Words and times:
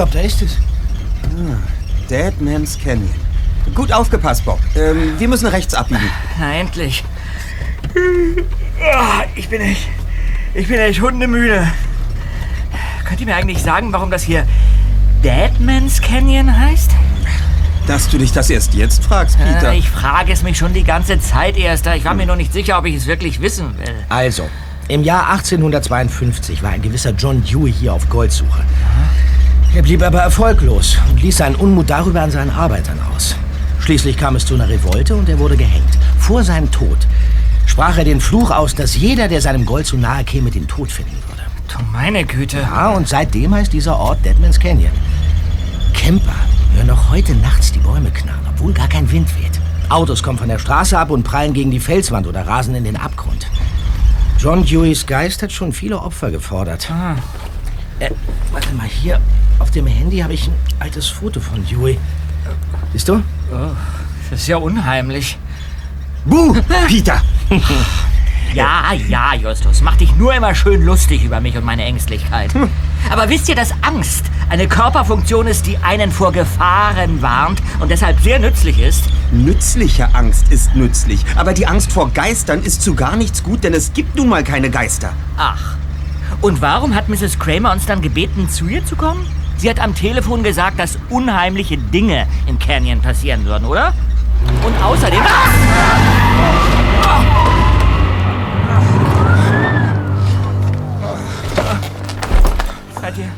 glaube, 0.00 0.12
da 0.12 0.20
ist 0.20 0.40
es. 0.40 0.56
Ah, 1.24 1.58
Dead 2.08 2.40
Man's 2.40 2.78
Canyon. 2.82 3.10
Gut 3.74 3.92
aufgepasst, 3.92 4.46
Bob. 4.46 4.58
Ähm, 4.74 5.18
wir 5.18 5.28
müssen 5.28 5.46
rechts 5.46 5.74
abbiegen. 5.74 6.00
Na, 6.38 6.54
endlich. 6.60 7.04
Ah, 8.82 9.24
Ich 9.34 9.48
bin 9.50 9.60
echt. 9.60 9.86
Ich 10.54 10.68
bin 10.68 10.78
echt 10.78 11.02
hundemüde. 11.02 11.66
Könnt 13.04 13.20
ihr 13.20 13.26
mir 13.26 13.36
eigentlich 13.36 13.62
sagen, 13.62 13.92
warum 13.92 14.10
das 14.10 14.22
hier 14.22 14.46
Deadman's 15.22 16.00
Canyon 16.00 16.58
heißt? 16.58 16.92
Dass 17.86 18.08
du 18.08 18.16
dich 18.16 18.32
das 18.32 18.48
erst 18.48 18.72
jetzt 18.72 19.04
fragst, 19.04 19.36
Peter. 19.36 19.72
Äh, 19.72 19.78
ich 19.78 19.90
frage 19.90 20.32
es 20.32 20.42
mich 20.42 20.56
schon 20.56 20.72
die 20.72 20.84
ganze 20.84 21.20
Zeit 21.20 21.58
erst. 21.58 21.86
Ich 21.88 22.04
war 22.06 22.14
mir 22.14 22.24
noch 22.24 22.36
nicht 22.36 22.54
sicher, 22.54 22.78
ob 22.78 22.86
ich 22.86 22.94
es 22.94 23.06
wirklich 23.06 23.42
wissen 23.42 23.76
will. 23.78 23.94
Also, 24.08 24.48
im 24.88 25.04
Jahr 25.04 25.28
1852 25.30 26.62
war 26.62 26.70
ein 26.70 26.80
gewisser 26.80 27.10
John 27.10 27.44
Dewey 27.44 27.70
hier 27.72 27.92
auf 27.92 28.08
Goldsuche. 28.08 28.64
Er 29.72 29.82
blieb 29.82 30.02
aber 30.02 30.20
erfolglos 30.20 30.98
und 31.08 31.22
ließ 31.22 31.36
seinen 31.36 31.54
Unmut 31.54 31.88
darüber 31.88 32.22
an 32.22 32.32
seinen 32.32 32.50
Arbeitern 32.50 32.98
aus. 33.14 33.36
Schließlich 33.78 34.16
kam 34.16 34.34
es 34.34 34.44
zu 34.44 34.54
einer 34.54 34.68
Revolte 34.68 35.14
und 35.14 35.28
er 35.28 35.38
wurde 35.38 35.56
gehängt. 35.56 35.96
Vor 36.18 36.42
seinem 36.42 36.72
Tod 36.72 36.98
sprach 37.66 37.96
er 37.96 38.04
den 38.04 38.20
Fluch 38.20 38.50
aus, 38.50 38.74
dass 38.74 38.96
jeder, 38.96 39.28
der 39.28 39.40
seinem 39.40 39.64
Gold 39.64 39.86
zu 39.86 39.96
nahe 39.96 40.24
käme, 40.24 40.50
den 40.50 40.66
Tod 40.66 40.90
finden 40.90 41.16
würde. 41.28 41.42
Du 41.68 41.78
meine 41.92 42.24
Güte. 42.24 42.58
Ja, 42.58 42.90
und 42.90 43.08
seitdem 43.08 43.54
heißt 43.54 43.72
dieser 43.72 43.96
Ort 43.96 44.24
Deadman's 44.24 44.58
Canyon. 44.58 44.92
Camper 45.94 46.34
hören 46.74 46.88
noch 46.88 47.10
heute 47.10 47.36
nachts 47.36 47.70
die 47.70 47.78
Bäume 47.78 48.10
knarren, 48.10 48.46
obwohl 48.52 48.72
gar 48.72 48.88
kein 48.88 49.10
Wind 49.12 49.28
weht. 49.40 49.60
Autos 49.88 50.24
kommen 50.24 50.38
von 50.38 50.48
der 50.48 50.58
Straße 50.58 50.98
ab 50.98 51.10
und 51.10 51.22
prallen 51.22 51.52
gegen 51.52 51.70
die 51.70 51.80
Felswand 51.80 52.26
oder 52.26 52.44
rasen 52.44 52.74
in 52.74 52.82
den 52.82 52.96
Abgrund. 52.96 53.46
John 54.38 54.64
Deweys 54.64 55.06
Geist 55.06 55.42
hat 55.42 55.52
schon 55.52 55.72
viele 55.72 56.00
Opfer 56.00 56.32
gefordert. 56.32 56.90
Ah. 56.90 57.16
Äh, 58.00 58.10
warte 58.50 58.72
mal, 58.74 58.86
hier 58.86 59.20
auf 59.58 59.70
dem 59.70 59.86
Handy 59.86 60.18
habe 60.18 60.32
ich 60.32 60.48
ein 60.48 60.54
altes 60.78 61.08
Foto 61.08 61.38
von 61.38 61.64
Dewey. 61.66 61.98
Siehst 62.92 63.08
du? 63.08 63.16
Oh, 63.52 63.70
das 64.30 64.40
ist 64.40 64.48
ja 64.48 64.56
unheimlich. 64.56 65.38
Buh, 66.24 66.56
Peter! 66.88 67.22
Ja, 68.54 68.92
ja, 69.08 69.34
Justus. 69.34 69.80
Mach 69.82 69.96
dich 69.96 70.16
nur 70.16 70.34
immer 70.34 70.54
schön 70.54 70.82
lustig 70.82 71.22
über 71.24 71.40
mich 71.40 71.56
und 71.56 71.64
meine 71.64 71.84
Ängstlichkeit. 71.84 72.50
Aber 73.10 73.28
wisst 73.28 73.48
ihr, 73.48 73.54
dass 73.54 73.72
Angst 73.82 74.24
eine 74.48 74.66
Körperfunktion 74.66 75.46
ist, 75.46 75.66
die 75.66 75.78
einen 75.78 76.10
vor 76.10 76.32
Gefahren 76.32 77.22
warnt 77.22 77.62
und 77.78 77.90
deshalb 77.90 78.18
sehr 78.20 78.38
nützlich 78.38 78.80
ist? 78.80 79.04
Nützliche 79.30 80.14
Angst 80.14 80.50
ist 80.50 80.74
nützlich, 80.74 81.24
aber 81.36 81.52
die 81.52 81.66
Angst 81.66 81.92
vor 81.92 82.10
Geistern 82.10 82.62
ist 82.62 82.82
zu 82.82 82.94
gar 82.94 83.14
nichts 83.16 83.44
gut, 83.44 83.62
denn 83.62 83.74
es 83.74 83.92
gibt 83.92 84.16
nun 84.16 84.28
mal 84.28 84.42
keine 84.42 84.70
Geister. 84.70 85.12
Ach. 85.36 85.76
Und 86.40 86.62
warum 86.62 86.94
hat 86.94 87.08
Mrs. 87.08 87.38
Kramer 87.38 87.72
uns 87.72 87.86
dann 87.86 88.00
gebeten, 88.00 88.48
zu 88.48 88.66
ihr 88.66 88.84
zu 88.84 88.96
kommen? 88.96 89.26
Sie 89.58 89.68
hat 89.68 89.78
am 89.78 89.94
Telefon 89.94 90.42
gesagt, 90.42 90.78
dass 90.78 90.98
unheimliche 91.10 91.76
Dinge 91.76 92.26
im 92.46 92.58
Canyon 92.58 93.02
passieren 93.02 93.44
würden, 93.44 93.66
oder? 93.66 93.92
Und 94.64 94.82
außerdem... 94.82 95.20
Seid 103.00 103.18
ihr... 103.18 103.28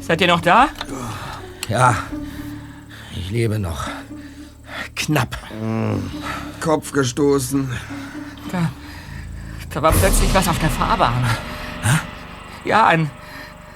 Seid 0.00 0.20
ihr 0.20 0.26
noch 0.26 0.40
da? 0.40 0.68
Ja, 1.68 1.94
ich 3.14 3.30
lebe 3.30 3.60
noch. 3.60 3.86
Knapp. 4.96 5.38
Kopf 6.60 6.92
gestoßen. 6.92 7.70
Da, 8.50 8.70
da 9.72 9.82
war 9.82 9.92
plötzlich 9.92 10.32
was 10.34 10.48
auf 10.48 10.58
der 10.58 10.70
Fahrbahn. 10.70 11.24
Ja, 12.64 12.86
ein, 12.86 13.10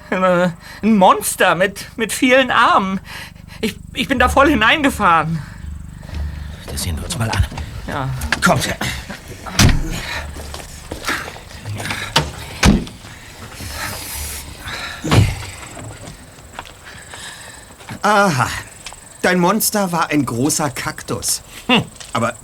ein, 0.09 0.53
ein 0.81 0.97
Monster 0.97 1.55
mit, 1.55 1.97
mit 1.97 2.13
vielen 2.13 2.51
Armen. 2.51 2.99
Ich, 3.61 3.77
ich 3.93 4.07
bin 4.07 4.19
da 4.19 4.29
voll 4.29 4.49
hineingefahren. 4.49 5.41
Das 6.67 6.83
sehen 6.83 6.95
wir 6.97 7.03
uns 7.05 7.17
mal 7.17 7.29
an. 7.29 7.45
Ja. 7.87 8.09
Kommt. 8.43 8.67
Aha. 18.03 18.47
Dein 19.21 19.39
Monster 19.39 19.91
war 19.91 20.09
ein 20.11 20.25
großer 20.25 20.69
Kaktus. 20.69 21.41
Hm. 21.67 21.83
Aber 22.13 22.35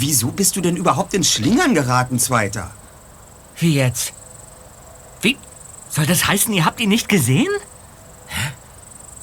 wieso 0.00 0.28
bist 0.28 0.56
du 0.56 0.60
denn 0.60 0.76
überhaupt 0.76 1.14
ins 1.14 1.30
Schlingern 1.32 1.74
geraten, 1.74 2.18
Zweiter? 2.18 2.70
Wie 3.56 3.74
jetzt? 3.74 4.12
Wie? 5.20 5.36
Soll 5.90 6.06
das 6.06 6.26
heißen, 6.26 6.52
ihr 6.54 6.64
habt 6.64 6.80
ihn 6.80 6.88
nicht 6.88 7.08
gesehen? 7.08 7.50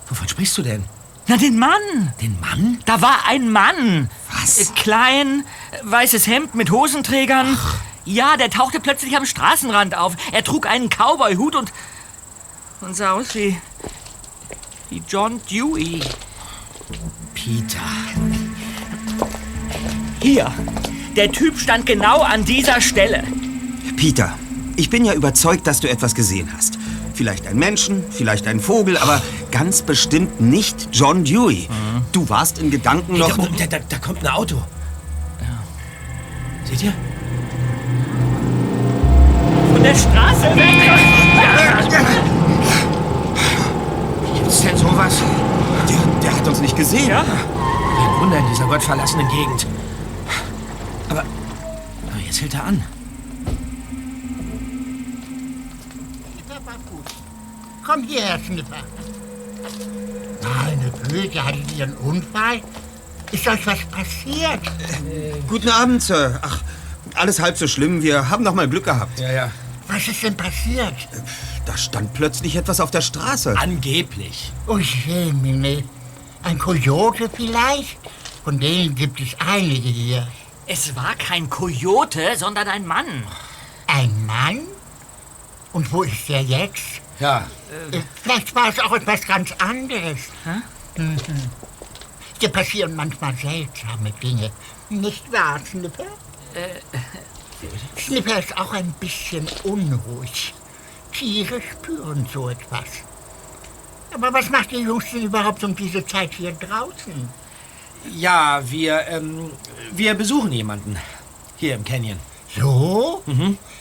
Wovon 0.08 0.28
sprichst 0.28 0.58
du 0.58 0.62
denn? 0.62 0.86
Na, 1.28 1.38
den 1.38 1.58
Mann. 1.58 2.14
Den 2.22 2.40
Mann? 2.40 2.80
Da 2.86 3.02
war 3.02 3.26
ein 3.28 3.52
Mann. 3.52 4.10
Was? 4.32 4.58
Äh, 4.60 4.66
Klein, 4.76 5.44
äh, 5.72 5.78
weißes 5.84 6.28
Hemd 6.28 6.54
mit 6.54 6.70
Hosenträgern. 6.70 7.58
Ja, 8.06 8.38
der 8.38 8.52
tauchte 8.52 8.80
plötzlich 8.80 9.18
am 9.18 9.26
Straßenrand 9.26 9.98
auf. 9.98 10.16
Er 10.32 10.44
trug 10.44 10.68
einen 10.68 10.90
Cowboy-Hut 10.90 11.56
und, 11.56 11.74
und 12.82 12.96
sah 12.96 13.14
aus 13.14 13.34
wie, 13.34 13.60
wie 14.92 15.02
John 15.08 15.42
Dewey. 15.50 16.02
Peter. 17.34 17.80
Hier. 20.26 20.52
Der 21.16 21.32
Typ 21.32 21.60
stand 21.60 21.86
genau 21.86 22.22
an 22.22 22.46
dieser 22.46 22.82
Stelle. 22.82 23.24
Peter, 23.96 24.34
ich 24.76 24.90
bin 24.90 25.06
ja 25.06 25.14
überzeugt, 25.14 25.68
dass 25.68 25.82
du 25.82 25.88
etwas 25.88 26.16
gesehen 26.16 26.50
hast. 26.58 26.80
Vielleicht 27.14 27.46
einen 27.46 27.60
Menschen, 27.60 28.04
vielleicht 28.10 28.48
einen 28.48 28.60
Vogel, 28.60 28.98
aber 28.98 29.22
ganz 29.52 29.84
bestimmt 29.84 30.42
nicht 30.42 30.90
John 30.92 31.26
Dewey. 31.26 31.70
Du 32.12 32.28
warst 32.28 32.58
in 32.58 32.72
Gedanken 32.72 33.12
Hey, 33.12 33.20
noch... 33.20 33.38
da, 33.38 33.68
da, 33.68 33.78
da 33.88 33.98
kommt 34.00 34.24
ein 34.24 34.28
Auto. 34.34 34.64
Seht 36.64 36.82
ihr? 36.82 36.94
Von 39.74 39.84
der 39.84 39.94
Straße 39.94 40.56
weg. 40.56 40.90
Gibt's 44.34 44.62
denn 44.62 44.76
sowas? 44.76 45.22
Der, 45.88 46.22
der 46.24 46.36
hat 46.36 46.48
uns 46.48 46.62
nicht 46.62 46.76
gesehen. 46.76 47.10
Ja? 47.10 47.22
Ein 47.22 48.22
Wunder 48.22 48.40
in 48.40 48.48
dieser 48.50 48.66
gottverlassenen 48.66 49.28
Gegend. 49.30 49.68
Jetzt 52.36 52.42
hält 52.42 52.54
er 52.56 52.64
an. 52.66 52.84
Komm 57.86 58.04
hierher, 58.04 58.38
Schnipper. 58.46 58.76
Meine 60.44 60.92
Güte, 61.08 61.46
hattet 61.46 61.72
ihr 61.78 61.86
einen 61.86 61.94
Unfall? 61.94 62.62
Ist 63.32 63.48
euch 63.48 63.66
was 63.66 63.80
passiert? 63.86 64.60
Guten 65.48 65.70
Abend, 65.70 66.04
Sir. 66.04 66.38
Ach, 66.42 66.62
alles 67.14 67.40
halb 67.40 67.58
so 67.58 67.68
schlimm. 67.68 68.04
Wir 68.04 68.30
haben 68.30 68.44
noch 68.44 68.54
mal 68.54 68.68
Glück 68.68 68.84
gehabt. 68.84 69.18
Ja, 69.18 69.32
ja. 69.32 69.52
Was 69.88 70.06
ist 70.10 70.22
denn 70.22 70.36
passiert? 70.36 70.94
Da 71.66 71.78
stand 71.78 72.14
plötzlich 72.14 72.58
etwas 72.58 72.82
auf 72.82 72.92
der 72.92 73.00
Straße. 73.02 73.58
Angeblich. 73.58 74.52
Oh 74.68 74.78
Jemine. 74.78 75.86
Ein 76.44 76.58
Kojote 76.60 77.30
vielleicht? 77.30 77.98
Von 78.44 78.60
denen 78.60 78.94
gibt 78.94 79.22
es 79.22 79.30
einige 79.40 79.88
hier. 79.88 80.28
Es 80.68 80.96
war 80.96 81.16
kein 81.16 81.50
Kojote, 81.50 82.36
sondern 82.38 82.68
ein 82.68 82.86
Mann. 82.86 83.24
Ein 83.88 84.26
Mann? 84.26 84.62
Und 85.74 85.92
wo 85.92 86.04
ist 86.04 86.28
der 86.28 86.42
jetzt? 86.42 87.02
Ja. 87.20 87.48
Äh, 87.92 88.02
Vielleicht 88.22 88.54
war 88.56 88.70
es 88.70 88.80
auch 88.80 88.94
etwas 88.94 89.22
ganz 89.26 89.52
anderes. 89.60 90.20
Mhm. 90.96 91.18
Hier 92.40 92.50
passieren 92.50 92.96
manchmal 92.96 93.36
seltsame 93.36 94.12
Dinge. 94.12 94.52
Nicht 94.90 95.32
wahr, 95.32 95.60
Snipper? 95.66 96.06
Snipper 97.98 98.40
ist 98.40 98.58
auch 98.58 98.74
ein 98.74 98.92
bisschen 99.00 99.48
unruhig. 99.64 100.54
Tiere 101.12 101.62
spüren 101.62 102.28
so 102.32 102.50
etwas. 102.50 102.86
Aber 104.14 104.34
was 104.34 104.50
macht 104.50 104.72
ihr 104.72 104.80
Jungs 104.80 105.06
denn 105.12 105.24
überhaupt 105.24 105.64
um 105.64 105.76
diese 105.76 106.06
Zeit 106.06 106.34
hier 106.34 106.52
draußen? 106.54 107.30
Ja, 108.14 108.62
wir, 108.70 109.08
ähm, 109.08 109.52
wir 109.92 110.14
besuchen 110.14 110.52
jemanden. 110.52 110.98
Hier 111.58 111.76
im 111.76 111.84
Canyon. 111.84 112.20
So? 112.58 113.24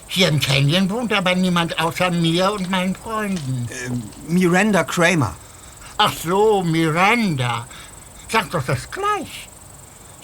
Hier 0.06 0.28
im 0.28 0.40
Canyon 0.40 0.88
wohnt 0.90 1.12
aber 1.12 1.34
niemand 1.34 1.78
außer 1.80 2.10
mir 2.10 2.52
und 2.52 2.70
meinen 2.70 2.94
Freunden. 2.94 3.68
Miranda 4.28 4.84
Kramer. 4.84 5.34
Ach 5.96 6.12
so, 6.12 6.62
Miranda. 6.62 7.66
Sag 8.28 8.50
doch 8.50 8.64
das 8.64 8.90
gleich. 8.90 9.48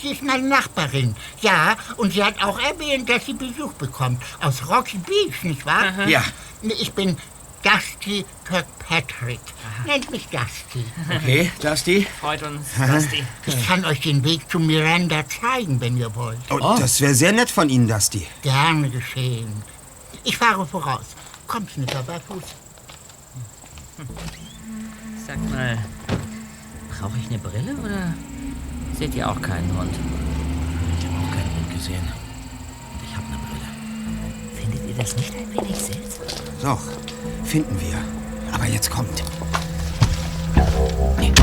Sie 0.01 0.13
ist 0.13 0.23
meine 0.23 0.49
Nachbarin. 0.49 1.15
Ja, 1.43 1.77
und 1.97 2.13
sie 2.13 2.25
hat 2.25 2.43
auch 2.43 2.59
erwähnt, 2.59 3.09
dass 3.09 3.27
sie 3.27 3.35
Besuch 3.35 3.73
bekommt. 3.75 4.23
Aus 4.41 4.69
Rocky 4.69 4.99
Beach, 4.99 5.43
nicht 5.43 5.67
wahr? 5.67 6.09
Ja. 6.09 6.23
Ich 6.63 6.93
bin 6.93 7.17
Dusty 7.63 8.25
Kirkpatrick. 8.45 9.41
Nennt 9.87 10.11
mich 10.11 10.27
Dusty. 10.29 10.85
Okay, 11.15 11.51
Dusty. 11.61 12.07
Freut 12.21 12.43
uns, 12.43 12.69
Basti. 12.79 13.23
Ich 13.47 13.67
kann 13.67 13.85
euch 13.85 14.01
den 14.01 14.25
Weg 14.25 14.51
zu 14.51 14.59
Miranda 14.59 15.25
zeigen, 15.29 15.81
wenn 15.81 15.97
ihr 15.97 16.15
wollt. 16.15 16.39
Oh, 16.51 16.77
Das 16.79 17.01
wäre 17.01 17.15
sehr 17.15 17.33
nett 17.33 17.51
von 17.51 17.69
Ihnen, 17.69 17.87
Dusty. 17.87 18.27
Gerne 18.43 18.89
geschehen. 18.89 19.53
Ich 20.25 20.37
fahre 20.39 20.67
voraus. 20.67 21.05
Kommt, 21.47 21.71
Snipper, 21.71 22.03
bei 22.03 22.19
Fuß. 22.21 22.43
Sag 25.27 25.51
mal, 25.51 25.79
brauche 26.99 27.13
ich 27.21 27.29
eine 27.29 27.39
Brille 27.39 27.75
oder 27.77 28.15
seht 28.99 29.15
ihr 29.15 29.29
auch 29.31 29.41
keinen 29.41 29.77
Hund? 29.77 29.93
Ich 30.99 31.07
habe 31.07 31.17
auch 31.19 31.31
keinen 31.31 31.55
Hund 31.57 31.71
gesehen. 31.75 32.01
Und 32.03 33.05
ich 33.05 33.15
habe 33.17 33.27
eine 33.27 33.39
Brille. 33.39 34.61
Findet 34.61 34.89
ihr 34.89 34.95
das 35.03 35.17
nicht 35.17 35.35
ein 35.35 35.53
wenig 35.53 35.77
seltsam? 35.77 36.27
Doch, 36.63 36.81
finden 37.45 37.79
wir. 37.81 37.99
Aber 38.53 38.67
jetzt 38.67 38.91
kommt. 38.91 39.23
Ein 41.17 41.35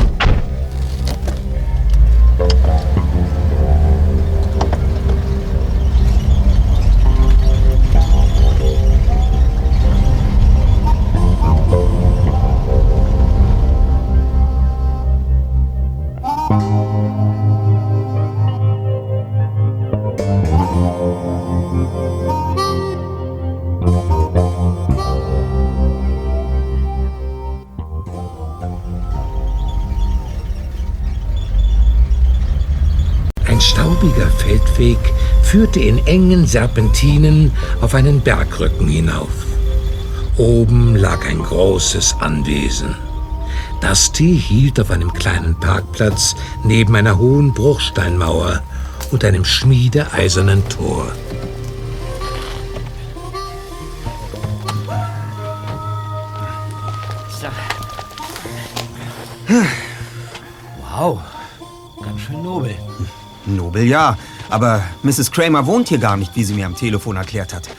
führte 35.47 35.79
in 35.79 36.05
engen 36.05 36.45
Serpentinen 36.45 37.53
auf 37.79 37.95
einen 37.95 38.19
Bergrücken 38.19 38.89
hinauf. 38.89 39.29
Oben 40.35 40.97
lag 40.97 41.25
ein 41.25 41.41
großes 41.41 42.17
Anwesen. 42.19 42.93
Dusty 43.79 44.37
hielt 44.37 44.77
auf 44.77 44.91
einem 44.91 45.13
kleinen 45.13 45.57
Parkplatz 45.57 46.35
neben 46.65 46.97
einer 46.97 47.17
hohen 47.17 47.53
Bruchsteinmauer 47.53 48.61
und 49.11 49.23
einem 49.23 49.45
schmiedeeisernen 49.45 50.67
Tor. 50.67 51.13
So, 57.39 57.47
Wow, 60.91 61.21
ganz 62.03 62.19
schön 62.19 62.43
nobel. 62.43 62.75
Nobel 63.45 63.83
ja, 63.83 64.17
aber 64.49 64.83
Mrs. 65.03 65.31
Kramer 65.31 65.65
wohnt 65.65 65.89
hier 65.89 65.97
gar 65.97 66.17
nicht, 66.17 66.35
wie 66.35 66.43
sie 66.43 66.53
mir 66.53 66.65
am 66.65 66.75
Telefon 66.75 67.15
erklärt 67.17 67.53
hat. 67.53 67.69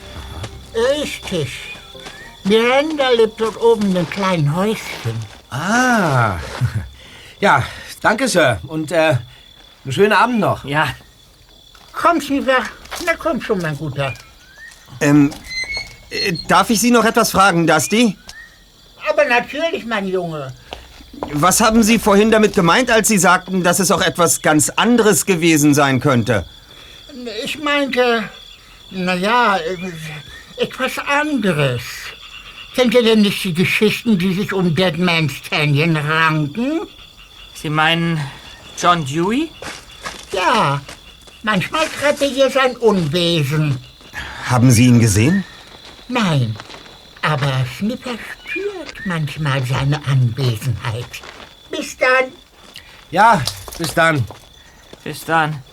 Richtig. 1.01 1.75
Miranda 2.43 3.09
lebt 3.09 3.39
dort 3.41 3.61
oben 3.61 3.91
in 3.91 3.97
einem 3.97 4.09
kleinen 4.09 4.55
Häuschen. 4.55 5.15
Ah. 5.49 6.37
Ja, 7.41 7.63
danke, 8.01 8.27
Sir. 8.27 8.59
Und 8.67 8.91
äh, 8.91 9.15
einen 9.85 9.91
schönen 9.93 10.11
Abend 10.11 10.41
noch. 10.41 10.65
ja, 10.65 10.89
Komm, 11.93 12.19
Siever. 12.21 12.63
Na 13.05 13.13
komm 13.17 13.41
schon, 13.41 13.59
mein 13.61 13.77
Guter. 13.77 14.13
Ähm, 15.01 15.31
äh, 16.09 16.33
darf 16.49 16.69
ich 16.69 16.79
Sie 16.81 16.91
noch 16.91 17.05
etwas 17.05 17.31
fragen, 17.31 17.65
Dusty? 17.65 18.17
Aber 19.09 19.25
natürlich, 19.25 19.85
mein 19.85 20.07
Junge. 20.07 20.53
Was 21.33 21.61
haben 21.61 21.83
Sie 21.83 21.99
vorhin 21.99 22.31
damit 22.31 22.55
gemeint, 22.55 22.91
als 22.91 23.07
Sie 23.07 23.17
sagten, 23.17 23.63
dass 23.63 23.79
es 23.79 23.91
auch 23.91 24.01
etwas 24.01 24.41
ganz 24.41 24.69
anderes 24.69 25.25
gewesen 25.25 25.73
sein 25.73 25.99
könnte? 25.99 26.45
Ich 27.43 27.57
meinte, 27.57 28.29
naja, 28.91 29.57
etwas 30.57 30.99
anderes. 30.99 31.81
Kennt 32.75 32.93
ihr 32.93 33.03
denn 33.03 33.21
nicht 33.21 33.43
die 33.43 33.53
Geschichten, 33.53 34.17
die 34.17 34.33
sich 34.33 34.53
um 34.53 34.75
Dead 34.75 34.97
Man's 34.97 35.33
Canyon 35.49 35.97
ranken? 35.97 36.81
Sie 37.55 37.69
meinen 37.69 38.19
John 38.77 39.03
Dewey? 39.05 39.49
Ja, 40.31 40.81
manchmal 41.41 41.87
treibt 41.87 42.21
er 42.21 42.29
hier 42.29 42.49
sein 42.49 42.77
Unwesen. 42.77 43.79
Haben 44.45 44.71
Sie 44.71 44.85
ihn 44.85 44.99
gesehen? 44.99 45.43
Nein, 46.07 46.55
aber 47.23 47.65
Snipper 47.77 48.11
spürt 48.11 49.05
manchmal 49.05 49.65
seine 49.65 49.97
Anwesenheit. 50.05 51.21
Bis 51.71 51.97
dann. 51.97 52.31
Ja, 53.09 53.41
bis 53.77 53.93
dann. 53.93 54.23
Bis 55.03 55.25
dann. 55.25 55.63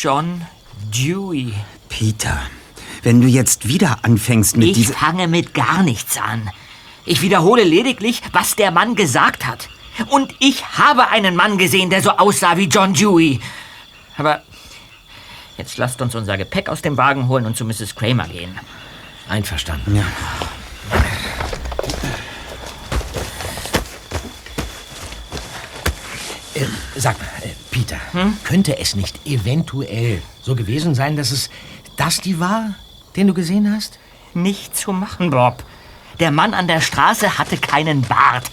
John 0.00 0.46
Dewey. 0.94 1.52
Peter, 1.88 2.40
wenn 3.02 3.20
du 3.20 3.26
jetzt 3.26 3.66
wieder 3.66 3.98
anfängst 4.02 4.56
mit 4.56 4.68
Ich 4.68 4.74
dieser... 4.74 4.94
fange 4.94 5.26
mit 5.26 5.54
gar 5.54 5.82
nichts 5.82 6.18
an. 6.18 6.48
Ich 7.04 7.20
wiederhole 7.20 7.64
lediglich, 7.64 8.22
was 8.30 8.54
der 8.54 8.70
Mann 8.70 8.94
gesagt 8.94 9.44
hat. 9.44 9.68
Und 10.10 10.32
ich 10.38 10.64
habe 10.78 11.08
einen 11.08 11.34
Mann 11.34 11.58
gesehen, 11.58 11.90
der 11.90 12.00
so 12.00 12.10
aussah 12.10 12.56
wie 12.56 12.66
John 12.66 12.94
Dewey. 12.94 13.40
Aber 14.16 14.42
jetzt 15.56 15.76
lasst 15.78 16.00
uns 16.00 16.14
unser 16.14 16.36
Gepäck 16.38 16.68
aus 16.68 16.80
dem 16.80 16.96
Wagen 16.96 17.26
holen 17.26 17.44
und 17.44 17.56
zu 17.56 17.64
Mrs. 17.64 17.96
Kramer 17.96 18.28
gehen. 18.28 18.56
Einverstanden. 19.28 19.96
Ja. 19.96 20.04
Äh, 26.54 26.66
sag 26.94 27.18
mal, 27.18 27.26
Peter, 27.78 28.00
könnte 28.42 28.76
es 28.78 28.96
nicht 28.96 29.24
eventuell 29.24 30.20
so 30.42 30.56
gewesen 30.56 30.96
sein, 30.96 31.16
dass 31.16 31.30
es 31.30 31.48
das 31.96 32.20
die 32.20 32.40
war, 32.40 32.74
den 33.14 33.28
du 33.28 33.34
gesehen 33.34 33.72
hast? 33.72 34.00
Nicht 34.34 34.76
zu 34.76 34.92
machen, 34.92 35.30
Bob. 35.30 35.62
Der 36.18 36.32
Mann 36.32 36.54
an 36.54 36.66
der 36.66 36.80
Straße 36.80 37.38
hatte 37.38 37.56
keinen 37.56 38.02
Bart. 38.02 38.50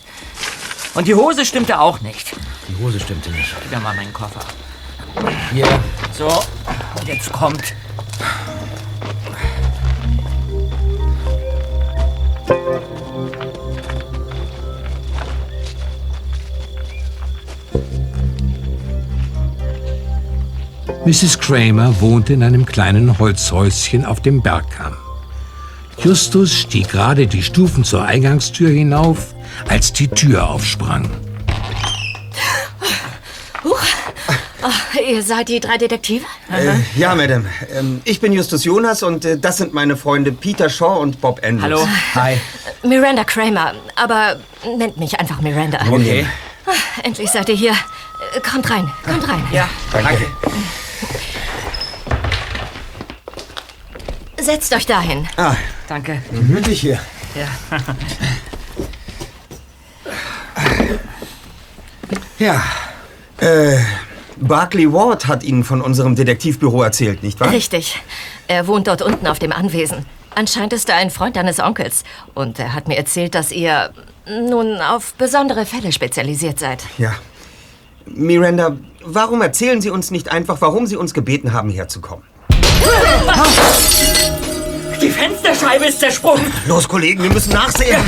Und 0.93 1.07
die 1.07 1.15
Hose 1.15 1.43
stimmte 1.43 1.79
auch 1.79 2.01
nicht. 2.01 2.33
Die 2.69 2.83
Hose 2.83 2.99
stimmte 2.99 3.31
nicht. 3.31 3.55
Gib 3.63 3.71
mir 3.71 3.79
mal 3.79 3.95
meinen 3.95 4.13
Koffer. 4.13 4.41
Hier, 5.51 5.67
So, 6.13 6.27
und 6.27 7.07
jetzt 7.07 7.31
kommt. 7.33 7.73
Mrs. 21.05 21.37
Kramer 21.39 22.01
wohnte 22.01 22.33
in 22.33 22.41
einem 22.41 22.65
kleinen 22.65 23.19
Holzhäuschen 23.19 24.05
auf 24.05 24.21
dem 24.21 24.41
Bergkamm. 24.41 24.95
Justus 26.03 26.51
stieg 26.51 26.89
gerade 26.89 27.27
die 27.27 27.43
Stufen 27.43 27.83
zur 27.83 28.03
Eingangstür 28.03 28.69
hinauf, 28.69 29.35
als 29.69 29.93
die 29.93 30.07
Tür 30.07 30.49
aufsprang. 30.49 31.09
Ihr 35.07 35.21
seid 35.21 35.49
die 35.49 35.59
drei 35.59 35.77
Detektive? 35.77 36.25
Äh, 36.51 36.77
ja, 36.99 37.13
Madame. 37.13 37.45
Ähm, 37.77 38.01
ich 38.05 38.19
bin 38.19 38.33
Justus 38.33 38.63
Jonas 38.63 39.03
und 39.03 39.23
äh, 39.23 39.37
das 39.37 39.57
sind 39.57 39.73
meine 39.73 39.95
Freunde 39.95 40.31
Peter 40.31 40.69
Shaw 40.69 40.99
und 41.01 41.21
Bob 41.21 41.41
Andrews. 41.45 41.61
Hallo. 41.61 41.87
hi. 42.15 42.37
Miranda 42.81 43.23
Kramer, 43.23 43.73
aber 43.95 44.37
nennt 44.77 44.97
mich 44.97 45.19
einfach 45.19 45.41
Miranda. 45.41 45.77
Okay. 45.87 46.25
Endlich 47.03 47.29
seid 47.29 47.49
ihr 47.49 47.55
hier. 47.55 47.71
Äh, 47.73 48.39
Kommt 48.41 48.67
rein, 48.71 48.89
kommt 49.05 49.27
rein. 49.27 49.43
Ja, 49.51 49.69
Danke. 49.91 50.25
Setzt 54.45 54.75
euch 54.75 54.85
dahin. 54.85 55.27
Ah, 55.37 55.55
danke. 55.87 56.21
Gemütlich 56.31 56.81
hier. 56.81 56.99
Ja. 57.33 57.47
Ja, 62.37 62.61
Barclay 64.37 64.91
Ward 64.91 65.27
hat 65.27 65.43
Ihnen 65.43 65.63
von 65.63 65.81
unserem 65.81 66.15
Detektivbüro 66.15 66.83
erzählt, 66.83 67.23
nicht 67.23 67.39
wahr? 67.39 67.49
Richtig. 67.49 68.01
Er 68.47 68.67
wohnt 68.67 68.87
dort 68.87 69.01
unten 69.01 69.25
auf 69.25 69.39
dem 69.39 69.53
Anwesen. 69.53 70.05
Anscheinend 70.35 70.73
ist 70.73 70.89
er 70.89 70.97
ein 70.97 71.11
Freund 71.11 71.37
deines 71.37 71.59
Onkels. 71.59 72.03
Und 72.33 72.59
er 72.59 72.73
hat 72.73 72.89
mir 72.89 72.97
erzählt, 72.97 73.35
dass 73.35 73.53
ihr 73.53 73.91
nun 74.27 74.81
auf 74.81 75.13
besondere 75.13 75.65
Fälle 75.65 75.93
spezialisiert 75.93 76.59
seid. 76.59 76.83
Ja. 76.97 77.15
Miranda, 78.05 78.75
warum 79.03 79.41
erzählen 79.41 79.81
Sie 79.81 79.89
uns 79.89 80.11
nicht 80.11 80.29
einfach, 80.29 80.59
warum 80.59 80.85
Sie 80.87 80.97
uns 80.97 81.13
gebeten 81.13 81.53
haben, 81.53 81.69
herzukommen? 81.69 82.25
Die 85.05 85.11
Fensterscheibe 85.11 85.85
ist 85.85 85.99
zersprungen. 85.99 86.51
Los, 86.65 86.87
Kollegen, 86.87 87.21
wir 87.21 87.29
müssen 87.29 87.53
nachsehen. 87.53 88.01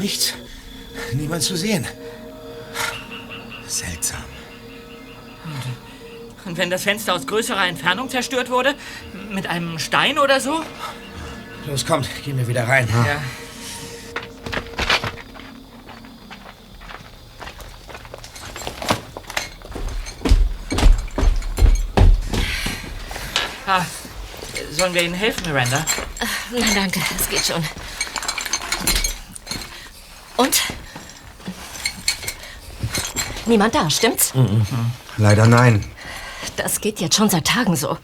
nichts. 0.00 0.34
Niemand 1.14 1.42
zu 1.42 1.56
sehen. 1.56 1.84
Seltsam. 3.66 4.22
Und 6.44 6.56
wenn 6.56 6.70
das 6.70 6.84
Fenster 6.84 7.12
aus 7.12 7.26
größerer 7.26 7.66
Entfernung 7.66 8.08
zerstört 8.08 8.50
wurde? 8.50 8.76
Mit 9.32 9.48
einem 9.48 9.80
Stein 9.80 10.20
oder 10.20 10.38
so? 10.38 10.62
Los, 11.66 11.84
kommt, 11.84 12.08
gehen 12.24 12.38
wir 12.38 12.46
wieder 12.46 12.68
rein. 12.68 12.88
Ja. 12.88 13.20
Ah, 23.66 23.84
sollen 24.70 24.94
wir 24.94 25.02
Ihnen 25.02 25.14
helfen, 25.14 25.42
Miranda? 25.50 25.84
Nein, 26.52 26.70
danke, 26.74 27.00
es 27.18 27.28
geht 27.28 27.44
schon. 27.44 27.64
Und? 30.36 30.62
Niemand 33.46 33.74
da, 33.74 33.90
stimmt's? 33.90 34.32
Leider 35.16 35.46
nein. 35.46 35.84
Das 36.56 36.80
geht 36.80 37.00
jetzt 37.00 37.16
schon 37.16 37.28
seit 37.28 37.46
Tagen 37.46 37.74
so. 37.74 37.98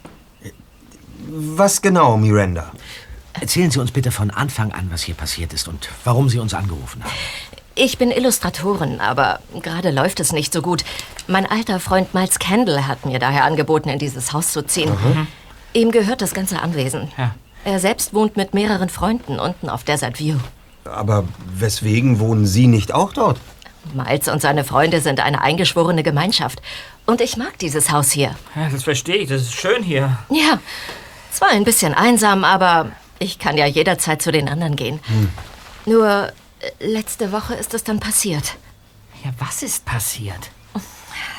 Was 1.29 1.81
genau, 1.81 2.17
Miranda? 2.17 2.73
Erzählen 3.35 3.71
Sie 3.71 3.79
uns 3.79 3.93
bitte 3.93 4.11
von 4.11 4.31
Anfang 4.31 4.73
an, 4.73 4.89
was 4.91 5.03
hier 5.03 5.15
passiert 5.15 5.53
ist 5.53 5.69
und 5.69 5.89
warum 6.05 6.29
Sie 6.29 6.39
uns 6.39 6.55
angerufen 6.55 7.05
haben. 7.05 7.13
Ich 7.75 7.97
bin 7.99 8.11
Illustratorin, 8.11 9.01
aber 9.01 9.41
gerade 9.63 9.91
läuft 9.91 10.21
es 10.21 10.33
nicht 10.33 10.53
so 10.53 10.61
gut. 10.61 10.85
Mein 11.29 11.47
alter 11.47 11.81
Freund 11.81 12.13
Miles 12.15 12.39
Kendall 12.39 12.87
hat 12.87 13.07
mir 13.07 13.19
daher 13.19 13.45
angeboten, 13.45 13.89
in 13.89 13.99
dieses 13.99 14.33
Haus 14.33 14.53
zu 14.53 14.67
ziehen. 14.67 14.93
Ihm 15.75 15.91
gehört 15.91 16.21
das 16.23 16.35
ganze 16.35 16.61
Anwesen. 16.61 17.11
Ja. 17.17 17.35
Er 17.65 17.79
selbst 17.79 18.13
wohnt 18.13 18.37
mit 18.37 18.55
mehreren 18.55 18.89
Freunden 18.89 19.39
unten 19.39 19.69
auf 19.69 19.85
Desert 19.85 20.19
View. 20.19 20.39
Aber 20.85 21.25
weswegen 21.55 22.19
wohnen 22.19 22.47
Sie 22.47 22.67
nicht 22.67 22.93
auch 22.93 23.13
dort? 23.13 23.39
Miles 23.95 24.29
und 24.29 24.41
seine 24.43 24.65
Freunde 24.65 25.01
sind 25.01 25.21
eine 25.21 25.41
eingeschworene 25.41 26.03
Gemeinschaft. 26.03 26.61
Und 27.07 27.21
ich 27.21 27.37
mag 27.37 27.59
dieses 27.59 27.91
Haus 27.91 28.11
hier. 28.11 28.35
Ja, 28.55 28.69
das 28.69 28.85
verstehe 28.85 29.17
ich. 29.17 29.29
Das 29.29 29.43
ist 29.43 29.55
schön 29.55 29.83
hier. 29.83 30.19
Ja, 30.31 30.59
zwar 31.31 31.49
ein 31.51 31.65
bisschen 31.65 31.95
einsam, 31.95 32.45
aber 32.45 32.93
ich 33.19 33.39
kann 33.39 33.57
ja 33.57 33.67
jederzeit 33.67 34.23
zu 34.23 34.33
den 34.33 34.49
anderen 34.49 34.77
gehen. 34.77 35.01
Nur 35.87 36.29
äh, 36.61 36.85
letzte 36.87 37.33
Woche 37.33 37.55
ist 37.55 37.75
es 37.75 37.85
dann 37.85 38.01
passiert. 38.01 38.57
Ja, 39.25 39.31
was 39.39 39.63
ist 39.63 39.85
passiert? 39.85 40.51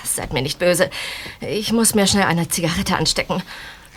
Seid 0.04 0.32
mir 0.32 0.42
nicht 0.42 0.60
böse. 0.60 0.90
Ich 1.42 1.72
muss 1.74 1.96
mir 1.96 2.08
schnell 2.08 2.26
eine 2.26 2.48
Zigarette 2.48 2.96
anstecken. 2.98 3.42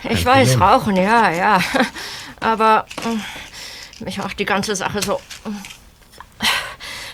Ich 0.05 0.25
weiß, 0.25 0.61
rauchen, 0.61 0.97
ja, 0.97 1.31
ja. 1.31 1.62
Aber 2.41 2.87
mm, 3.05 4.05
mich 4.05 4.19
macht 4.19 4.38
die 4.38 4.45
ganze 4.45 4.76
Sache 4.76 5.03
so 5.03 5.21
mm, 5.45 5.57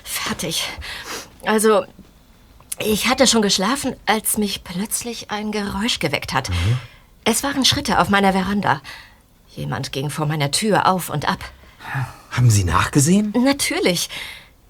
fertig. 0.05 0.69
Also, 1.47 1.85
ich 2.79 3.09
hatte 3.09 3.27
schon 3.27 3.43
geschlafen, 3.43 3.95
als 4.07 4.39
mich 4.39 4.65
plötzlich 4.65 5.31
ein 5.31 5.53
Geräusch 5.53 5.99
geweckt 5.99 6.33
hat. 6.33 6.51
Es 7.25 7.43
waren 7.43 7.65
Schritte 7.65 8.01
auf 8.01 8.09
meiner 8.09 8.33
Veranda. 8.33 8.81
Jemand 9.55 9.93
ging 9.93 10.11
vor 10.11 10.27
meiner 10.27 10.51
Tür 10.51 10.87
auf 10.87 11.11
und 11.11 11.29
ab. 11.29 11.39
Haben 12.31 12.51
Sie 12.51 12.65
nachgesehen? 12.65 13.33
Natürlich. 13.37 14.09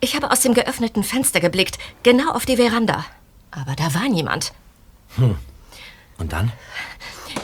Ich 0.00 0.16
habe 0.16 0.30
aus 0.30 0.40
dem 0.40 0.54
geöffneten 0.54 1.04
Fenster 1.04 1.40
geblickt, 1.40 1.78
genau 2.02 2.32
auf 2.32 2.44
die 2.44 2.56
Veranda. 2.56 3.04
Aber 3.52 3.76
da 3.76 3.94
war 3.94 4.08
niemand. 4.08 4.52
Und 6.18 6.32
dann? 6.32 6.52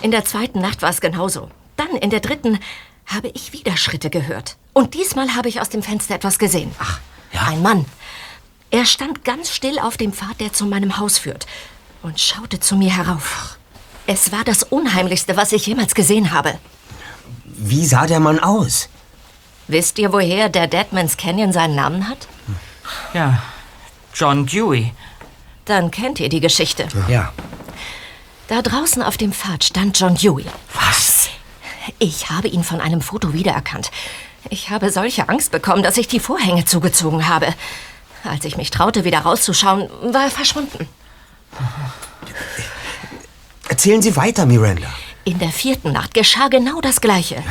In 0.03 0.11
der 0.11 0.25
zweiten 0.25 0.61
Nacht 0.61 0.83
war 0.83 0.91
es 0.91 1.01
genauso. 1.01 1.51
Dann 1.77 1.89
in 1.89 2.11
der 2.11 2.21
dritten 2.21 2.59
habe 3.07 3.29
ich 3.29 3.53
wieder 3.53 3.77
Schritte 3.77 4.11
gehört. 4.11 4.57
Und 4.73 4.95
diesmal 4.95 5.35
habe 5.35 5.49
ich 5.49 5.61
aus 5.61 5.71
dem 5.71 5.83
Fenster 5.83 6.15
etwas 6.15 6.39
gesehen. 6.39 6.71
Ach, 6.79 7.01
ja? 7.33 7.43
Ein 7.49 7.63
Mann. 7.63 7.85
Er 8.71 8.85
stand 8.85 9.25
ganz 9.25 9.51
still 9.51 9.79
auf 9.79 9.97
dem 9.97 10.13
Pfad, 10.13 10.41
der 10.41 10.53
zu 10.53 10.67
meinem 10.67 10.99
Haus 10.99 11.19
führt, 11.19 11.47
und 12.03 12.21
schaute 12.21 12.61
zu 12.61 12.77
mir 12.77 12.95
herauf. 12.95 13.59
Es 14.07 14.31
war 14.31 14.45
das 14.45 14.63
Unheimlichste, 14.63 15.37
was 15.37 15.53
ich 15.53 15.67
jemals 15.67 15.95
gesehen 15.95 16.33
habe. 16.33 16.59
Wie 17.45 17.87
sah 17.87 18.07
der 18.07 18.21
Mann 18.21 18.39
aus? 18.39 18.89
Wisst 19.67 19.99
ihr, 19.99 20.13
woher 20.13 20.49
der 20.49 20.67
Deadman's 20.67 21.17
Canyon 21.17 21.53
seinen 21.53 21.75
Namen 21.75 22.09
hat? 22.09 22.29
Ja, 23.15 23.43
John 24.15 24.47
Dewey. 24.47 24.93
Dann 25.65 25.91
kennt 25.91 26.21
ihr 26.21 26.29
die 26.29 26.41
Geschichte. 26.41 26.89
Ja. 27.09 27.33
Da 28.49 28.63
draußen 28.63 29.03
auf 29.03 29.19
dem 29.19 29.33
Pfad 29.33 29.63
stand 29.63 29.99
John 30.01 30.15
Dewey. 30.15 30.47
Was? 30.73 31.29
Ich 31.99 32.31
habe 32.31 32.49
ihn 32.49 32.65
von 32.65 32.81
einem 32.81 33.03
Foto 33.03 33.35
wiedererkannt. 33.35 33.91
Ich 34.49 34.71
habe 34.71 34.91
solche 34.91 35.29
Angst 35.29 35.51
bekommen, 35.51 35.83
dass 35.83 35.99
ich 35.99 36.09
die 36.09 36.19
Vorhänge 36.19 36.65
zugezogen 36.65 37.29
habe. 37.29 37.55
Als 38.25 38.47
ich 38.47 38.57
mich 38.57 38.71
traute, 38.71 39.05
wieder 39.05 39.21
rauszuschauen, 39.21 39.91
war 40.15 40.25
er 40.25 40.31
verschwunden. 40.31 40.89
Erzählen 43.69 44.01
Sie 44.01 44.17
weiter, 44.17 44.47
Miranda. 44.47 44.89
In 45.25 45.39
der 45.39 45.51
vierten 45.51 45.93
Nacht 45.93 46.15
geschah 46.15 46.49
genau 46.49 46.81
das 46.81 47.03
Gleiche. 47.03 47.43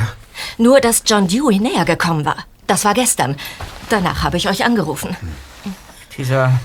Nur, 0.56 0.80
dass 0.80 1.04
John 1.06 1.28
Dewey 1.28 1.60
näher 1.60 1.84
gekommen 1.84 2.24
war. 2.24 2.44
Das 2.66 2.84
war 2.84 2.94
gestern. 2.94 3.36
Danach 3.88 4.24
habe 4.24 4.36
ich 4.36 4.48
euch 4.48 4.64
angerufen. 4.64 5.16
Dieser. 6.16 6.58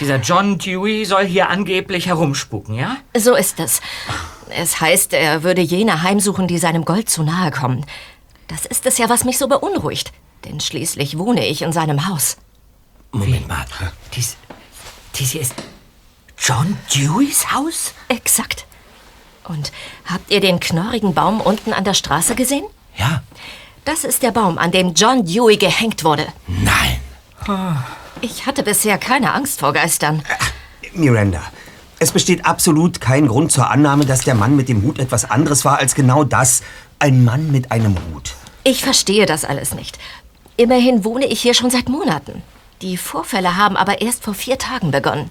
Dieser 0.00 0.16
John 0.16 0.58
Dewey 0.58 1.04
soll 1.04 1.26
hier 1.26 1.50
angeblich 1.50 2.06
herumspuken, 2.06 2.74
ja? 2.74 2.96
So 3.16 3.34
ist 3.34 3.60
es. 3.60 3.80
Es 4.48 4.80
heißt, 4.80 5.12
er 5.12 5.42
würde 5.42 5.60
jene 5.60 6.02
heimsuchen, 6.02 6.48
die 6.48 6.58
seinem 6.58 6.84
Gold 6.84 7.10
zu 7.10 7.22
nahe 7.22 7.50
kommen. 7.50 7.84
Das 8.48 8.64
ist 8.66 8.86
es 8.86 8.98
ja, 8.98 9.08
was 9.08 9.24
mich 9.24 9.38
so 9.38 9.46
beunruhigt. 9.46 10.12
Denn 10.44 10.58
schließlich 10.58 11.18
wohne 11.18 11.46
ich 11.46 11.62
in 11.62 11.72
seinem 11.72 12.08
Haus. 12.08 12.38
Moment 13.12 13.46
mal. 13.46 13.64
Dies. 14.14 14.36
Dies 15.14 15.32
hier 15.32 15.42
ist. 15.42 15.54
John 16.38 16.78
Deweys 16.94 17.52
Haus? 17.52 17.92
Exakt. 18.08 18.64
Und 19.44 19.72
habt 20.06 20.30
ihr 20.30 20.40
den 20.40 20.60
knorrigen 20.60 21.12
Baum 21.12 21.40
unten 21.40 21.72
an 21.72 21.84
der 21.84 21.94
Straße 21.94 22.34
gesehen? 22.34 22.64
Ja? 22.96 23.22
Das 23.84 24.04
ist 24.04 24.22
der 24.22 24.30
Baum, 24.30 24.58
an 24.58 24.70
dem 24.70 24.94
John 24.94 25.24
Dewey 25.24 25.56
gehängt 25.56 26.04
wurde. 26.04 26.26
Nein. 26.46 27.00
Ich 28.22 28.46
hatte 28.46 28.62
bisher 28.62 28.98
keine 28.98 29.32
Angst 29.32 29.60
vor 29.60 29.72
Geistern. 29.72 30.22
Miranda, 30.92 31.40
es 31.98 32.12
besteht 32.12 32.44
absolut 32.44 33.00
kein 33.00 33.28
Grund 33.28 33.50
zur 33.50 33.70
Annahme, 33.70 34.04
dass 34.04 34.24
der 34.24 34.34
Mann 34.34 34.56
mit 34.56 34.68
dem 34.68 34.82
Hut 34.82 34.98
etwas 34.98 35.30
anderes 35.30 35.64
war 35.64 35.78
als 35.78 35.94
genau 35.94 36.24
das. 36.24 36.62
Ein 36.98 37.24
Mann 37.24 37.50
mit 37.50 37.72
einem 37.72 37.96
Hut. 37.96 38.34
Ich 38.62 38.82
verstehe 38.84 39.24
das 39.24 39.46
alles 39.46 39.74
nicht. 39.74 39.98
Immerhin 40.58 41.04
wohne 41.04 41.26
ich 41.26 41.40
hier 41.40 41.54
schon 41.54 41.70
seit 41.70 41.88
Monaten. 41.88 42.42
Die 42.82 42.98
Vorfälle 42.98 43.56
haben 43.56 43.76
aber 43.76 44.02
erst 44.02 44.24
vor 44.24 44.34
vier 44.34 44.58
Tagen 44.58 44.90
begonnen. 44.90 45.30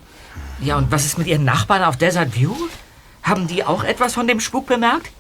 Ja, 0.60 0.78
und 0.78 0.92
was 0.92 1.06
ist 1.06 1.18
mit 1.20 1.28
Ihren 1.28 1.46
Nachbarn 1.46 1.84
auf 1.84 1.98
Desert 1.98 2.36
View? 2.36 2.56
Haben 3.22 3.48
die 3.48 3.64
auch 3.64 3.84
etwas 3.84 4.16
von 4.16 4.28
dem 4.28 4.40
Spuk 4.40 4.66
bemerkt? 4.66 5.12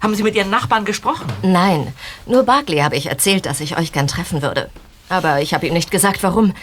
Haben 0.00 0.16
Sie 0.16 0.24
mit 0.24 0.34
Ihren 0.34 0.50
Nachbarn 0.50 0.84
gesprochen? 0.84 1.26
Nein, 1.42 1.94
nur 2.26 2.42
Barkley 2.42 2.78
habe 2.78 2.96
ich 2.96 3.06
erzählt, 3.06 3.46
dass 3.46 3.60
ich 3.60 3.78
euch 3.78 3.92
gern 3.92 4.08
treffen 4.08 4.42
würde. 4.42 4.70
Aber 5.08 5.40
ich 5.40 5.54
habe 5.54 5.66
ihm 5.66 5.74
nicht 5.74 5.90
gesagt, 5.90 6.22
warum. 6.22 6.54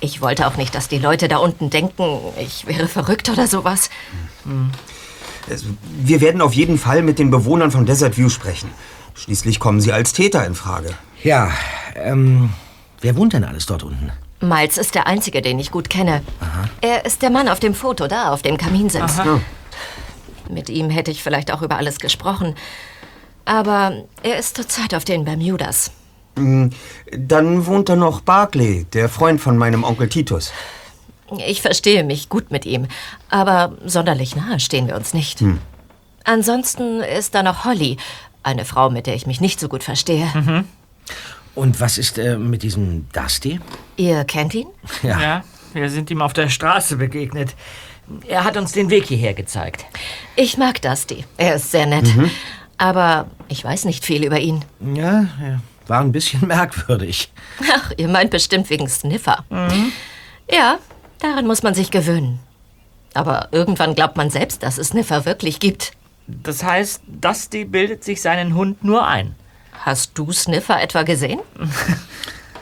Ich 0.00 0.20
wollte 0.20 0.46
auch 0.46 0.56
nicht, 0.56 0.74
dass 0.74 0.88
die 0.88 0.98
Leute 0.98 1.26
da 1.28 1.38
unten 1.38 1.70
denken, 1.70 2.04
ich 2.38 2.66
wäre 2.66 2.86
verrückt 2.88 3.28
oder 3.30 3.46
sowas. 3.46 3.88
Es- 5.48 5.64
Wir 6.00 6.20
werden 6.20 6.40
auf 6.40 6.52
jeden 6.52 6.78
Fall 6.78 7.02
mit 7.02 7.18
den 7.18 7.30
Bewohnern 7.30 7.70
von 7.70 7.86
Desert 7.86 8.16
View 8.16 8.28
sprechen. 8.28 8.70
Schließlich 9.14 9.58
kommen 9.58 9.80
sie 9.80 9.92
als 9.92 10.12
Täter 10.12 10.44
in 10.46 10.54
Frage. 10.54 10.90
Ja, 11.22 11.50
ähm, 11.94 12.50
wer 13.00 13.16
wohnt 13.16 13.32
denn 13.32 13.44
alles 13.44 13.64
dort 13.66 13.82
unten? 13.82 14.12
Miles 14.40 14.76
ist 14.76 14.94
der 14.94 15.06
Einzige, 15.06 15.40
den 15.40 15.58
ich 15.58 15.70
gut 15.70 15.88
kenne. 15.88 16.22
Er 16.82 17.06
ist 17.06 17.22
der 17.22 17.30
Mann 17.30 17.48
auf 17.48 17.58
dem 17.58 17.74
Foto, 17.74 18.06
da 18.06 18.32
auf 18.32 18.42
dem 18.42 18.58
Kaminsims. 18.58 19.14
Mit 20.50 20.68
ihm 20.68 20.90
hätte 20.90 21.10
ich 21.10 21.22
vielleicht 21.22 21.50
auch 21.50 21.62
über 21.62 21.76
alles 21.78 21.98
gesprochen. 21.98 22.54
Aber 23.46 24.04
er 24.22 24.38
ist 24.38 24.56
zurzeit 24.56 24.94
auf 24.94 25.04
den 25.04 25.24
Bermudas. 25.24 25.90
Dann 26.36 27.66
wohnt 27.66 27.88
da 27.88 27.96
noch 27.96 28.20
Barclay, 28.20 28.84
der 28.92 29.08
Freund 29.08 29.40
von 29.40 29.56
meinem 29.56 29.84
Onkel 29.84 30.08
Titus. 30.08 30.52
Ich 31.46 31.60
verstehe 31.62 32.04
mich 32.04 32.28
gut 32.28 32.50
mit 32.50 32.66
ihm, 32.66 32.86
aber 33.30 33.76
sonderlich 33.84 34.36
nahe 34.36 34.60
stehen 34.60 34.86
wir 34.86 34.96
uns 34.96 35.12
nicht. 35.12 35.42
Ansonsten 36.24 37.00
ist 37.00 37.34
da 37.34 37.42
noch 37.42 37.64
Holly, 37.64 37.96
eine 38.42 38.64
Frau, 38.64 38.90
mit 38.90 39.06
der 39.06 39.14
ich 39.14 39.26
mich 39.26 39.40
nicht 39.40 39.58
so 39.58 39.68
gut 39.68 39.82
verstehe. 39.82 40.64
Und 41.54 41.80
was 41.80 41.98
ist 41.98 42.18
äh, 42.18 42.36
mit 42.36 42.62
diesem 42.62 43.08
Dusty? 43.12 43.60
Ihr 43.96 44.24
kennt 44.24 44.54
ihn? 44.54 44.66
Ja. 45.02 45.20
Ja, 45.20 45.44
wir 45.72 45.88
sind 45.90 46.10
ihm 46.10 46.20
auf 46.20 46.32
der 46.32 46.48
Straße 46.48 46.96
begegnet. 46.96 47.54
Er 48.28 48.44
hat 48.44 48.56
uns 48.56 48.72
den 48.72 48.90
Weg 48.90 49.06
hierher 49.06 49.34
gezeigt. 49.34 49.84
Ich 50.36 50.58
mag 50.58 50.80
Dusty. 50.82 51.24
Er 51.38 51.56
ist 51.56 51.70
sehr 51.70 51.86
nett. 51.86 52.06
Aber 52.78 53.26
ich 53.48 53.64
weiß 53.64 53.84
nicht 53.86 54.04
viel 54.04 54.24
über 54.24 54.38
ihn. 54.38 54.64
Ja, 54.94 55.26
ja, 55.40 55.60
war 55.88 56.00
ein 56.00 56.12
bisschen 56.12 56.46
merkwürdig. 56.46 57.32
Ach, 57.72 57.92
ihr 57.96 58.08
meint 58.08 58.30
bestimmt 58.30 58.70
wegen 58.70 58.88
Sniffer. 58.88 59.44
Ja, 60.50 60.78
daran 61.20 61.46
muss 61.46 61.62
man 61.62 61.74
sich 61.74 61.90
gewöhnen. 61.90 62.38
Aber 63.14 63.48
irgendwann 63.52 63.94
glaubt 63.94 64.16
man 64.16 64.30
selbst, 64.30 64.62
dass 64.62 64.78
es 64.78 64.88
Sniffer 64.88 65.24
wirklich 65.24 65.58
gibt. 65.60 65.92
Das 66.26 66.62
heißt, 66.62 67.02
Dusty 67.06 67.64
bildet 67.64 68.04
sich 68.04 68.20
seinen 68.20 68.54
Hund 68.54 68.84
nur 68.84 69.06
ein. 69.06 69.34
Hast 69.84 70.18
du 70.18 70.32
Sniffer 70.32 70.82
etwa 70.82 71.02
gesehen? 71.02 71.40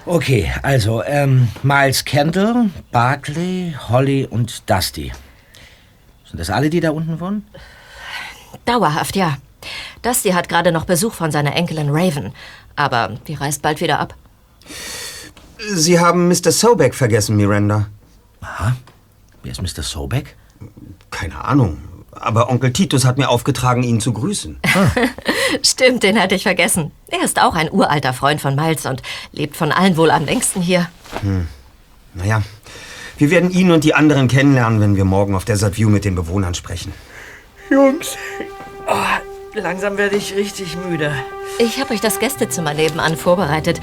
Okay, 0.06 0.52
also, 0.62 1.02
ähm, 1.02 1.48
Miles 1.62 2.04
Kendall, 2.04 2.68
Barclay, 2.92 3.74
Holly 3.88 4.26
und 4.28 4.68
Dusty. 4.68 5.10
Sind 6.28 6.38
das 6.38 6.50
alle, 6.50 6.68
die 6.68 6.80
da 6.80 6.90
unten 6.90 7.20
wohnen? 7.20 7.48
Dauerhaft, 8.66 9.16
ja. 9.16 9.38
Dusty 10.02 10.32
hat 10.32 10.50
gerade 10.50 10.72
noch 10.72 10.84
Besuch 10.84 11.14
von 11.14 11.30
seiner 11.30 11.56
Enkelin 11.56 11.88
Raven. 11.88 12.34
Aber 12.76 13.14
die 13.26 13.34
reist 13.34 13.62
bald 13.62 13.80
wieder 13.80 14.00
ab. 14.00 14.14
Sie 15.58 15.98
haben 15.98 16.28
Mr. 16.28 16.50
Sobeck 16.50 16.94
vergessen, 16.94 17.36
Miranda. 17.36 17.86
Wer 19.42 19.52
ist 19.52 19.62
Mr. 19.62 19.82
Sobeck? 19.82 20.36
Keine 21.10 21.44
Ahnung. 21.44 21.78
Aber 22.12 22.48
Onkel 22.48 22.72
Titus 22.72 23.04
hat 23.04 23.18
mir 23.18 23.28
aufgetragen, 23.28 23.82
ihn 23.82 24.00
zu 24.00 24.12
grüßen. 24.12 24.58
Stimmt, 25.62 26.02
den 26.02 26.20
hatte 26.20 26.34
ich 26.34 26.44
vergessen. 26.44 26.92
Er 27.08 27.24
ist 27.24 27.40
auch 27.40 27.54
ein 27.54 27.70
uralter 27.70 28.12
Freund 28.12 28.40
von 28.40 28.54
Miles 28.54 28.86
und 28.86 29.02
lebt 29.32 29.56
von 29.56 29.72
allen 29.72 29.96
wohl 29.96 30.10
am 30.10 30.24
längsten 30.24 30.62
hier. 30.62 30.88
Naja, 32.14 32.42
wir 33.18 33.30
werden 33.30 33.50
ihn 33.50 33.70
und 33.70 33.84
die 33.84 33.94
anderen 33.94 34.28
kennenlernen, 34.28 34.80
wenn 34.80 34.96
wir 34.96 35.04
morgen 35.04 35.34
auf 35.34 35.44
Desert 35.44 35.76
View 35.76 35.88
mit 35.88 36.04
den 36.04 36.14
Bewohnern 36.14 36.54
sprechen. 36.54 36.92
Jungs, 37.70 38.16
oh, 38.86 39.23
langsam 39.62 39.96
werde 39.96 40.16
ich 40.16 40.34
richtig 40.34 40.76
müde. 40.76 41.12
Ich 41.58 41.80
habe 41.80 41.94
euch 41.94 42.00
das 42.00 42.18
Gästezimmer 42.18 42.74
nebenan 42.74 43.16
vorbereitet. 43.16 43.80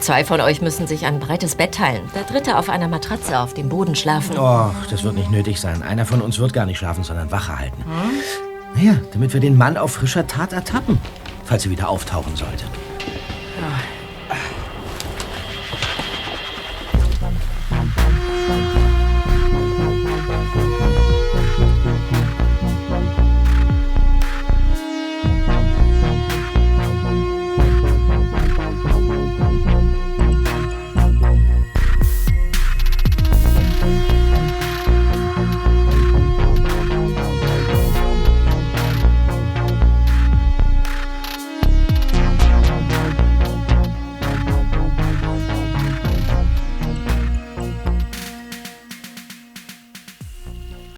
Zwei 0.00 0.24
von 0.24 0.40
euch 0.40 0.60
müssen 0.60 0.86
sich 0.86 1.06
ein 1.06 1.20
breites 1.20 1.54
Bett 1.54 1.74
teilen. 1.74 2.10
Der 2.14 2.24
dritte 2.24 2.58
auf 2.58 2.68
einer 2.68 2.88
Matratze 2.88 3.38
auf 3.38 3.54
dem 3.54 3.68
Boden 3.68 3.94
schlafen. 3.94 4.38
Oh, 4.38 4.70
das 4.90 5.04
wird 5.04 5.14
nicht 5.14 5.30
nötig 5.30 5.60
sein. 5.60 5.82
Einer 5.82 6.06
von 6.06 6.20
uns 6.20 6.38
wird 6.38 6.52
gar 6.52 6.66
nicht 6.66 6.78
schlafen, 6.78 7.04
sondern 7.04 7.30
Wache 7.30 7.58
halten. 7.58 7.84
Naja, 8.74 8.96
damit 9.12 9.32
wir 9.32 9.40
den 9.40 9.56
Mann 9.56 9.76
auf 9.76 9.92
frischer 9.92 10.26
Tat 10.26 10.52
ertappen, 10.52 10.98
falls 11.44 11.64
er 11.64 11.70
wieder 11.70 11.88
auftauchen 11.88 12.36
sollte. 12.36 12.64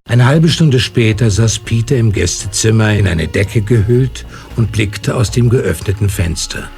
Eine 0.07 0.25
halbe 0.25 0.47
Stunde 0.47 0.79
später 0.79 1.29
saß 1.29 1.59
Peter 1.59 1.97
im 1.97 2.13
Gästezimmer 2.13 2.93
in 2.93 3.07
eine 3.07 3.27
Decke 3.27 3.61
gehüllt 3.61 4.25
und 4.55 4.71
blickte 4.71 5.15
aus 5.15 5.31
dem 5.31 5.49
geöffneten 5.49 6.07
Fenster. 6.09 6.69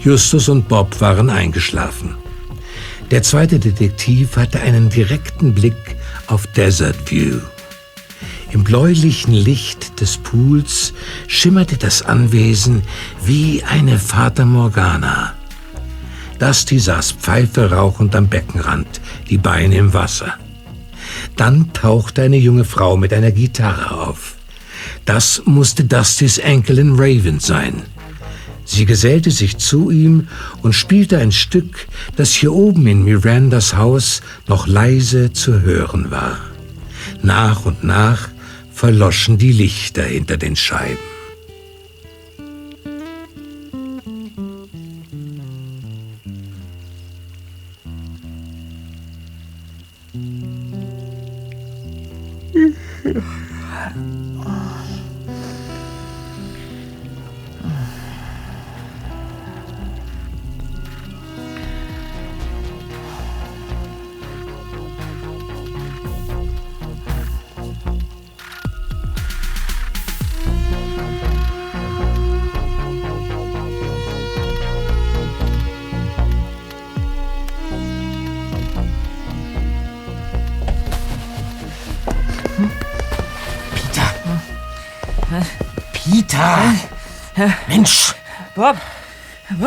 Justus 0.00 0.48
und 0.50 0.68
Bob 0.68 1.00
waren 1.00 1.30
eingeschlafen. 1.30 2.14
Der 3.10 3.22
zweite 3.22 3.58
Detektiv 3.58 4.36
hatte 4.36 4.60
einen 4.60 4.90
direkten 4.90 5.54
Blick 5.54 5.96
auf 6.26 6.46
Desert 6.48 7.10
View. 7.10 7.40
Im 8.50 8.64
bläulichen 8.64 9.32
Licht 9.32 10.00
des 10.00 10.18
Pools 10.18 10.92
schimmerte 11.26 11.78
das 11.78 12.02
Anwesen 12.02 12.82
wie 13.24 13.62
eine 13.64 13.98
Fata 13.98 14.44
Morgana. 14.44 15.34
Dusty 16.38 16.78
saß 16.78 17.12
Pfeife 17.12 17.70
rauchend 17.70 18.14
am 18.14 18.28
Beckenrand, 18.28 19.00
die 19.30 19.38
Beine 19.38 19.76
im 19.76 19.94
Wasser. 19.94 20.34
Dann 21.36 21.72
tauchte 21.72 22.22
eine 22.22 22.38
junge 22.38 22.64
Frau 22.64 22.96
mit 22.96 23.12
einer 23.12 23.30
Gitarre 23.30 23.98
auf. 23.98 24.36
Das 25.04 25.42
musste 25.44 25.84
Dustys 25.84 26.38
Enkelin 26.38 26.94
Raven 26.96 27.38
sein. 27.38 27.82
Sie 28.64 28.84
gesellte 28.84 29.30
sich 29.30 29.58
zu 29.58 29.90
ihm 29.90 30.26
und 30.62 30.72
spielte 30.72 31.18
ein 31.18 31.30
Stück, 31.30 31.86
das 32.16 32.32
hier 32.32 32.52
oben 32.52 32.86
in 32.88 33.04
Mirandas 33.04 33.76
Haus 33.76 34.22
noch 34.48 34.66
leise 34.66 35.32
zu 35.32 35.60
hören 35.60 36.10
war. 36.10 36.38
Nach 37.22 37.64
und 37.64 37.84
nach 37.84 38.28
verloschen 38.72 39.38
die 39.38 39.52
Lichter 39.52 40.02
hinter 40.02 40.36
den 40.36 40.56
Scheiben. 40.56 41.15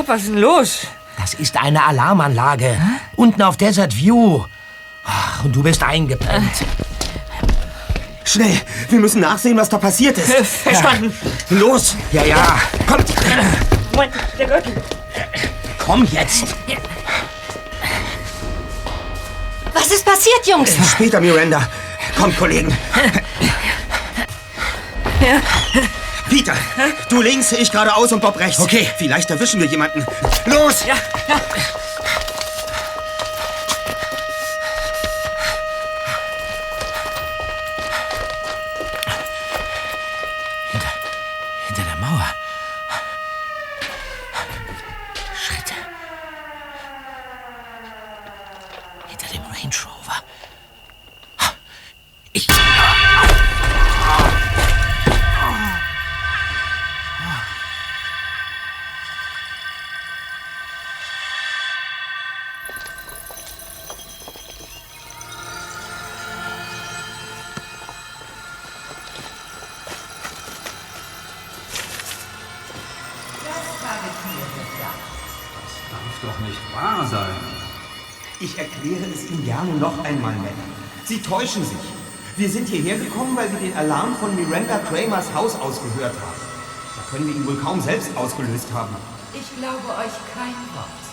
Was 0.10 0.22
ist 0.24 0.30
denn 0.30 0.40
los? 0.40 0.88
das 1.20 1.34
ist 1.36 1.58
eine 1.58 1.84
Alarmanlage. 1.84 2.78
Unten 3.16 3.42
auf 3.44 3.58
Desert 3.58 3.96
View. 3.96 4.44
Ach, 5.06 5.44
und 5.44 5.56
du 5.56 5.62
bist 5.62 5.84
eingepennt. 5.84 6.52
Schnell, 8.24 8.60
wir 8.90 9.00
müssen 9.00 9.22
nachsehen, 9.22 9.58
was 9.58 9.70
da 9.70 9.78
passiert 9.78 10.18
ist. 10.18 10.32
Verstanden. 10.64 11.14
Los! 11.50 11.96
Ja, 12.12 12.24
ja. 12.24 12.60
Kommt! 12.88 13.08
Moment, 13.92 14.14
der 14.38 14.48
Gürtel. 14.48 14.74
Komm 15.78 16.08
jetzt! 16.12 16.56
Was 19.74 19.88
ist 19.88 20.06
passiert, 20.06 20.48
Jungs? 20.48 20.76
Später, 20.92 21.20
Miranda. 21.22 21.68
Kommt, 22.18 22.38
Kollegen. 22.38 22.76
Peter, 26.50 26.92
du 27.10 27.22
links, 27.22 27.52
ich 27.52 27.72
geradeaus 27.72 28.12
und 28.12 28.22
Bob 28.22 28.40
rechts. 28.40 28.60
Okay. 28.60 28.90
Vielleicht 28.98 29.30
erwischen 29.30 29.60
wir 29.60 29.68
jemanden. 29.68 30.06
Los! 30.46 30.86
Ja, 30.86 30.96
ja. 31.28 31.42
Ich 78.42 78.58
erkläre 78.58 79.04
es 79.14 79.30
Ihnen 79.30 79.44
gerne 79.44 79.74
noch 79.74 80.02
einmal, 80.06 80.34
Madame. 80.34 80.54
Sie 81.04 81.22
täuschen 81.22 81.66
sich. 81.66 81.78
Wir 82.38 82.50
sind 82.50 82.70
hierher 82.70 82.98
gekommen, 82.98 83.36
weil 83.36 83.52
wir 83.52 83.60
den 83.60 83.76
Alarm 83.76 84.16
von 84.16 84.34
Miranda 84.34 84.80
Kramers 84.80 85.34
Haus 85.34 85.56
ausgehört 85.56 86.14
haben. 86.14 86.42
Da 86.96 87.02
können 87.12 87.28
wir 87.28 87.36
ihn 87.36 87.46
wohl 87.46 87.58
kaum 87.58 87.82
selbst 87.82 88.16
ausgelöst 88.16 88.68
haben. 88.74 88.96
Ich 89.34 89.58
glaube 89.58 89.90
euch 89.90 90.14
kein 90.34 90.56
Wort. 90.74 91.10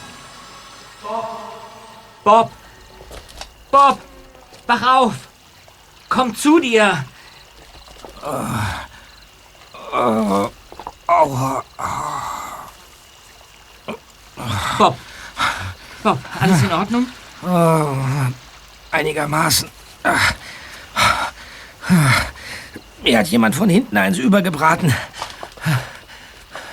Bob! 2.23 2.53
Bob! 3.73 3.99
Wach 4.69 4.83
auf! 4.97 5.15
Komm 6.09 6.35
zu 6.35 6.61
dir! 6.61 7.05
Bob! 11.07 11.66
Bob, 16.07 16.21
alles 16.39 16.63
in 16.63 16.73
Ordnung? 16.73 17.07
Einigermaßen. 18.93 19.69
Ach. 20.05 20.33
Mir 23.03 23.19
hat 23.19 23.27
jemand 23.27 23.57
von 23.57 23.69
hinten 23.69 23.97
eins 23.97 24.17
übergebraten. 24.17 24.95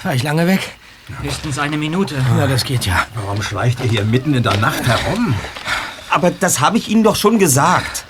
War 0.04 0.14
ich 0.14 0.22
lange 0.22 0.46
weg? 0.46 0.60
Höchstens 1.24 1.58
eine 1.58 1.78
Minute. 1.78 2.24
Ja, 2.38 2.46
das 2.46 2.64
geht 2.64 2.86
ja. 2.86 3.08
Warum 3.16 3.42
schleicht 3.42 3.80
ihr 3.84 3.90
hier 3.90 4.06
mitten 4.06 4.36
in 4.36 4.44
der 4.44 4.58
Nacht 4.58 4.86
herum? 4.86 5.34
Aber 6.12 6.30
das 6.30 6.60
habe 6.60 6.78
ich 6.78 6.90
Ihnen 6.90 7.04
doch 7.04 7.16
schon 7.16 7.40
gesagt. 7.40 8.06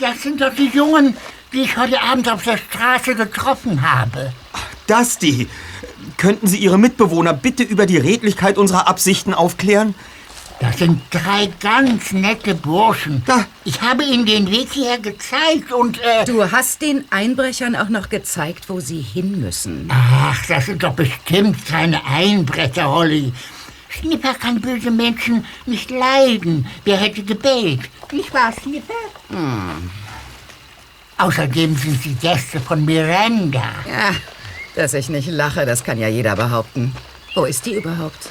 Das 0.00 0.22
sind 0.22 0.40
doch 0.40 0.54
die 0.54 0.68
Jungen, 0.68 1.18
die 1.52 1.60
ich 1.64 1.76
heute 1.76 2.00
Abend 2.00 2.32
auf 2.32 2.44
der 2.44 2.56
Straße 2.56 3.14
getroffen 3.14 3.82
habe. 3.82 4.32
Dusty, 4.86 5.50
könnten 6.16 6.46
Sie 6.46 6.56
Ihre 6.56 6.78
Mitbewohner 6.78 7.34
bitte 7.34 7.62
über 7.62 7.84
die 7.84 7.98
Redlichkeit 7.98 8.56
unserer 8.56 8.88
Absichten 8.88 9.34
aufklären? 9.34 9.94
Das 10.58 10.78
sind 10.78 11.02
drei 11.10 11.50
ganz 11.60 12.12
nette 12.12 12.54
Burschen. 12.54 13.22
Ich 13.64 13.80
habe 13.82 14.04
ihnen 14.04 14.24
den 14.24 14.50
Weg 14.50 14.72
hierher 14.72 14.98
gezeigt 14.98 15.70
und, 15.70 16.00
äh... 16.00 16.24
Du 16.24 16.50
hast 16.50 16.80
den 16.80 17.04
Einbrechern 17.10 17.76
auch 17.76 17.90
noch 17.90 18.08
gezeigt, 18.08 18.68
wo 18.68 18.80
sie 18.80 19.00
hin 19.02 19.40
müssen. 19.40 19.90
Ach, 19.92 20.46
das 20.46 20.66
sind 20.66 20.82
doch 20.82 20.94
bestimmt 20.94 21.66
keine 21.66 22.04
Einbrecher, 22.06 22.88
Holly. 22.88 23.32
Snipper 24.00 24.34
kann 24.34 24.60
böse 24.60 24.90
Menschen 24.90 25.44
nicht 25.66 25.90
leiden. 25.90 26.66
Wer 26.84 26.96
hätte 26.98 27.22
gebellt? 27.22 27.80
Nicht 28.12 28.32
wahr, 28.32 28.52
Snipper? 28.52 28.94
Hm. 29.28 29.90
Außerdem 31.18 31.76
sind 31.76 32.02
sie 32.02 32.14
Gäste 32.14 32.60
von 32.60 32.84
Miranda. 32.84 33.64
Ja, 33.86 34.14
dass 34.74 34.94
ich 34.94 35.08
nicht 35.08 35.28
lache, 35.28 35.64
das 35.64 35.82
kann 35.82 35.98
ja 35.98 36.08
jeder 36.08 36.36
behaupten. 36.36 36.94
Wo 37.34 37.44
ist 37.44 37.64
die 37.66 37.74
überhaupt? 37.74 38.30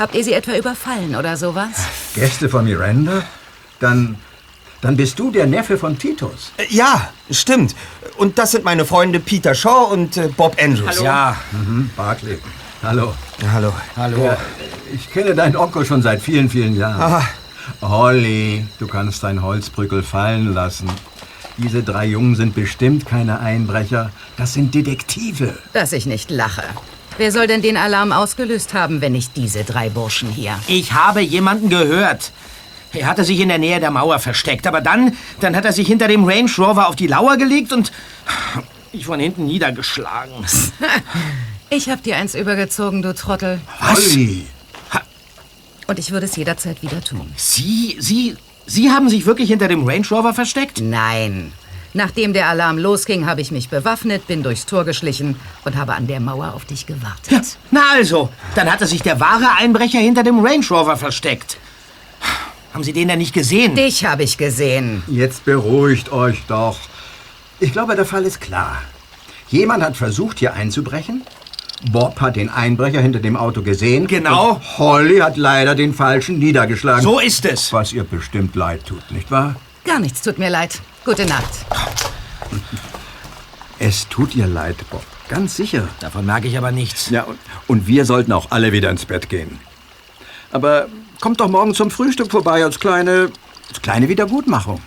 Habt 0.00 0.14
ihr 0.14 0.24
sie 0.24 0.32
etwa 0.32 0.56
überfallen 0.56 1.14
oder 1.14 1.36
sowas? 1.36 1.68
Gäste 2.14 2.48
von 2.48 2.64
Miranda? 2.64 3.22
Dann, 3.80 4.16
dann 4.80 4.96
bist 4.96 5.18
du 5.18 5.30
der 5.30 5.46
Neffe 5.46 5.76
von 5.76 5.98
Titus. 5.98 6.52
Äh, 6.56 6.64
Ja, 6.70 7.10
stimmt. 7.30 7.76
Und 8.16 8.38
das 8.38 8.52
sind 8.52 8.64
meine 8.64 8.86
Freunde 8.86 9.20
Peter 9.20 9.54
Shaw 9.54 9.92
und 9.92 10.16
äh, 10.16 10.28
Bob 10.28 10.56
Andrews. 10.58 11.02
Ja, 11.02 11.36
Mhm, 11.52 11.90
Barclay. 11.96 12.38
Hallo. 12.82 13.12
Hallo. 13.52 13.74
hallo. 13.94 14.24
Ja, 14.24 14.38
ich 14.94 15.10
kenne 15.12 15.34
deinen 15.34 15.54
Onkel 15.54 15.84
schon 15.84 16.00
seit 16.00 16.22
vielen, 16.22 16.48
vielen 16.48 16.74
Jahren. 16.78 17.02
Aha. 17.02 17.28
Holly, 17.82 18.66
du 18.78 18.86
kannst 18.86 19.22
dein 19.22 19.42
Holzbrückel 19.42 20.02
fallen 20.02 20.54
lassen. 20.54 20.88
Diese 21.58 21.82
drei 21.82 22.06
Jungen 22.06 22.36
sind 22.36 22.54
bestimmt 22.54 23.04
keine 23.04 23.40
Einbrecher. 23.40 24.10
Das 24.38 24.54
sind 24.54 24.74
Detektive. 24.74 25.58
Dass 25.74 25.92
ich 25.92 26.06
nicht 26.06 26.30
lache. 26.30 26.62
Wer 27.20 27.32
soll 27.32 27.46
denn 27.46 27.60
den 27.60 27.76
Alarm 27.76 28.12
ausgelöst 28.12 28.72
haben, 28.72 29.02
wenn 29.02 29.12
nicht 29.12 29.36
diese 29.36 29.62
drei 29.62 29.90
Burschen 29.90 30.30
hier? 30.30 30.58
Ich 30.68 30.94
habe 30.94 31.20
jemanden 31.20 31.68
gehört. 31.68 32.32
Er 32.94 33.06
hatte 33.06 33.24
sich 33.24 33.40
in 33.40 33.50
der 33.50 33.58
Nähe 33.58 33.78
der 33.78 33.90
Mauer 33.90 34.18
versteckt, 34.20 34.66
aber 34.66 34.80
dann, 34.80 35.14
dann 35.38 35.54
hat 35.54 35.66
er 35.66 35.74
sich 35.74 35.86
hinter 35.86 36.08
dem 36.08 36.24
Range 36.24 36.50
Rover 36.56 36.88
auf 36.88 36.96
die 36.96 37.08
Lauer 37.08 37.36
gelegt 37.36 37.74
und 37.74 37.92
mich 38.94 39.04
von 39.04 39.20
hinten 39.20 39.44
niedergeschlagen. 39.44 40.32
Ich 41.72 41.88
hab 41.88 42.02
dir 42.02 42.16
eins 42.16 42.34
übergezogen, 42.34 43.00
du 43.00 43.14
Trottel. 43.14 43.60
Holly! 43.80 44.44
Und 45.86 45.98
ich 46.00 46.10
würde 46.10 46.26
es 46.26 46.34
jederzeit 46.34 46.82
wieder 46.82 47.00
tun. 47.00 47.30
Sie, 47.36 47.96
Sie, 48.00 48.36
Sie 48.66 48.90
haben 48.90 49.08
sich 49.08 49.24
wirklich 49.24 49.50
hinter 49.50 49.68
dem 49.68 49.86
Range 49.86 50.06
Rover 50.10 50.34
versteckt? 50.34 50.80
Nein. 50.80 51.52
Nachdem 51.92 52.32
der 52.32 52.48
Alarm 52.48 52.78
losging, 52.78 53.26
habe 53.26 53.40
ich 53.40 53.50
mich 53.50 53.68
bewaffnet, 53.68 54.26
bin 54.28 54.42
durchs 54.42 54.64
Tor 54.64 54.84
geschlichen 54.84 55.36
und 55.64 55.76
habe 55.76 55.94
an 55.94 56.06
der 56.06 56.20
Mauer 56.20 56.54
auf 56.54 56.64
dich 56.64 56.86
gewartet. 56.86 57.30
Ja, 57.30 57.40
na 57.72 57.80
also, 57.94 58.28
dann 58.54 58.70
hatte 58.70 58.86
sich 58.86 59.02
der 59.02 59.18
wahre 59.18 59.56
Einbrecher 59.58 59.98
hinter 59.98 60.22
dem 60.22 60.38
Range 60.38 60.64
Rover 60.70 60.96
versteckt. 60.96 61.58
Haben 62.72 62.84
Sie 62.84 62.92
den 62.92 63.08
denn 63.08 63.18
nicht 63.18 63.34
gesehen? 63.34 63.74
Dich 63.74 64.04
habe 64.04 64.22
ich 64.22 64.38
gesehen. 64.38 65.02
Jetzt 65.08 65.44
beruhigt 65.44 66.12
euch 66.12 66.42
doch. 66.46 66.78
Ich 67.58 67.72
glaube, 67.72 67.96
der 67.96 68.04
Fall 68.06 68.24
ist 68.24 68.40
klar. 68.40 68.80
Jemand 69.48 69.82
hat 69.82 69.96
versucht, 69.96 70.38
hier 70.38 70.54
einzubrechen. 70.54 71.22
Bob 71.90 72.20
hat 72.20 72.36
den 72.36 72.48
Einbrecher 72.48 73.00
hinter 73.00 73.18
dem 73.18 73.36
Auto 73.36 73.62
gesehen. 73.62 74.06
Genau. 74.06 74.52
Und 74.52 74.78
Holly 74.78 75.18
hat 75.18 75.36
leider 75.36 75.74
den 75.74 75.92
Falschen 75.92 76.38
niedergeschlagen. 76.38 77.02
So 77.02 77.18
ist 77.18 77.44
es. 77.46 77.72
Was 77.72 77.92
ihr 77.92 78.04
bestimmt 78.04 78.54
leid 78.54 78.86
tut, 78.86 79.10
nicht 79.10 79.30
wahr? 79.30 79.56
Gar 79.84 79.98
nichts 79.98 80.22
tut 80.22 80.38
mir 80.38 80.50
leid. 80.50 80.80
Gute 81.04 81.26
Nacht. 81.26 81.50
Es 83.78 84.06
tut 84.08 84.34
ihr 84.34 84.46
leid, 84.46 84.76
Bob. 84.90 85.02
Ganz 85.28 85.56
sicher. 85.56 85.88
Davon 86.00 86.26
merke 86.26 86.48
ich 86.48 86.58
aber 86.58 86.72
nichts. 86.72 87.10
Ja, 87.10 87.22
und, 87.22 87.38
und 87.68 87.86
wir 87.86 88.04
sollten 88.04 88.32
auch 88.32 88.50
alle 88.50 88.72
wieder 88.72 88.90
ins 88.90 89.06
Bett 89.06 89.28
gehen. 89.28 89.58
Aber 90.52 90.88
kommt 91.20 91.40
doch 91.40 91.48
morgen 91.48 91.74
zum 91.74 91.90
Frühstück 91.90 92.30
vorbei 92.30 92.64
als 92.64 92.80
kleine, 92.80 93.30
als 93.68 93.80
kleine 93.80 94.08
Wiedergutmachung. 94.08 94.80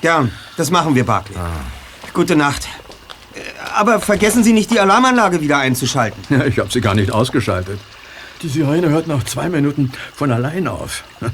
Ja, 0.00 0.26
das 0.56 0.70
machen 0.70 0.94
wir, 0.94 1.04
Barclay. 1.04 1.36
Gute 2.14 2.36
Nacht. 2.36 2.68
Äh, 3.34 3.40
Aber 3.74 4.00
vergessen 4.00 4.44
Sie 4.44 4.52
nicht, 4.52 4.70
die 4.70 4.80
Alarmanlage 4.80 5.40
wieder 5.40 5.58
einzuschalten. 5.58 6.22
Ja, 6.30 6.46
ich 6.46 6.58
habe 6.58 6.70
sie 6.70 6.80
gar 6.80 6.94
nicht 6.94 7.10
ausgeschaltet. 7.10 7.78
Die 8.42 8.48
Sirene 8.48 8.88
hört 8.88 9.06
nach 9.06 9.22
zwei 9.24 9.48
Minuten 9.48 9.92
von 10.14 10.30
allein 10.32 10.68
auf. 10.68 11.04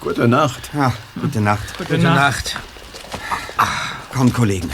Gute 0.00 0.26
Nacht. 0.26 0.70
Ja, 0.72 0.92
gute 1.20 1.40
Nacht. 1.40 1.76
Gute 1.76 1.98
Nacht. 1.98 2.56
Komm, 4.12 4.32
Kollegen. 4.32 4.70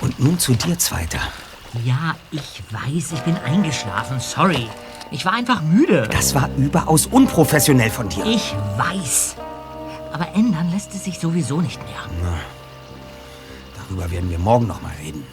Und 0.00 0.18
nun 0.20 0.38
zu 0.38 0.54
dir, 0.54 0.78
Zweiter. 0.78 1.18
Ja, 1.84 2.14
ich 2.30 2.62
weiß, 2.70 3.12
ich 3.12 3.20
bin 3.20 3.36
eingeschlafen. 3.36 4.20
Sorry. 4.20 4.68
Ich 5.10 5.24
war 5.24 5.32
einfach 5.32 5.60
müde. 5.60 6.08
Das 6.10 6.34
war 6.36 6.48
überaus 6.56 7.06
unprofessionell 7.06 7.90
von 7.90 8.08
dir. 8.08 8.24
Ich 8.24 8.54
weiß. 8.76 9.36
Aber 10.12 10.28
ändern 10.34 10.70
lässt 10.70 10.94
es 10.94 11.04
sich 11.04 11.18
sowieso 11.18 11.60
nicht 11.60 11.80
mehr. 11.82 12.32
Darüber 13.76 14.08
werden 14.10 14.30
wir 14.30 14.38
morgen 14.38 14.68
noch 14.68 14.80
mal 14.82 14.92
reden. 15.02 15.26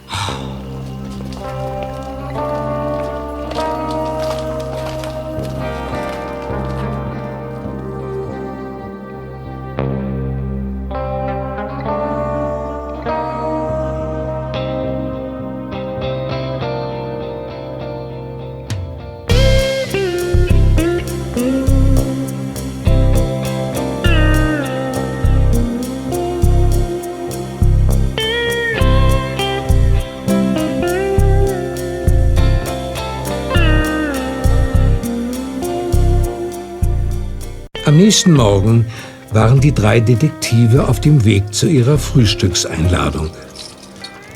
Nächsten 37.98 38.32
Morgen 38.32 38.86
waren 39.32 39.60
die 39.60 39.74
drei 39.74 39.98
Detektive 39.98 40.88
auf 40.88 41.00
dem 41.00 41.24
Weg 41.24 41.52
zu 41.52 41.66
ihrer 41.66 41.98
Frühstückseinladung. 41.98 43.28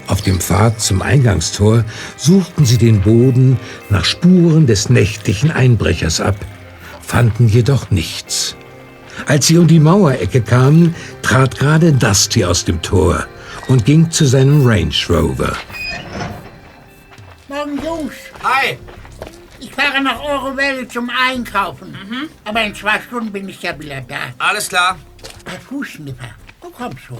Auf 0.08 0.20
dem 0.20 0.40
Pfad 0.40 0.80
zum 0.80 1.00
Eingangstor 1.00 1.84
suchten 2.16 2.64
sie 2.64 2.76
den 2.76 3.02
Boden 3.02 3.56
nach 3.88 4.04
Spuren 4.04 4.66
des 4.66 4.90
nächtlichen 4.90 5.52
Einbrechers 5.52 6.20
ab, 6.20 6.34
fanden 7.00 7.46
jedoch 7.46 7.92
nichts. 7.92 8.56
Als 9.26 9.46
sie 9.46 9.58
um 9.58 9.68
die 9.68 9.78
Mauerecke 9.78 10.40
kamen, 10.40 10.96
trat 11.22 11.56
gerade 11.56 11.92
Dusty 11.92 12.44
aus 12.44 12.64
dem 12.64 12.82
Tor 12.82 13.26
und 13.68 13.84
ging 13.84 14.10
zu 14.10 14.24
seinem 14.26 14.66
Range 14.66 14.94
Rover. 15.08 15.56
Morgen, 17.48 17.76
Jungs. 17.76 18.14
Hi. 18.42 18.76
Ich 19.82 19.88
fahre 19.88 20.02
nach 20.04 20.20
Orwell 20.20 20.86
zum 20.86 21.10
Einkaufen. 21.10 21.96
Aber 22.44 22.62
in 22.62 22.72
zwei 22.74 23.00
Stunden 23.00 23.32
bin 23.32 23.48
ich 23.48 23.62
ja 23.62 23.76
wieder 23.80 24.00
da. 24.02 24.32
Alles 24.38 24.68
klar. 24.68 24.96
Bei 25.44 25.58
Fußschnipper. 25.58 26.30
Du 26.60 26.70
kommst 26.70 27.00
schon. 27.08 27.18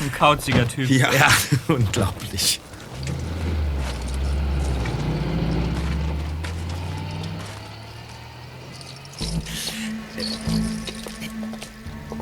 Ein 0.00 0.12
kauziger 0.18 0.66
Typ. 0.66 0.90
Ja, 0.90 1.12
ja 1.12 1.28
unglaublich. 1.68 2.60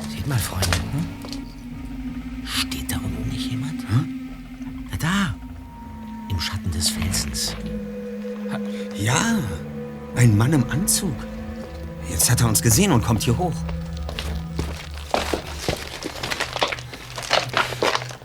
Seht 0.09 0.27
mal, 0.27 0.37
Freunde. 0.37 0.82
Felsens. 7.33 7.55
Ja, 8.95 9.39
ein 10.15 10.37
Mann 10.37 10.53
im 10.53 10.69
Anzug. 10.69 11.15
Jetzt 12.09 12.29
hat 12.29 12.41
er 12.41 12.47
uns 12.47 12.61
gesehen 12.61 12.91
und 12.91 13.03
kommt 13.03 13.23
hier 13.23 13.37
hoch. 13.37 13.53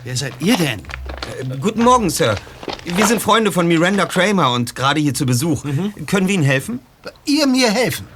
Wer 0.04 0.16
seid 0.16 0.34
ihr 0.40 0.56
denn? 0.56 0.80
Äh, 0.80 1.56
guten 1.60 1.84
Morgen, 1.84 2.10
Sir. 2.10 2.36
Wir 2.84 3.06
sind 3.06 3.20
Freunde 3.20 3.52
von 3.52 3.66
Miranda 3.68 4.06
Kramer 4.06 4.52
und 4.52 4.74
gerade 4.74 5.00
hier 5.00 5.14
zu 5.14 5.26
Besuch. 5.26 5.64
Können 6.06 6.28
wir 6.28 6.34
Ihnen 6.34 6.44
helfen? 6.44 6.80
Ihr 7.24 7.46
mir 7.46 7.70
helfen? 7.70 8.06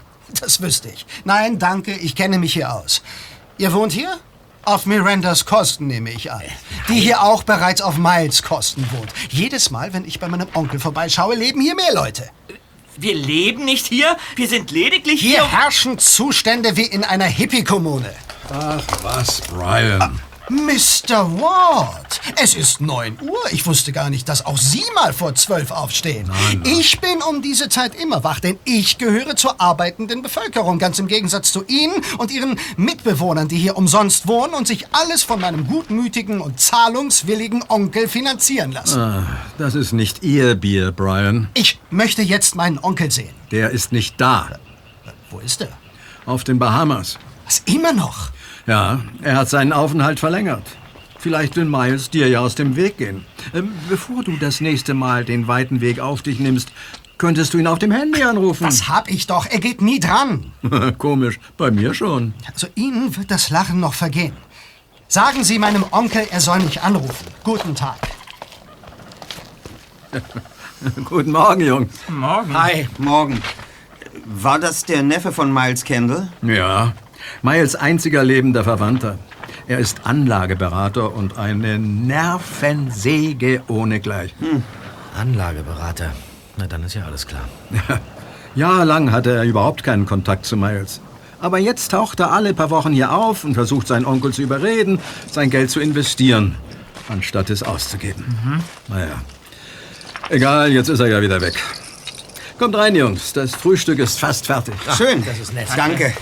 Das 0.41 0.63
wüsste 0.63 0.89
ich. 0.89 1.05
Nein, 1.25 1.59
danke, 1.59 1.93
ich 1.93 2.15
kenne 2.15 2.39
mich 2.39 2.55
hier 2.55 2.73
aus. 2.73 3.03
Ihr 3.59 3.73
wohnt 3.73 3.93
hier? 3.93 4.19
Auf 4.65 4.87
Mirandas 4.87 5.45
Kosten, 5.45 5.89
nehme 5.89 6.11
ich 6.11 6.31
an. 6.31 6.43
Die 6.89 7.01
hier 7.01 7.23
auch 7.23 7.43
bereits 7.43 7.83
auf 7.83 7.99
Miles 7.99 8.43
Kosten 8.45 8.87
wohnt. 8.93 9.13
Jedes 9.29 9.71
Mal, 9.71 9.93
wenn 9.93 10.05
ich 10.05 10.21
bei 10.21 10.29
meinem 10.29 10.47
Onkel 10.55 10.79
vorbeischaue, 10.79 11.35
leben 11.35 11.61
hier 11.61 11.75
mehr 11.75 11.93
Leute. 11.93 12.31
Wir 12.97 13.15
leben 13.15 13.65
nicht 13.65 13.87
hier, 13.87 14.17
wir 14.37 14.47
sind 14.47 14.71
lediglich 14.71 15.21
Hier 15.21 15.41
hier. 15.49 15.51
herrschen 15.51 15.99
Zustände 15.99 16.77
wie 16.77 16.85
in 16.85 17.03
einer 17.03 17.25
Hippie-Kommune. 17.25 18.15
Ach 18.53 18.85
was, 19.03 19.41
Brian. 19.41 20.21
Mr. 20.51 21.41
Ward, 21.41 22.21
es 22.43 22.55
ist 22.55 22.81
9 22.81 23.19
Uhr. 23.23 23.39
Ich 23.53 23.65
wusste 23.65 23.93
gar 23.93 24.11
nicht, 24.11 24.29
dass 24.29 24.45
auch 24.45 24.59
Sie 24.59 24.83
mal 24.95 25.13
vor 25.13 25.35
12 25.35 25.71
aufstehen. 25.71 26.31
Ich 26.65 27.01
bin 27.01 27.23
um 27.23 27.43
diese 27.43 27.69
Zeit 27.69 27.95
immer 27.95 28.25
wach, 28.25 28.41
denn 28.41 28.59
ich 28.65 28.99
gehöre 28.99 29.37
zur 29.37 29.61
arbeitenden 29.61 30.21
Bevölkerung, 30.21 30.81
ganz 30.81 30.99
im 30.99 31.07
Gegensatz 31.07 31.53
zu 31.53 31.65
Ihnen 31.67 31.95
und 32.19 32.33
Ihren 32.33 32.59
Mitbewohnern, 32.77 33.47
die 33.47 33.57
hier 33.57 33.77
umsonst 33.77 34.27
wohnen 34.27 34.55
und 34.55 34.67
sich 34.67 34.87
alles 34.93 35.23
von 35.23 35.41
meinem 35.41 35.67
gutmütigen 35.69 36.41
und 36.41 36.59
zahlungswilligen 36.59 37.65
Onkel 37.69 38.09
finanzieren 38.09 38.73
lassen. 38.73 39.01
Ah, 39.01 39.27
das 39.59 39.77
ist 39.77 39.93
nicht 39.93 40.25
Ihr 40.25 40.57
Bier, 40.57 40.91
Brian. 40.91 41.51
Ich 41.55 41.79
möchte 41.91 42.23
jetzt 42.23 42.57
meinen 42.57 42.79
Onkel 42.79 43.13
sehen. 43.13 43.35
Der 43.53 43.71
ist 43.71 43.93
nicht 43.93 44.21
da. 44.21 44.49
Wo 45.31 45.39
ist 45.39 45.61
er? 45.61 45.69
Auf 46.27 46.43
den 46.43 46.59
Bahamas. 46.59 47.17
Was, 47.45 47.63
immer 47.67 47.93
noch? 47.93 48.31
Ja, 48.67 49.01
er 49.23 49.37
hat 49.37 49.49
seinen 49.49 49.73
Aufenthalt 49.73 50.21
verlängert. 50.21 50.63
Vielleicht 51.19 51.57
will 51.57 51.65
Miles 51.65 52.11
dir 52.11 52.29
ja 52.29 52.41
aus 52.41 52.55
dem 52.55 52.75
Weg 52.77 52.99
gehen. 52.99 53.25
Ähm, 53.55 53.73
Bevor 53.89 54.25
du 54.25 54.37
das 54.37 54.61
nächste 54.61 54.95
Mal 54.95 55.25
den 55.25 55.47
weiten 55.47 55.81
Weg 55.81 56.01
auf 56.01 56.23
dich 56.23 56.39
nimmst, 56.41 56.73
könntest 57.19 57.55
du 57.55 57.59
ihn 57.59 57.67
auf 57.69 57.79
dem 57.79 57.93
Handy 57.93 58.23
anrufen. 58.23 58.65
Das 58.65 58.89
hab 58.89 59.09
ich 59.09 59.27
doch. 59.27 59.47
Er 59.47 59.61
geht 59.61 59.81
nie 59.81 60.01
dran. 60.01 60.53
Komisch, 60.99 61.39
bei 61.57 61.71
mir 61.71 61.95
schon. 61.95 62.35
Also 62.53 62.67
Ihnen 62.75 63.17
wird 63.17 63.31
das 63.31 63.51
Lachen 63.51 63.79
noch 63.79 63.95
vergehen. 63.95 64.33
Sagen 65.07 65.45
Sie 65.45 65.59
meinem 65.59 65.85
Onkel, 65.91 66.27
er 66.31 66.41
soll 66.41 66.61
mich 66.61 66.83
anrufen. 66.83 67.27
Guten 67.45 67.75
Tag. 67.75 67.99
Guten 71.05 71.31
Morgen, 71.31 71.61
Jungs. 71.61 71.95
Morgen. 72.09 72.61
Hi. 72.61 72.89
Morgen. 72.99 73.41
War 74.25 74.59
das 74.59 74.85
der 74.85 75.03
Neffe 75.03 75.33
von 75.33 75.53
Miles 75.53 75.85
Kendall? 75.85 76.33
Ja, 76.43 76.93
Miles 77.43 77.75
einziger 77.75 78.25
lebender 78.25 78.65
Verwandter. 78.65 79.19
Er 79.69 79.79
ist 79.79 80.03
Anlageberater 80.05 81.15
und 81.15 81.39
eine 81.39 81.79
Nervensäge 81.79 83.63
ohnegleichen. 83.69 84.63
Anlageberater. 85.19 86.13
Na, 86.57 86.67
dann 86.67 86.85
ist 86.85 86.95
ja 86.95 87.05
alles 87.05 87.27
klar. 87.27 87.49
Jahrelang 88.55 89.13
hatte 89.13 89.31
er 89.35 89.45
überhaupt 89.45 89.83
keinen 89.83 90.07
Kontakt 90.07 90.45
zu 90.45 90.57
Miles. 90.57 91.01
Aber 91.41 91.59
jetzt 91.59 91.91
taucht 91.91 92.21
er 92.21 92.33
alle 92.33 92.55
paar 92.55 92.71
Wochen 92.71 92.93
hier 92.93 93.13
auf 93.13 93.45
und 93.45 93.55
versucht 93.55 93.89
seinen 93.89 94.05
Onkel 94.05 94.33
zu 94.33 94.43
überreden, 94.43 95.01
sein 95.31 95.51
Geld 95.51 95.71
zu 95.71 95.81
investieren, 95.81 96.55
anstatt 97.09 97.51
es 97.51 97.63
auszugeben. 97.63 98.25
Naja. 98.89 99.21
Egal, 100.29 100.71
jetzt 100.71 100.89
ist 100.89 101.01
er 101.01 101.09
ja 101.09 101.21
wieder 101.21 101.41
weg. 101.41 101.55
Kommt 102.59 102.77
rein, 102.77 102.95
Jungs. 102.95 103.33
Das 103.33 103.57
Frühstück 103.57 103.99
ist 103.99 104.21
fast 104.21 104.47
fertig. 104.47 104.75
Schön. 104.97 105.25
das 105.25 105.41
ist 105.41 105.53
nett. 105.53 105.67
Danke. 105.77 106.13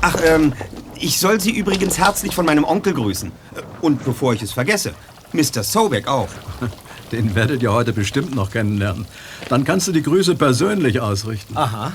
Ach, 0.00 0.16
ähm, 0.24 0.52
ich 0.98 1.18
soll 1.18 1.40
Sie 1.40 1.50
übrigens 1.50 1.98
herzlich 1.98 2.34
von 2.34 2.46
meinem 2.46 2.64
Onkel 2.64 2.94
grüßen. 2.94 3.32
Und 3.80 4.04
bevor 4.04 4.34
ich 4.34 4.42
es 4.42 4.52
vergesse, 4.52 4.94
Mr. 5.32 5.62
Sobek 5.62 6.08
auch. 6.08 6.28
Den 7.12 7.34
werdet 7.34 7.62
ihr 7.62 7.72
heute 7.72 7.92
bestimmt 7.92 8.34
noch 8.34 8.50
kennenlernen. 8.50 9.06
Dann 9.48 9.64
kannst 9.64 9.88
du 9.88 9.92
die 9.92 10.02
Grüße 10.02 10.34
persönlich 10.34 11.00
ausrichten. 11.00 11.56
Aha. 11.56 11.92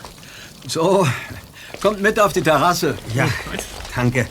So, 0.68 1.08
kommt 1.82 2.02
mit 2.02 2.20
auf 2.20 2.34
die 2.34 2.42
Terrasse. 2.42 2.98
Ja, 3.14 3.28
danke. 3.96 4.28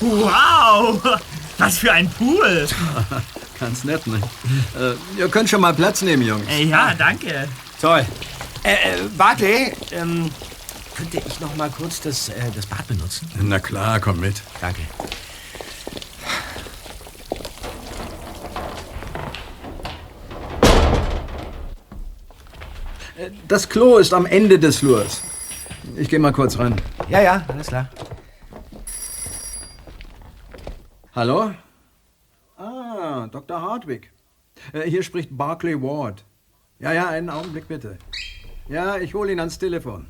Wow! 0.00 1.20
Was 1.58 1.78
für 1.78 1.92
ein 1.92 2.08
Pool! 2.08 2.66
Ganz 3.60 3.82
nett, 3.84 4.06
ne? 4.06 4.20
Äh, 4.78 5.18
ihr 5.18 5.28
könnt 5.28 5.48
schon 5.50 5.60
mal 5.60 5.74
Platz 5.74 6.02
nehmen, 6.02 6.22
Jungs. 6.22 6.46
Äh, 6.48 6.64
Ja, 6.64 6.94
danke. 6.94 7.48
Toll. 7.80 8.06
Äh, 8.62 8.72
äh, 8.72 8.76
Barclay, 9.16 9.72
Ähm, 9.90 10.30
könnte 10.96 11.20
ich 11.26 11.40
noch 11.40 11.54
mal 11.56 11.70
kurz 11.70 12.00
das, 12.00 12.28
äh, 12.28 12.34
das 12.54 12.66
Bad 12.66 12.86
benutzen? 12.86 13.28
Na 13.40 13.58
klar, 13.58 13.98
komm 14.00 14.20
mit. 14.20 14.36
Danke. 14.60 14.82
Das 23.48 23.68
Klo 23.68 23.98
ist 23.98 24.14
am 24.14 24.26
Ende 24.26 24.58
des 24.58 24.76
Flurs. 24.78 25.22
Ich 25.96 26.08
gehe 26.08 26.18
mal 26.18 26.32
kurz 26.32 26.58
rein. 26.58 26.80
Ja, 27.08 27.20
ja, 27.20 27.42
alles 27.48 27.66
klar. 27.68 27.88
Hallo? 31.18 31.52
Ah, 32.56 33.26
Dr. 33.26 33.60
Hartwig. 33.60 34.12
Äh, 34.72 34.88
hier 34.88 35.02
spricht 35.02 35.36
Barclay 35.36 35.74
Ward. 35.74 36.24
Ja, 36.78 36.92
ja, 36.92 37.08
einen 37.08 37.28
Augenblick 37.28 37.66
bitte. 37.66 37.98
Ja, 38.68 38.98
ich 38.98 39.14
hole 39.14 39.32
ihn 39.32 39.40
ans 39.40 39.58
Telefon. 39.58 40.06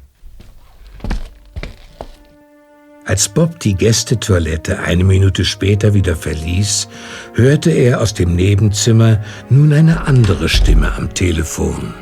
Als 3.06 3.26
Bob 3.26 3.58
die 3.60 3.74
Gästetoilette 3.74 4.80
eine 4.80 5.02
Minute 5.02 5.46
später 5.46 5.94
wieder 5.94 6.14
verließ, 6.14 6.90
hörte 7.32 7.70
er 7.70 8.02
aus 8.02 8.12
dem 8.12 8.36
Nebenzimmer 8.36 9.24
nun 9.48 9.72
eine 9.72 10.06
andere 10.06 10.50
Stimme 10.50 10.92
am 10.92 11.14
Telefon. 11.14 11.94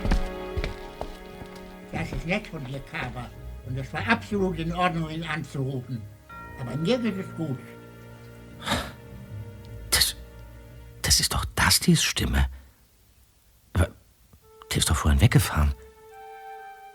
Das 1.93 2.11
ist 2.11 2.27
nett 2.27 2.49
von 2.49 2.65
dir, 2.65 2.81
Carver. 2.91 3.31
Und 3.69 3.79
es 3.79 3.93
war 3.93 4.03
absolut 4.09 4.59
in 4.59 4.75
Ordnung, 4.75 5.09
ihn 5.11 5.23
anzurufen. 5.23 6.03
Aber 6.61 6.77
mir 6.77 6.99
geht 6.99 7.17
es 7.19 7.27
gut. 7.37 7.59
Das 11.67 11.75
ist 11.75 11.83
doch 11.83 11.87
Dustys 11.87 12.03
Stimme. 12.05 12.47
Aber 13.73 13.89
der 14.71 14.79
ist 14.79 14.89
doch 14.89 14.97
vorhin 14.97 15.21
weggefahren. 15.21 15.75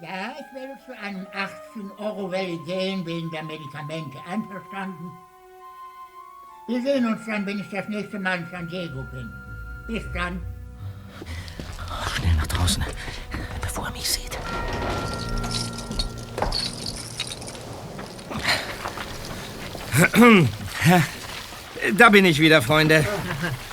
Ja, 0.02 0.34
ich 0.40 0.56
werde 0.56 0.80
für 0.86 0.98
einen 0.98 1.28
18-Euro-Welle 1.28 2.58
gehen 2.66 3.06
wegen 3.06 3.30
der 3.32 3.44
Medikamente. 3.44 4.18
Einverstanden? 4.28 5.12
Wir 6.68 6.82
sehen 6.82 7.06
uns 7.06 7.26
dann, 7.26 7.46
wenn 7.46 7.60
ich 7.60 7.70
das 7.70 7.88
nächste 7.90 8.18
Mal 8.18 8.40
in 8.40 8.48
San 8.50 8.68
Diego 8.70 9.04
bin. 9.12 9.30
Bis 9.88 10.04
dann. 10.14 10.42
Schnell 12.16 12.34
nach 12.36 12.48
draußen, 12.48 12.84
bevor 13.62 13.88
er 13.88 13.92
mich 13.92 14.10
sieht. 14.10 14.38
Da 21.98 22.10
bin 22.10 22.26
ich 22.26 22.40
wieder, 22.40 22.62
Freunde. 22.62 23.06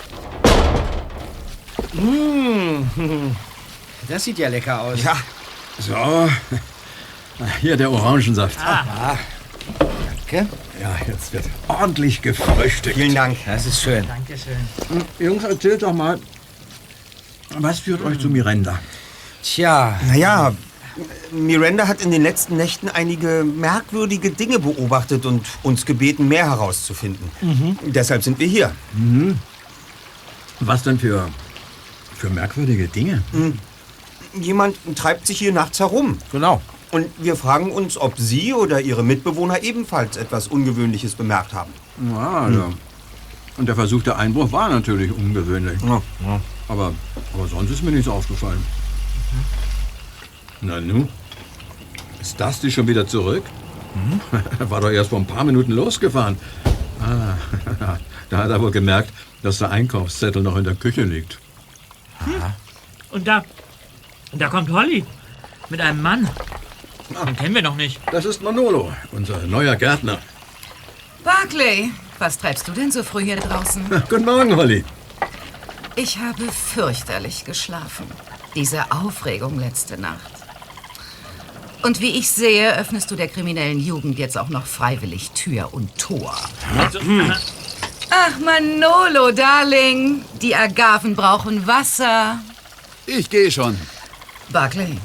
Mmh, 1.92 2.84
Das 4.08 4.24
sieht 4.24 4.38
ja 4.38 4.48
lecker 4.48 4.80
aus. 4.80 5.02
Ja, 5.02 5.16
So. 5.78 6.28
Hier 7.60 7.76
der 7.76 7.90
Orangensaft. 7.90 8.56
Danke. 9.78 10.48
Ja, 10.80 10.96
jetzt 11.06 11.32
wird 11.32 11.44
ordentlich 11.68 12.20
gefrühstückt. 12.22 12.96
vielen 12.96 13.14
Dank. 13.14 13.36
Das 13.46 13.66
ist 13.66 13.82
schön. 13.82 14.04
Jungs, 15.18 15.44
erzählt 15.44 15.82
doch 15.82 15.92
mal, 15.92 16.18
was 17.58 17.80
führt 17.80 18.04
euch 18.04 18.18
zu 18.18 18.28
Miranda? 18.28 18.78
Tja, 19.42 19.98
Naja, 20.08 20.52
Miranda 21.30 21.86
hat 21.86 22.00
in 22.02 22.10
den 22.10 22.22
letzten 22.22 22.56
Nächten 22.56 22.88
einige 22.88 23.44
merkwürdige 23.44 24.30
Dinge 24.30 24.58
beobachtet 24.58 25.24
und 25.26 25.46
uns 25.62 25.86
gebeten, 25.86 26.26
mehr 26.28 26.46
herauszufinden. 26.46 27.30
Deshalb 27.86 28.22
sind 28.24 28.38
wir 28.38 28.46
hier. 28.48 28.72
Was 30.60 30.82
denn 30.82 30.98
für, 30.98 31.28
für 32.18 32.30
merkwürdige 32.30 32.88
Dinge? 32.88 33.22
Jemand 34.40 34.76
treibt 34.96 35.26
sich 35.26 35.38
hier 35.38 35.52
nachts 35.52 35.80
herum. 35.80 36.18
genau. 36.32 36.60
Und 36.90 37.06
wir 37.18 37.36
fragen 37.36 37.70
uns, 37.70 37.98
ob 37.98 38.18
Sie 38.18 38.54
oder 38.54 38.80
Ihre 38.80 39.02
Mitbewohner 39.02 39.62
ebenfalls 39.62 40.16
etwas 40.16 40.48
Ungewöhnliches 40.48 41.14
bemerkt 41.14 41.52
haben. 41.52 41.70
Ja, 42.10 42.48
ja. 42.48 42.70
Und 43.58 43.66
der 43.66 43.74
versuchte 43.74 44.16
Einbruch 44.16 44.50
war 44.52 44.70
natürlich 44.70 45.12
ungewöhnlich. 45.12 45.78
Ja, 45.82 46.00
Aber, 46.68 46.94
aber 47.34 47.46
sonst 47.46 47.70
ist 47.72 47.82
mir 47.82 47.90
nichts 47.90 48.08
aufgefallen. 48.08 48.64
Na 50.62 50.80
nu? 50.80 51.08
Ist 52.22 52.40
das 52.40 52.60
die 52.60 52.70
schon 52.70 52.86
wieder 52.88 53.06
zurück? 53.06 53.42
Er 54.58 54.70
war 54.70 54.80
doch 54.80 54.90
erst 54.90 55.10
vor 55.10 55.18
ein 55.18 55.26
paar 55.26 55.44
Minuten 55.44 55.72
losgefahren. 55.72 56.36
Ah, 57.02 57.34
da 58.30 58.38
hat 58.38 58.50
er 58.50 58.60
wohl 58.62 58.70
gemerkt, 58.70 59.12
dass 59.42 59.58
der 59.58 59.70
Einkaufszettel 59.70 60.42
noch 60.42 60.56
in 60.56 60.64
der 60.64 60.74
Küche 60.74 61.02
liegt. 61.02 61.38
Und 63.10 63.26
da. 63.26 63.44
Da 64.32 64.48
kommt 64.48 64.70
Holly. 64.70 65.04
Mit 65.68 65.80
einem 65.80 66.02
Mann. 66.02 66.28
Den 67.26 67.36
kennen 67.36 67.54
wir 67.54 67.62
noch 67.62 67.76
nicht. 67.76 68.00
Das 68.12 68.24
ist 68.24 68.42
Manolo, 68.42 68.92
unser 69.12 69.38
neuer 69.46 69.76
Gärtner. 69.76 70.18
Barclay, 71.24 71.90
was 72.18 72.38
treibst 72.38 72.68
du 72.68 72.72
denn 72.72 72.90
so 72.90 73.02
früh 73.02 73.24
hier 73.24 73.36
draußen? 73.36 73.84
Guten 74.08 74.24
Morgen, 74.24 74.54
Holly. 74.56 74.84
Ich 75.96 76.18
habe 76.18 76.44
fürchterlich 76.52 77.44
geschlafen. 77.44 78.06
Diese 78.54 78.92
Aufregung 78.92 79.58
letzte 79.58 79.98
Nacht. 79.98 80.32
Und 81.82 82.00
wie 82.00 82.18
ich 82.18 82.30
sehe, 82.30 82.76
öffnest 82.76 83.10
du 83.10 83.16
der 83.16 83.28
kriminellen 83.28 83.78
Jugend 83.78 84.18
jetzt 84.18 84.36
auch 84.36 84.48
noch 84.48 84.66
freiwillig 84.66 85.30
Tür 85.30 85.72
und 85.72 85.96
Tor. 85.98 86.36
Ach, 88.10 88.38
Manolo, 88.38 89.32
Darling. 89.32 90.24
Die 90.40 90.54
Agaven 90.54 91.14
brauchen 91.14 91.66
Wasser. 91.66 92.40
Ich 93.06 93.30
gehe 93.30 93.50
schon. 93.50 93.78
Barclay, 94.50 94.98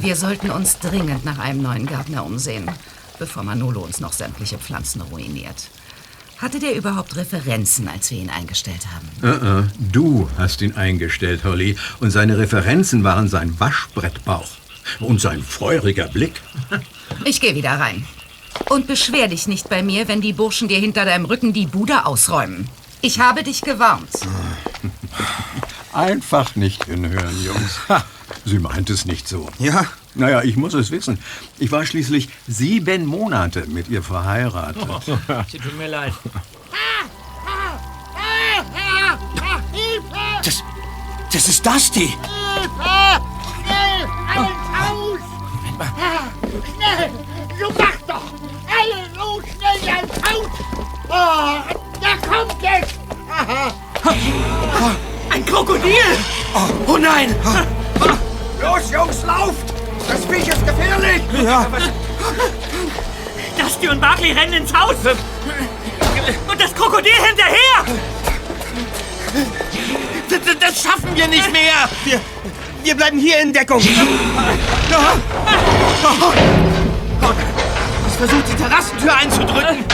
wir 0.00 0.16
sollten 0.16 0.50
uns 0.50 0.78
dringend 0.78 1.24
nach 1.24 1.38
einem 1.38 1.62
neuen 1.62 1.86
Gärtner 1.86 2.24
umsehen, 2.24 2.70
bevor 3.18 3.42
Manolo 3.42 3.80
uns 3.80 4.00
noch 4.00 4.12
sämtliche 4.12 4.58
Pflanzen 4.58 5.00
ruiniert. 5.00 5.70
Hatte 6.38 6.58
der 6.58 6.74
überhaupt 6.74 7.16
Referenzen, 7.16 7.86
als 7.88 8.10
wir 8.10 8.18
ihn 8.18 8.30
eingestellt 8.30 8.86
haben? 8.94 9.08
Uh 9.22 9.44
-uh. 9.44 9.64
Du 9.92 10.30
hast 10.38 10.62
ihn 10.62 10.74
eingestellt, 10.74 11.44
Holly. 11.44 11.76
Und 12.00 12.10
seine 12.10 12.38
Referenzen 12.38 13.04
waren 13.04 13.28
sein 13.28 13.58
Waschbrettbauch. 13.60 14.48
Und 15.00 15.20
sein 15.20 15.42
feuriger 15.42 16.08
Blick. 16.08 16.40
Ich 17.24 17.40
gehe 17.40 17.54
wieder 17.54 17.72
rein. 17.72 18.06
Und 18.68 18.86
beschwer 18.86 19.28
dich 19.28 19.46
nicht 19.46 19.68
bei 19.68 19.82
mir, 19.82 20.08
wenn 20.08 20.20
die 20.20 20.32
Burschen 20.32 20.68
dir 20.68 20.78
hinter 20.78 21.04
deinem 21.04 21.24
Rücken 21.24 21.52
die 21.52 21.66
Bude 21.66 22.06
ausräumen. 22.06 22.68
Ich 23.00 23.18
habe 23.18 23.42
dich 23.42 23.62
gewarnt. 23.62 24.10
Einfach 25.92 26.54
nicht 26.56 26.84
hinhören, 26.84 27.44
Jungs. 27.44 27.80
Sie 28.44 28.58
meint 28.58 28.90
es 28.90 29.04
nicht 29.06 29.26
so. 29.28 29.48
Ja. 29.58 29.86
Naja, 30.14 30.42
ich 30.42 30.56
muss 30.56 30.74
es 30.74 30.90
wissen. 30.90 31.18
Ich 31.58 31.70
war 31.70 31.86
schließlich 31.86 32.28
sieben 32.48 33.06
Monate 33.06 33.66
mit 33.66 33.88
ihr 33.88 34.02
verheiratet. 34.02 34.84
Sie 35.50 35.58
tut 35.58 35.78
mir 35.78 35.88
leid. 35.88 36.12
Das, 40.44 40.62
das 41.32 41.48
ist 41.48 41.64
Dusty. 41.64 42.08
Hilfe! 42.08 43.20
Schnell! 43.62 44.08
Alles 44.34 44.50
aus! 44.80 45.20
Schnell! 46.74 47.10
So 47.60 47.72
mach 47.78 47.96
doch! 48.08 48.39
Alle 48.80 49.04
los, 49.14 49.44
schnell 49.58 49.82
ans 49.94 50.14
Haus! 50.24 50.48
Oh, 51.08 51.58
da 52.00 52.12
kommt 52.26 52.56
es! 52.62 52.88
Ein 55.30 55.44
Krokodil! 55.44 56.16
Oh, 56.54 56.68
oh 56.86 56.96
nein! 56.96 57.34
Los, 58.62 58.90
Jungs, 58.90 59.22
lauft! 59.26 59.74
Das 60.08 60.24
Viech 60.24 60.48
ist 60.48 60.66
gefährlich! 60.66 61.20
Ja. 61.42 61.66
Dusty 63.58 63.88
und 63.88 64.00
Barkley 64.00 64.32
rennen 64.32 64.54
ins 64.54 64.72
Haus. 64.72 64.96
Und 66.50 66.58
das 66.60 66.74
Krokodil 66.74 67.12
hinterher. 67.12 67.84
Das, 70.30 70.40
das 70.58 70.82
schaffen 70.82 71.14
wir 71.14 71.28
nicht 71.28 71.52
mehr! 71.52 71.86
Wir, 72.04 72.18
wir 72.82 72.94
bleiben 72.94 73.18
hier 73.18 73.40
in 73.40 73.52
Deckung. 73.52 73.82
Es 75.92 76.79
versucht, 78.20 78.48
die 78.48 78.54
Terrassentür 78.54 79.16
einzudrücken. 79.16 79.84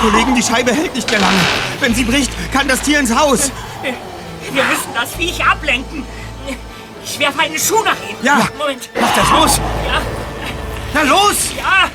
Kollegen, 0.00 0.34
die 0.34 0.42
Scheibe 0.42 0.72
hält 0.72 0.94
nicht 0.94 1.10
mehr 1.10 1.20
lange. 1.20 1.40
Wenn 1.80 1.94
sie 1.94 2.04
bricht, 2.04 2.30
kann 2.52 2.68
das 2.68 2.80
Tier 2.82 3.00
ins 3.00 3.14
Haus. 3.14 3.50
Wir 4.52 4.64
müssen 4.64 4.92
das 4.94 5.14
Viech 5.14 5.42
ablenken. 5.42 6.04
Ich 7.02 7.18
werfe 7.18 7.40
einen 7.40 7.58
Schuh 7.58 7.82
nach 7.82 7.96
ihm. 8.08 8.16
Ja. 8.22 8.46
Moment. 8.58 8.90
Mach 9.00 9.14
das 9.14 9.30
los! 9.30 9.60
Ja. 9.86 10.02
Na 10.92 11.02
los! 11.02 11.36
Ja. 11.56 11.90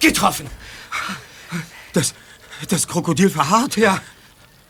Getroffen! 0.00 0.48
Das, 1.92 2.14
das 2.68 2.88
Krokodil 2.88 3.30
verharrt. 3.30 3.76
Ja. 3.76 4.00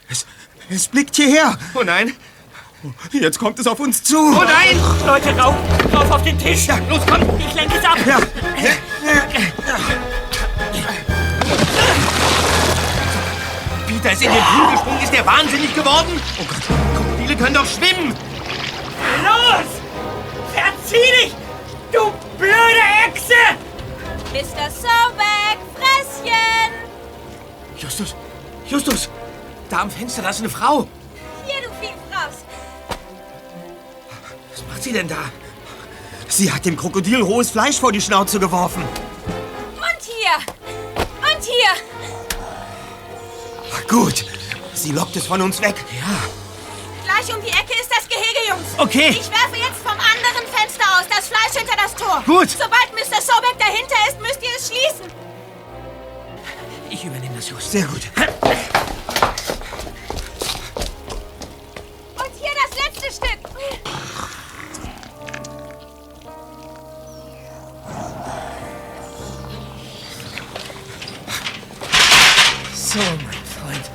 Es, 0.08 0.26
es 0.68 0.88
blickt 0.88 1.16
hierher. 1.16 1.58
Oh 1.74 1.82
nein! 1.82 2.14
Jetzt 3.12 3.38
kommt 3.38 3.58
es 3.58 3.66
auf 3.66 3.80
uns 3.80 4.02
zu. 4.02 4.16
Oh 4.16 4.44
nein! 4.44 4.78
Leute, 5.06 5.30
rauf, 5.36 5.54
rauf 5.92 6.10
auf 6.10 6.22
den 6.22 6.38
Tisch. 6.38 6.66
Ja, 6.66 6.78
los, 6.88 7.00
komm! 7.08 7.22
Ich 7.38 7.54
lenke 7.54 7.78
es 7.78 7.84
ab. 7.84 7.98
Ja. 8.06 8.18
Peter 13.86 14.12
ist 14.12 14.22
in 14.22 14.32
den 14.32 14.42
Pool 14.42 14.70
gesprungen. 14.72 15.02
Ist 15.02 15.12
der 15.12 15.26
wahnsinnig 15.26 15.74
geworden? 15.74 16.20
Oh 16.38 16.44
Gott, 16.44 16.62
Krokodile 16.94 17.36
können 17.36 17.54
doch 17.54 17.66
schwimmen! 17.66 18.14
Los! 19.24 19.66
Verzieh 20.54 21.10
dich! 21.22 21.34
Du 21.92 22.12
blöde 22.38 22.84
Echse! 23.06 23.34
Mr. 24.32 24.70
Sobeck, 24.70 25.58
Fresschen! 25.74 26.70
Justus, 27.76 28.14
Justus! 28.66 29.10
Da 29.68 29.80
am 29.80 29.90
Fenster, 29.90 30.22
da 30.22 30.30
ist 30.30 30.40
eine 30.40 30.48
Frau. 30.48 30.86
Macht 34.78 34.84
sie 34.84 34.92
denn 34.92 35.08
da? 35.08 35.32
Sie 36.28 36.52
hat 36.52 36.64
dem 36.64 36.76
Krokodil 36.76 37.20
rohes 37.20 37.50
Fleisch 37.50 37.80
vor 37.80 37.90
die 37.90 38.00
Schnauze 38.00 38.38
geworfen. 38.38 38.84
Und 38.84 40.00
hier! 40.00 40.36
Und 41.20 41.42
hier! 41.42 41.74
Gut. 43.88 44.24
Sie 44.74 44.92
lockt 44.92 45.16
es 45.16 45.26
von 45.26 45.42
uns 45.42 45.60
weg. 45.60 45.74
Ja. 45.90 46.06
Gleich 47.04 47.34
um 47.34 47.42
die 47.42 47.48
Ecke 47.48 47.72
ist 47.80 47.90
das 47.90 48.08
Gehege, 48.08 48.50
Jungs. 48.50 48.68
Okay. 48.76 49.08
Ich 49.10 49.28
werfe 49.28 49.56
jetzt 49.56 49.82
vom 49.82 49.98
anderen 49.98 50.46
Fenster 50.46 50.84
aus 50.96 51.06
das 51.10 51.26
Fleisch 51.26 51.56
hinter 51.56 51.76
das 51.76 51.96
Tor. 51.96 52.22
Gut. 52.24 52.50
Sobald 52.50 52.92
Mr. 52.92 53.20
Sobeck 53.20 53.58
dahinter 53.58 53.96
ist, 54.08 54.20
müsst 54.20 54.40
ihr 54.42 54.56
es 54.56 54.68
schließen. 54.68 55.10
Ich 56.88 57.04
übernehme 57.04 57.34
das, 57.34 57.50
Just. 57.50 57.72
Sehr 57.72 57.84
gut. 57.86 58.02
Und 62.14 62.32
hier 62.40 62.52
das 62.62 62.78
letzte 62.78 63.12
Stück. 63.12 63.40
So, 72.74 72.98
mein 72.98 73.44
Freund. 73.44 73.90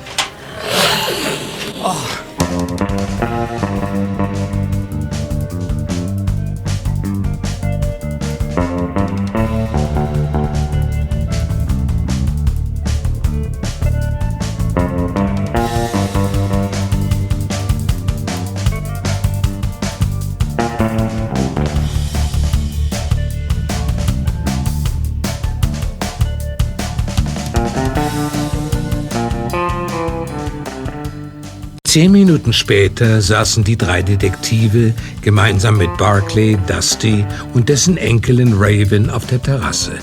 Zehn 31.94 32.12
Minuten 32.12 32.54
später 32.54 33.22
saßen 33.22 33.64
die 33.64 33.78
drei 33.78 34.02
Detektive 34.02 34.96
gemeinsam 35.22 35.78
mit 35.78 35.96
Barclay, 35.98 36.58
Dusty 36.66 37.24
und 37.54 37.70
dessen 37.70 37.98
Enkelin 37.98 38.54
Raven 38.58 39.12
auf 39.12 39.28
der 39.28 39.40
Terrasse. 39.40 40.00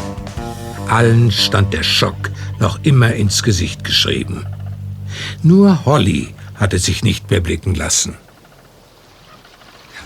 Allen 0.88 1.32
stand 1.32 1.74
der 1.74 1.82
Schock 1.82 2.30
noch 2.60 2.78
immer 2.84 3.12
ins 3.14 3.42
Gesicht 3.42 3.82
geschrieben. 3.82 4.46
Nur 5.42 5.84
Holly 5.84 6.32
hatte 6.54 6.78
sich 6.78 7.02
nicht 7.02 7.28
mehr 7.28 7.40
blicken 7.40 7.74
lassen. 7.74 8.16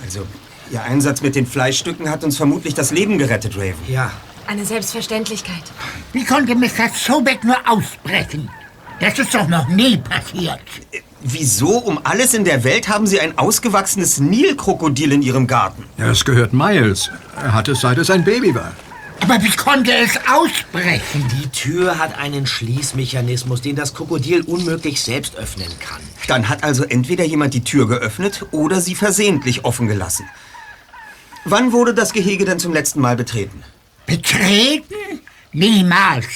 Also, 0.02 0.26
Ihr 0.72 0.82
Einsatz 0.84 1.20
mit 1.20 1.34
den 1.34 1.46
Fleischstücken 1.46 2.08
hat 2.08 2.24
uns 2.24 2.38
vermutlich 2.38 2.72
das 2.72 2.92
Leben 2.92 3.18
gerettet, 3.18 3.58
Raven. 3.58 3.74
Ja. 3.88 4.10
Eine 4.46 4.64
Selbstverständlichkeit. 4.64 5.64
Wie 6.14 6.24
konnte 6.24 6.54
Mr. 6.54 6.88
Sobeck 6.94 7.44
nur 7.44 7.58
ausbrechen? 7.68 8.48
Das 9.00 9.18
ist 9.18 9.34
doch 9.34 9.48
noch 9.48 9.68
nie 9.68 9.98
passiert. 9.98 10.60
Wieso 11.26 11.78
um 11.78 11.98
alles 12.04 12.34
in 12.34 12.44
der 12.44 12.64
Welt 12.64 12.86
haben 12.90 13.06
Sie 13.06 13.18
ein 13.18 13.38
ausgewachsenes 13.38 14.20
Nilkrokodil 14.20 15.10
in 15.10 15.22
Ihrem 15.22 15.46
Garten? 15.46 15.84
Ja, 15.96 16.10
es 16.10 16.26
gehört 16.26 16.52
Miles. 16.52 17.10
Er 17.34 17.54
hat 17.54 17.66
es, 17.68 17.80
seit 17.80 17.96
es 17.96 18.10
ein 18.10 18.24
Baby 18.24 18.54
war. 18.54 18.72
Aber 19.20 19.42
wie 19.42 19.56
konnte 19.56 19.90
es 19.90 20.18
ausbrechen? 20.30 21.24
Die 21.40 21.48
Tür 21.48 21.98
hat 21.98 22.18
einen 22.18 22.46
Schließmechanismus, 22.46 23.62
den 23.62 23.74
das 23.74 23.94
Krokodil 23.94 24.42
unmöglich 24.42 25.00
selbst 25.00 25.36
öffnen 25.36 25.70
kann. 25.80 26.02
Dann 26.28 26.50
hat 26.50 26.62
also 26.62 26.84
entweder 26.84 27.24
jemand 27.24 27.54
die 27.54 27.64
Tür 27.64 27.88
geöffnet 27.88 28.44
oder 28.50 28.82
sie 28.82 28.94
versehentlich 28.94 29.64
offen 29.64 29.88
gelassen. 29.88 30.28
Wann 31.46 31.72
wurde 31.72 31.94
das 31.94 32.12
Gehege 32.12 32.44
denn 32.44 32.58
zum 32.58 32.74
letzten 32.74 33.00
Mal 33.00 33.16
betreten? 33.16 33.62
Betreten? 34.04 35.22
Niemals. 35.52 36.26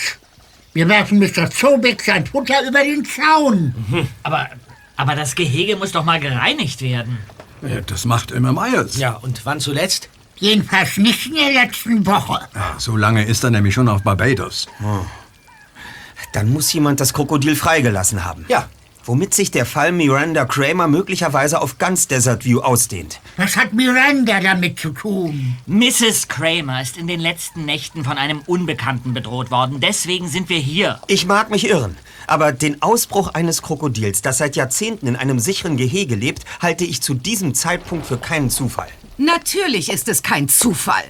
Wir 0.72 0.88
werfen 0.88 1.18
Mr. 1.18 1.50
Zobeck 1.50 2.02
sein 2.02 2.24
Futter 2.24 2.66
über 2.66 2.82
den 2.82 3.04
Zaun. 3.04 3.74
Aber, 4.22 4.48
aber 4.98 5.14
das 5.14 5.34
Gehege 5.34 5.76
muss 5.76 5.92
doch 5.92 6.04
mal 6.04 6.20
gereinigt 6.20 6.82
werden. 6.82 7.18
Ja, 7.62 7.80
das 7.80 8.04
macht 8.04 8.30
immer 8.32 8.52
Miles. 8.52 8.98
Ja, 8.98 9.12
und 9.12 9.46
wann 9.46 9.60
zuletzt? 9.60 10.08
Jedenfalls 10.36 10.98
nicht 10.98 11.26
in 11.26 11.34
der 11.34 11.52
letzten 11.52 12.04
Woche. 12.04 12.40
Ja, 12.54 12.74
so 12.78 12.96
lange 12.96 13.24
ist 13.24 13.42
er 13.44 13.50
nämlich 13.50 13.74
schon 13.74 13.88
auf 13.88 14.02
Barbados. 14.02 14.66
Dann 16.32 16.52
muss 16.52 16.72
jemand 16.72 17.00
das 17.00 17.14
Krokodil 17.14 17.56
freigelassen 17.56 18.24
haben. 18.24 18.44
Ja. 18.48 18.68
Womit 19.08 19.32
sich 19.32 19.50
der 19.50 19.64
Fall 19.64 19.90
Miranda 19.90 20.44
Kramer 20.44 20.86
möglicherweise 20.86 21.60
auf 21.60 21.78
ganz 21.78 22.08
Desert 22.08 22.44
View 22.44 22.60
ausdehnt. 22.60 23.20
Was 23.38 23.56
hat 23.56 23.72
Miranda 23.72 24.38
damit 24.40 24.78
zu 24.78 24.90
tun? 24.90 25.56
Mrs. 25.66 26.28
Kramer 26.28 26.82
ist 26.82 26.98
in 26.98 27.06
den 27.06 27.18
letzten 27.18 27.64
Nächten 27.64 28.04
von 28.04 28.18
einem 28.18 28.42
Unbekannten 28.46 29.14
bedroht 29.14 29.50
worden. 29.50 29.80
Deswegen 29.80 30.28
sind 30.28 30.50
wir 30.50 30.58
hier. 30.58 31.00
Ich 31.06 31.24
mag 31.24 31.50
mich 31.50 31.66
irren, 31.68 31.96
aber 32.26 32.52
den 32.52 32.82
Ausbruch 32.82 33.28
eines 33.28 33.62
Krokodils, 33.62 34.20
das 34.20 34.38
seit 34.38 34.56
Jahrzehnten 34.56 35.06
in 35.06 35.16
einem 35.16 35.38
sicheren 35.38 35.78
Gehege 35.78 36.14
lebt, 36.14 36.44
halte 36.60 36.84
ich 36.84 37.00
zu 37.00 37.14
diesem 37.14 37.54
Zeitpunkt 37.54 38.06
für 38.06 38.18
keinen 38.18 38.50
Zufall. 38.50 38.88
Natürlich 39.16 39.90
ist 39.90 40.06
es 40.08 40.22
kein 40.22 40.48
Zufall. 40.48 41.04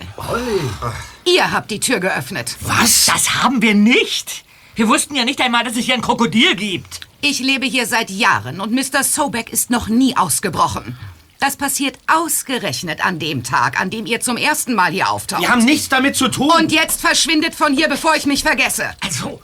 Ihr 1.24 1.52
habt 1.52 1.70
die 1.70 1.80
Tür 1.80 1.98
geöffnet. 1.98 2.56
Was? 2.60 3.06
Das 3.06 3.42
haben 3.42 3.60
wir 3.60 3.74
nicht. 3.74 4.44
Wir 4.76 4.86
wussten 4.86 5.16
ja 5.16 5.24
nicht 5.24 5.40
einmal, 5.40 5.64
dass 5.64 5.76
es 5.76 5.84
hier 5.84 5.94
ein 5.94 6.00
Krokodil 6.00 6.54
gibt. 6.54 7.07
Ich 7.20 7.40
lebe 7.40 7.66
hier 7.66 7.86
seit 7.86 8.10
Jahren 8.10 8.60
und 8.60 8.72
Mr. 8.72 9.02
Sobeck 9.02 9.52
ist 9.52 9.70
noch 9.70 9.88
nie 9.88 10.16
ausgebrochen. 10.16 10.96
Das 11.40 11.56
passiert 11.56 11.96
ausgerechnet 12.06 13.04
an 13.04 13.18
dem 13.18 13.44
Tag, 13.44 13.80
an 13.80 13.90
dem 13.90 14.06
ihr 14.06 14.20
zum 14.20 14.36
ersten 14.36 14.74
Mal 14.74 14.92
hier 14.92 15.10
auftaucht. 15.10 15.40
Wir 15.42 15.50
haben 15.50 15.64
nichts 15.64 15.88
damit 15.88 16.16
zu 16.16 16.28
tun. 16.28 16.50
Und 16.50 16.72
jetzt 16.72 17.00
verschwindet 17.00 17.54
von 17.54 17.74
hier, 17.74 17.88
bevor 17.88 18.14
ich 18.16 18.26
mich 18.26 18.42
vergesse. 18.42 18.90
Also, 19.04 19.40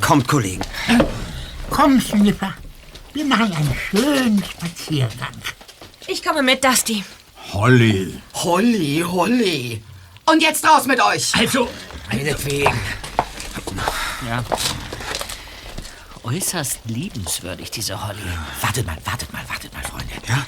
Kommt, 0.00 0.26
Kollegen. 0.28 0.62
Komm, 1.70 2.00
Sniffer. 2.00 2.54
Wir 3.12 3.24
machen 3.24 3.52
einen 3.54 3.74
schönen 3.90 4.44
Spaziergang. 4.44 5.32
Ich 6.06 6.22
komme 6.22 6.42
mit, 6.42 6.64
Dusty. 6.64 7.04
Holly. 7.52 8.18
Holly, 8.34 9.04
Holly. 9.06 9.82
Und 10.26 10.42
jetzt 10.42 10.66
raus 10.66 10.86
mit 10.86 11.00
euch. 11.02 11.34
also, 11.34 11.68
Meinetwegen. 12.10 12.72
ja. 14.26 14.42
Äußerst 16.28 16.80
liebenswürdig, 16.84 17.70
diese 17.70 18.06
Holly. 18.06 18.18
Wartet 18.60 18.86
mal, 18.86 18.98
wartet 19.06 19.32
mal, 19.32 19.42
wartet 19.48 19.72
mal, 19.72 19.82
Freunde. 19.82 20.12
Ja? 20.28 20.46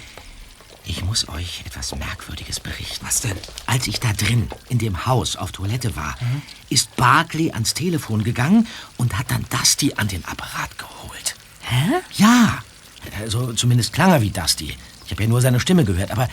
Ich 0.84 1.02
muss 1.02 1.26
euch 1.30 1.62
etwas 1.64 1.96
Merkwürdiges 1.96 2.60
berichten. 2.60 3.06
Was 3.06 3.22
denn? 3.22 3.38
Als 3.64 3.86
ich 3.86 3.98
da 3.98 4.12
drin 4.12 4.50
in 4.68 4.76
dem 4.76 5.06
Haus 5.06 5.36
auf 5.36 5.52
Toilette 5.52 5.96
war, 5.96 6.18
ist 6.68 6.94
Barclay 6.96 7.52
ans 7.52 7.72
Telefon 7.72 8.24
gegangen 8.24 8.66
und 8.98 9.18
hat 9.18 9.30
dann 9.30 9.46
Dusty 9.48 9.94
an 9.96 10.06
den 10.06 10.22
Apparat 10.26 10.76
geholt. 10.76 11.34
Hä? 11.62 12.02
Ja. 12.18 12.58
Also 13.18 13.54
zumindest 13.54 13.94
klang 13.94 14.10
er 14.10 14.20
wie 14.20 14.30
Dusty. 14.30 14.76
Ich 15.06 15.12
habe 15.12 15.22
ja 15.22 15.28
nur 15.30 15.40
seine 15.40 15.60
Stimme 15.60 15.86
gehört, 15.86 16.10
aber 16.10 16.28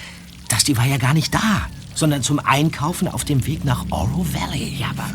Dusty 0.49 0.75
war 0.75 0.85
ja 0.85 0.97
gar 0.97 1.13
nicht 1.13 1.33
da, 1.33 1.69
sondern 1.95 2.21
zum 2.21 2.39
Einkaufen 2.39 3.07
auf 3.07 3.23
dem 3.23 3.45
Weg 3.47 3.63
nach 3.63 3.85
Oro 3.91 4.25
Valley. 4.33 4.75
Ja, 4.77 4.89
aber 4.89 5.09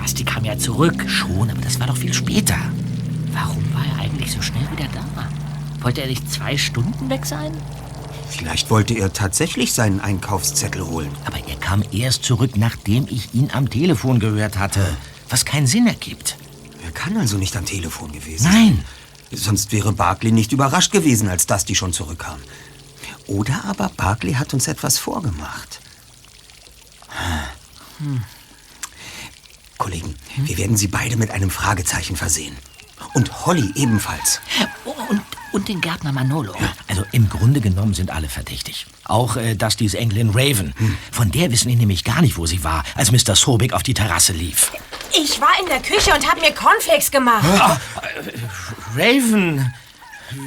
Dusty 0.00 0.24
kam 0.24 0.46
ja 0.46 0.56
zurück. 0.56 1.04
Schon, 1.10 1.50
aber 1.50 1.60
das 1.60 1.78
war 1.78 1.88
doch 1.88 1.98
viel 1.98 2.14
später. 2.14 2.56
Warum 3.32 3.74
war 3.74 3.84
er 3.84 4.04
eigentlich 4.04 4.32
so 4.32 4.42
schnell 4.42 4.68
wieder 4.72 4.88
da? 4.92 5.00
Wollte 5.82 6.02
er 6.02 6.08
nicht 6.08 6.30
zwei 6.30 6.56
Stunden 6.58 7.08
weg 7.08 7.24
sein? 7.24 7.52
Vielleicht 8.28 8.70
wollte 8.70 8.94
er 8.94 9.12
tatsächlich 9.12 9.72
seinen 9.72 10.00
Einkaufszettel 10.00 10.86
holen. 10.86 11.10
Aber 11.24 11.38
er 11.48 11.56
kam 11.56 11.82
erst 11.90 12.24
zurück, 12.24 12.56
nachdem 12.56 13.06
ich 13.08 13.34
ihn 13.34 13.50
am 13.52 13.70
Telefon 13.70 14.20
gehört 14.20 14.58
hatte. 14.58 14.96
Was 15.28 15.44
keinen 15.44 15.66
Sinn 15.66 15.86
ergibt. 15.86 16.36
Er 16.84 16.92
kann 16.92 17.16
also 17.16 17.38
nicht 17.38 17.56
am 17.56 17.64
Telefon 17.64 18.12
gewesen 18.12 18.50
Nein. 18.50 18.84
sein. 19.30 19.38
Sonst 19.38 19.72
wäre 19.72 19.92
Barclay 19.92 20.32
nicht 20.32 20.52
überrascht 20.52 20.92
gewesen, 20.92 21.28
als 21.28 21.46
Dusty 21.46 21.74
schon 21.74 21.92
zurückkam. 21.92 22.38
Oder 23.26 23.64
aber 23.64 23.90
Barclay 23.96 24.34
hat 24.34 24.54
uns 24.54 24.66
etwas 24.66 24.98
vorgemacht. 24.98 25.80
Hm. 27.98 28.22
Kollegen, 29.78 30.14
wir 30.36 30.58
werden 30.58 30.76
Sie 30.76 30.88
beide 30.88 31.16
mit 31.16 31.30
einem 31.30 31.50
Fragezeichen 31.50 32.16
versehen. 32.16 32.56
Und 33.14 33.46
Holly 33.46 33.72
ebenfalls. 33.74 34.40
Oh, 34.84 34.94
und, 35.08 35.22
und 35.52 35.68
den 35.68 35.80
Gärtner 35.80 36.12
Manolo. 36.12 36.54
Also 36.88 37.04
im 37.12 37.28
Grunde 37.28 37.60
genommen 37.60 37.94
sind 37.94 38.10
alle 38.10 38.28
verdächtig. 38.28 38.86
Auch 39.04 39.36
äh, 39.36 39.54
Dustys 39.54 39.94
Enkelin 39.94 40.30
Raven. 40.30 40.74
Von 41.10 41.30
der 41.30 41.50
wissen 41.50 41.68
wir 41.68 41.76
nämlich 41.76 42.04
gar 42.04 42.20
nicht, 42.20 42.36
wo 42.36 42.46
sie 42.46 42.62
war, 42.62 42.84
als 42.94 43.10
Mr. 43.10 43.34
Sobek 43.34 43.72
auf 43.72 43.82
die 43.82 43.94
Terrasse 43.94 44.32
lief. 44.32 44.72
Ich 45.12 45.40
war 45.40 45.50
in 45.60 45.66
der 45.66 45.80
Küche 45.80 46.14
und 46.14 46.30
habe 46.30 46.40
mir 46.40 46.52
Cornflakes 46.52 47.10
gemacht. 47.10 47.44
Raven! 48.94 49.72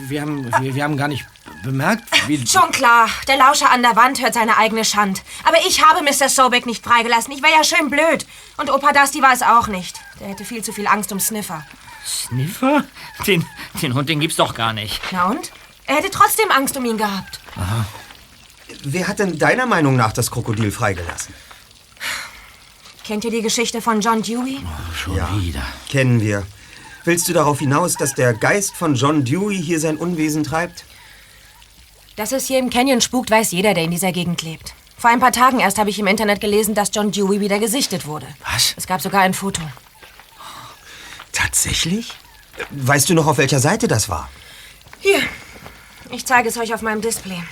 Wir 0.08 0.22
haben, 0.22 0.46
wir, 0.62 0.76
wir 0.76 0.84
haben 0.84 0.96
gar 0.96 1.10
nicht 1.10 1.26
bemerkt, 1.64 2.04
wie... 2.28 2.46
Schon 2.48 2.72
klar, 2.72 3.10
der 3.28 3.38
Lauscher 3.38 3.70
an 3.72 3.82
der 3.82 3.96
Wand 3.96 4.22
hört 4.22 4.34
seine 4.34 4.58
eigene 4.58 4.86
Schand. 4.86 5.24
Aber 5.44 5.58
ich 5.68 5.84
habe 5.84 6.02
Mr. 6.04 6.30
Sobeck 6.30 6.66
nicht 6.66 6.84
freigelassen. 6.84 7.34
Ich 7.34 7.42
wäre 7.44 7.54
ja 7.54 7.64
schön 7.64 7.90
blöd. 7.90 8.26
Und 8.58 8.70
Opa 8.70 8.94
Dusty 8.94 9.22
war 9.22 9.34
es 9.34 9.42
auch 9.42 9.68
nicht. 9.68 10.00
Der 10.20 10.30
hätte 10.30 10.46
viel 10.46 10.64
zu 10.64 10.72
viel 10.72 10.88
Angst 10.88 11.12
um 11.12 11.20
Sniffer. 11.20 11.66
Sniffer? 12.06 12.84
Den, 13.28 13.46
den 13.82 13.94
Hund, 13.94 14.10
den 14.10 14.20
gibt's 14.20 14.38
doch 14.38 14.54
gar 14.54 14.74
nicht. 14.74 15.02
Na 15.12 15.30
und? 15.30 15.52
Er 15.86 15.96
hätte 15.96 16.12
trotzdem 16.12 16.52
Angst 16.52 16.78
um 16.78 16.86
ihn 16.86 16.98
gehabt. 16.98 17.40
Wer 18.84 19.08
hat 19.08 19.20
denn 19.20 19.38
deiner 19.38 19.66
Meinung 19.66 19.96
nach 19.96 20.14
das 20.14 20.32
Krokodil 20.32 20.72
freigelassen? 20.72 21.34
Kennt 23.04 23.26
ihr 23.26 23.32
die 23.32 23.42
Geschichte 23.42 23.82
von 23.82 24.00
John 24.00 24.22
Dewey? 24.22 24.62
Schon 24.96 25.16
wieder. 25.42 25.64
Kennen 25.90 26.22
wir. 26.22 26.44
Willst 27.04 27.28
du 27.28 27.34
darauf 27.34 27.60
hinaus, 27.60 27.96
dass 27.96 28.14
der 28.14 28.34
Geist 28.34 28.76
von 28.76 28.96
John 28.96 29.26
Dewey 29.26 29.62
hier 29.62 29.80
sein 29.82 29.98
Unwesen 29.98 30.44
treibt? 30.44 30.86
Dass 32.16 32.32
es 32.32 32.48
hier 32.48 32.60
im 32.60 32.70
Canyon 32.70 33.02
spukt, 33.02 33.30
weiß 33.30 33.52
jeder, 33.52 33.74
der 33.74 33.84
in 33.84 33.92
dieser 33.92 34.14
Gegend 34.14 34.42
lebt. 34.42 34.74
Vor 34.98 35.10
ein 35.10 35.20
paar 35.20 35.34
Tagen 35.34 35.60
erst 35.60 35.80
habe 35.80 35.90
ich 35.90 36.00
im 36.00 36.08
Internet 36.08 36.40
gelesen, 36.40 36.76
dass 36.76 36.92
John 36.94 37.12
Dewey 37.12 37.42
wieder 37.42 37.60
gesichtet 37.60 38.06
wurde. 38.06 38.28
Was? 38.50 38.74
Es 38.78 38.88
gab 38.88 39.02
sogar 39.02 39.22
ein 39.22 39.34
Foto. 39.34 39.62
Tatsächlich? 41.34 42.14
Weißt 42.70 43.10
du 43.10 43.14
noch, 43.14 43.28
auf 43.28 43.38
welcher 43.38 43.60
Seite 43.60 43.90
das 43.90 44.08
war? 44.08 44.30
Hier. 45.00 45.20
Ich 46.12 46.26
zeige 46.26 46.48
es 46.48 46.58
euch 46.58 46.74
auf 46.74 46.82
meinem 46.82 47.02
Display. 47.02 47.44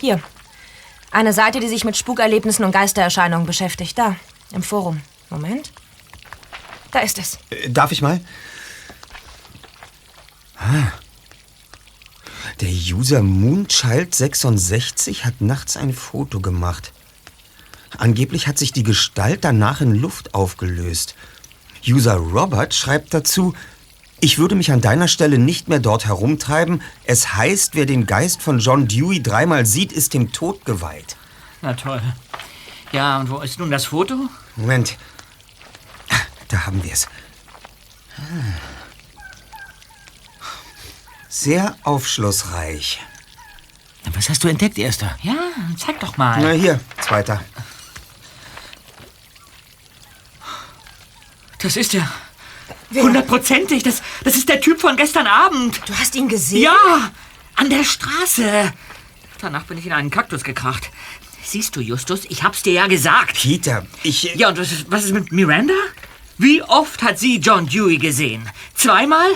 Hier. 0.00 0.20
Eine 1.12 1.32
Seite, 1.32 1.60
die 1.60 1.68
sich 1.68 1.84
mit 1.84 1.96
Spukerlebnissen 1.96 2.64
und 2.64 2.72
Geistererscheinungen 2.72 3.46
beschäftigt. 3.46 3.96
Da. 3.96 4.16
Im 4.52 4.62
Forum. 4.62 5.00
Moment. 5.30 5.72
Da 6.90 7.00
ist 7.00 7.18
es. 7.18 7.38
Äh, 7.50 7.70
darf 7.70 7.92
ich 7.92 8.02
mal? 8.02 8.20
Ah. 10.58 10.92
Der 12.60 12.70
User 12.70 13.20
Moonchild66 13.20 15.24
hat 15.24 15.40
nachts 15.40 15.76
ein 15.76 15.92
Foto 15.92 16.40
gemacht. 16.40 16.92
Angeblich 17.98 18.46
hat 18.46 18.58
sich 18.58 18.72
die 18.72 18.82
Gestalt 18.82 19.44
danach 19.44 19.80
in 19.80 19.94
Luft 19.94 20.34
aufgelöst. 20.34 21.14
User 21.86 22.16
Robert 22.16 22.74
schreibt 22.74 23.14
dazu, 23.14 23.54
ich 24.20 24.38
würde 24.38 24.54
mich 24.54 24.72
an 24.72 24.80
deiner 24.80 25.08
Stelle 25.08 25.38
nicht 25.38 25.68
mehr 25.68 25.78
dort 25.78 26.06
herumtreiben. 26.06 26.82
Es 27.04 27.34
heißt, 27.34 27.74
wer 27.74 27.86
den 27.86 28.06
Geist 28.06 28.42
von 28.42 28.60
John 28.60 28.88
Dewey 28.88 29.22
dreimal 29.22 29.66
sieht, 29.66 29.92
ist 29.92 30.14
dem 30.14 30.32
Tod 30.32 30.64
geweiht. 30.64 31.16
Na 31.60 31.74
toll. 31.74 32.00
Ja, 32.92 33.18
und 33.20 33.30
wo 33.30 33.40
ist 33.40 33.58
nun 33.58 33.70
das 33.70 33.86
Foto? 33.86 34.14
Moment. 34.56 34.96
Da 36.48 36.66
haben 36.66 36.82
wir 36.82 36.92
es. 36.92 37.08
Sehr 41.28 41.76
aufschlussreich. 41.82 43.00
Was 44.14 44.30
hast 44.30 44.44
du 44.44 44.48
entdeckt, 44.48 44.78
Erster? 44.78 45.16
Ja, 45.22 45.34
zeig 45.76 46.00
doch 46.00 46.16
mal. 46.16 46.40
Na 46.40 46.50
hier, 46.52 46.80
zweiter. 47.00 47.42
Das 51.58 51.76
ist 51.76 51.94
er. 51.94 52.10
Hundertprozentig. 52.94 53.82
Das, 53.82 54.02
das 54.24 54.36
ist 54.36 54.48
der 54.48 54.60
Typ 54.60 54.80
von 54.80 54.96
gestern 54.96 55.26
Abend. 55.26 55.80
Du 55.86 55.94
hast 55.96 56.14
ihn 56.14 56.28
gesehen? 56.28 56.62
Ja, 56.62 57.10
an 57.54 57.70
der 57.70 57.84
Straße. 57.84 58.72
Danach 59.40 59.64
bin 59.64 59.78
ich 59.78 59.86
in 59.86 59.92
einen 59.92 60.10
Kaktus 60.10 60.44
gekracht. 60.44 60.90
Siehst 61.44 61.76
du, 61.76 61.80
Justus, 61.80 62.22
ich 62.28 62.42
hab's 62.42 62.62
dir 62.62 62.72
ja 62.72 62.86
gesagt. 62.86 63.36
Peter, 63.36 63.86
ich... 64.02 64.34
Ja, 64.34 64.48
und 64.48 64.58
was 64.58 64.72
ist, 64.72 64.90
was 64.90 65.04
ist 65.04 65.12
mit 65.12 65.30
Miranda? 65.30 65.74
Wie 66.38 66.62
oft 66.62 67.02
hat 67.02 67.18
sie 67.18 67.36
John 67.38 67.66
Dewey 67.66 67.98
gesehen? 67.98 68.48
Zweimal? 68.74 69.28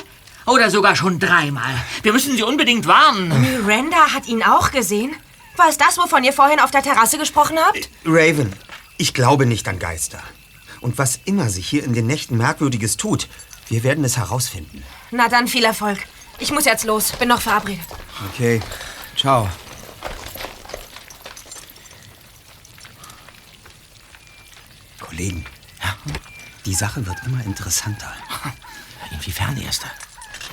Oder 0.46 0.70
sogar 0.70 0.96
schon 0.96 1.18
dreimal? 1.18 1.72
Wir 2.02 2.12
müssen 2.12 2.36
sie 2.36 2.42
unbedingt 2.42 2.86
warnen. 2.86 3.40
Miranda 3.40 4.12
hat 4.12 4.26
ihn 4.26 4.42
auch 4.42 4.70
gesehen? 4.70 5.14
War 5.56 5.68
es 5.68 5.78
das, 5.78 5.98
wovon 5.98 6.24
ihr 6.24 6.32
vorhin 6.32 6.60
auf 6.60 6.70
der 6.70 6.82
Terrasse 6.82 7.18
gesprochen 7.18 7.58
habt? 7.58 7.88
Raven, 8.04 8.52
ich 8.96 9.14
glaube 9.14 9.46
nicht 9.46 9.68
an 9.68 9.78
Geister. 9.78 10.22
Und 10.80 10.98
was 10.98 11.20
immer 11.24 11.50
sich 11.50 11.68
hier 11.68 11.84
in 11.84 11.92
den 11.92 12.06
Nächten 12.06 12.36
Merkwürdiges 12.36 12.96
tut, 12.96 13.28
wir 13.68 13.82
werden 13.82 14.04
es 14.04 14.16
herausfinden. 14.16 14.82
Na 15.10 15.28
dann 15.28 15.46
viel 15.46 15.64
Erfolg. 15.64 15.98
Ich 16.38 16.50
muss 16.50 16.64
jetzt 16.64 16.84
los. 16.84 17.12
Bin 17.12 17.28
noch 17.28 17.40
verabredet. 17.40 17.84
Okay. 18.32 18.60
Ciao. 19.16 19.48
Kollegen, 24.98 25.44
die 26.64 26.74
Sache 26.74 27.04
wird 27.04 27.18
immer 27.26 27.44
interessanter. 27.44 28.12
Inwiefern, 29.10 29.60
Erster? 29.60 29.90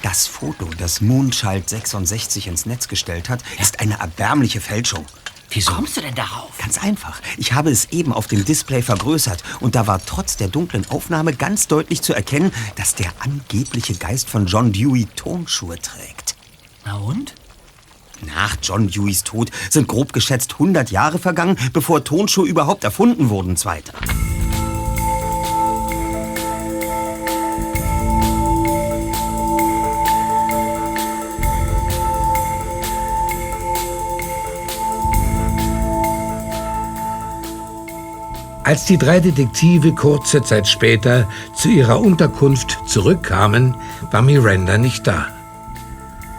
Das 0.02 0.28
Foto, 0.28 0.70
das 0.78 1.02
Moonchild 1.02 1.70
66 1.70 2.48
ins 2.48 2.66
Netz 2.66 2.88
gestellt 2.88 3.30
hat, 3.30 3.42
ist 3.60 3.80
eine 3.80 4.00
erbärmliche 4.00 4.62
Fälschung. 4.62 5.06
Wieso? 5.50 5.72
kommst 5.72 5.98
du 5.98 6.02
denn 6.02 6.16
darauf? 6.16 6.58
Ganz 6.58 6.78
einfach. 6.78 7.22
Ich 7.38 7.54
habe 7.54 7.70
es 7.70 7.92
eben 7.92 8.12
auf 8.14 8.28
dem 8.28 8.44
Display 8.44 8.82
vergrößert 8.82 9.44
und 9.60 9.76
da 9.76 9.88
war 9.88 10.02
trotz 10.06 10.38
der 10.38 10.48
dunklen 10.48 10.86
Aufnahme 10.90 11.34
ganz 11.34 11.68
deutlich 11.68 12.02
zu 12.02 12.14
erkennen, 12.14 12.52
dass 12.76 12.96
der 12.96 13.12
angebliche 13.20 13.96
Geist 13.96 14.30
von 14.30 14.46
John 14.46 14.72
Dewey 14.72 15.08
Tonschuhe 15.16 15.80
trägt. 15.80 16.36
Na 16.86 16.96
und? 16.98 17.34
Nach 18.26 18.58
John 18.62 18.88
Deweys 18.88 19.24
Tod 19.24 19.52
sind 19.70 19.88
grob 19.88 20.12
geschätzt 20.12 20.54
100 20.54 20.92
Jahre 20.92 21.20
vergangen, 21.20 21.58
bevor 21.72 22.04
Tonschuhe 22.04 22.48
überhaupt 22.48 22.84
erfunden 22.84 23.30
wurden, 23.30 23.56
Zweiter. 23.58 23.94
Als 38.68 38.84
die 38.84 38.98
drei 38.98 39.22
Detektive 39.22 39.96
kurze 39.96 40.44
Zeit 40.44 40.68
später 40.68 41.26
zu 41.56 41.70
ihrer 41.70 42.02
Unterkunft 42.02 42.78
zurückkamen, 42.86 43.78
war 44.12 44.22
Miranda 44.22 44.78
nicht 44.78 45.08
da. 45.08 45.30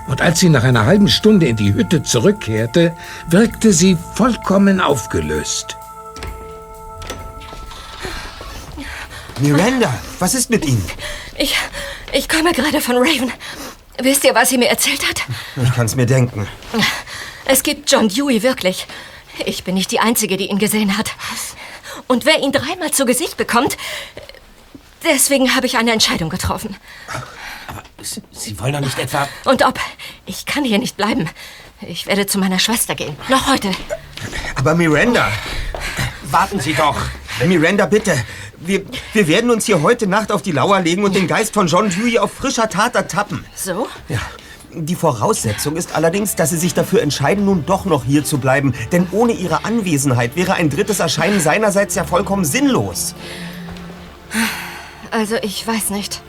Und 0.08 0.20
als 0.20 0.38
sie 0.38 0.50
nach 0.50 0.62
einer 0.62 0.84
halben 0.84 1.08
Stunde 1.08 1.46
in 1.46 1.56
die 1.56 1.72
Hütte 1.72 2.02
zurückkehrte, 2.02 2.94
wirkte 3.28 3.72
sie 3.72 3.96
vollkommen 4.14 4.78
aufgelöst. 4.78 5.78
Miranda, 9.40 9.98
was 10.18 10.34
ist 10.34 10.50
mit 10.50 10.66
Ihnen? 10.66 10.84
Ich, 11.38 11.56
ich 12.12 12.28
komme 12.28 12.52
gerade 12.52 12.82
von 12.82 12.96
Raven. 12.96 13.32
Wisst 14.02 14.24
ihr, 14.24 14.34
was 14.34 14.50
sie 14.50 14.58
mir 14.58 14.68
erzählt 14.68 15.08
hat? 15.08 15.22
Ich 15.64 15.72
kann's 15.72 15.96
mir 15.96 16.04
denken. 16.04 16.46
Es 17.46 17.62
gibt 17.62 17.90
John 17.90 18.10
Dewey 18.10 18.42
wirklich. 18.42 18.86
Ich 19.46 19.64
bin 19.64 19.76
nicht 19.76 19.90
die 19.92 20.00
Einzige, 20.00 20.36
die 20.36 20.50
ihn 20.50 20.58
gesehen 20.58 20.98
hat. 20.98 21.12
Und 22.06 22.24
wer 22.24 22.40
ihn 22.40 22.52
dreimal 22.52 22.90
zu 22.90 23.04
Gesicht 23.04 23.36
bekommt, 23.36 23.76
deswegen 25.04 25.54
habe 25.54 25.66
ich 25.66 25.76
eine 25.76 25.92
Entscheidung 25.92 26.30
getroffen. 26.30 26.76
Aber 27.66 27.82
Sie, 28.02 28.22
Sie 28.30 28.58
wollen 28.60 28.72
doch 28.72 28.80
nicht 28.80 28.98
etwa... 28.98 29.28
Und 29.44 29.64
ob? 29.64 29.78
Ich 30.26 30.46
kann 30.46 30.64
hier 30.64 30.78
nicht 30.78 30.96
bleiben. 30.96 31.28
Ich 31.80 32.06
werde 32.06 32.26
zu 32.26 32.38
meiner 32.38 32.58
Schwester 32.58 32.94
gehen. 32.94 33.16
Noch 33.28 33.46
heute. 33.48 33.70
Aber 34.56 34.74
Miranda, 34.74 35.30
Warten 36.30 36.60
Sie 36.60 36.74
doch. 36.74 36.96
Miranda, 37.46 37.86
bitte. 37.86 38.14
Wir, 38.58 38.82
wir 39.14 39.28
werden 39.28 39.50
uns 39.50 39.64
hier 39.64 39.80
heute 39.82 40.06
Nacht 40.06 40.30
auf 40.30 40.42
die 40.42 40.52
Lauer 40.52 40.80
legen 40.80 41.04
und 41.04 41.14
den 41.14 41.26
Geist 41.26 41.54
von 41.54 41.68
John 41.68 41.88
Dewey 41.88 42.18
auf 42.18 42.32
frischer 42.32 42.68
Tat 42.68 42.94
ertappen. 42.96 43.46
So? 43.54 43.88
Ja. 44.08 44.20
Die 44.84 44.94
Voraussetzung 44.94 45.76
ist 45.76 45.94
allerdings, 45.94 46.36
dass 46.36 46.50
Sie 46.50 46.56
sich 46.56 46.74
dafür 46.74 47.02
entscheiden, 47.02 47.44
nun 47.44 47.66
doch 47.66 47.84
noch 47.84 48.04
hier 48.04 48.24
zu 48.24 48.38
bleiben. 48.38 48.74
Denn 48.92 49.06
ohne 49.12 49.32
Ihre 49.32 49.64
Anwesenheit 49.64 50.36
wäre 50.36 50.54
ein 50.54 50.70
drittes 50.70 51.00
Erscheinen 51.00 51.40
seinerseits 51.40 51.94
ja 51.94 52.04
vollkommen 52.04 52.44
sinnlos. 52.44 53.14
Also, 55.10 55.36
ich 55.42 55.66
weiß 55.66 55.90
nicht. 55.90 56.22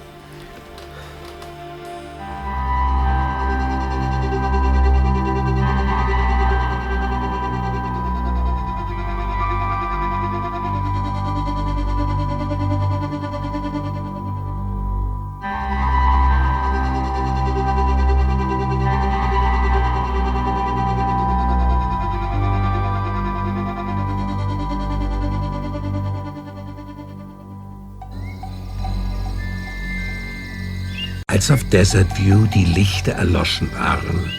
Als 31.40 31.52
auf 31.52 31.64
Desert 31.70 32.18
View 32.18 32.48
die 32.48 32.66
Lichter 32.66 33.14
erloschen 33.14 33.72
waren, 33.74 34.30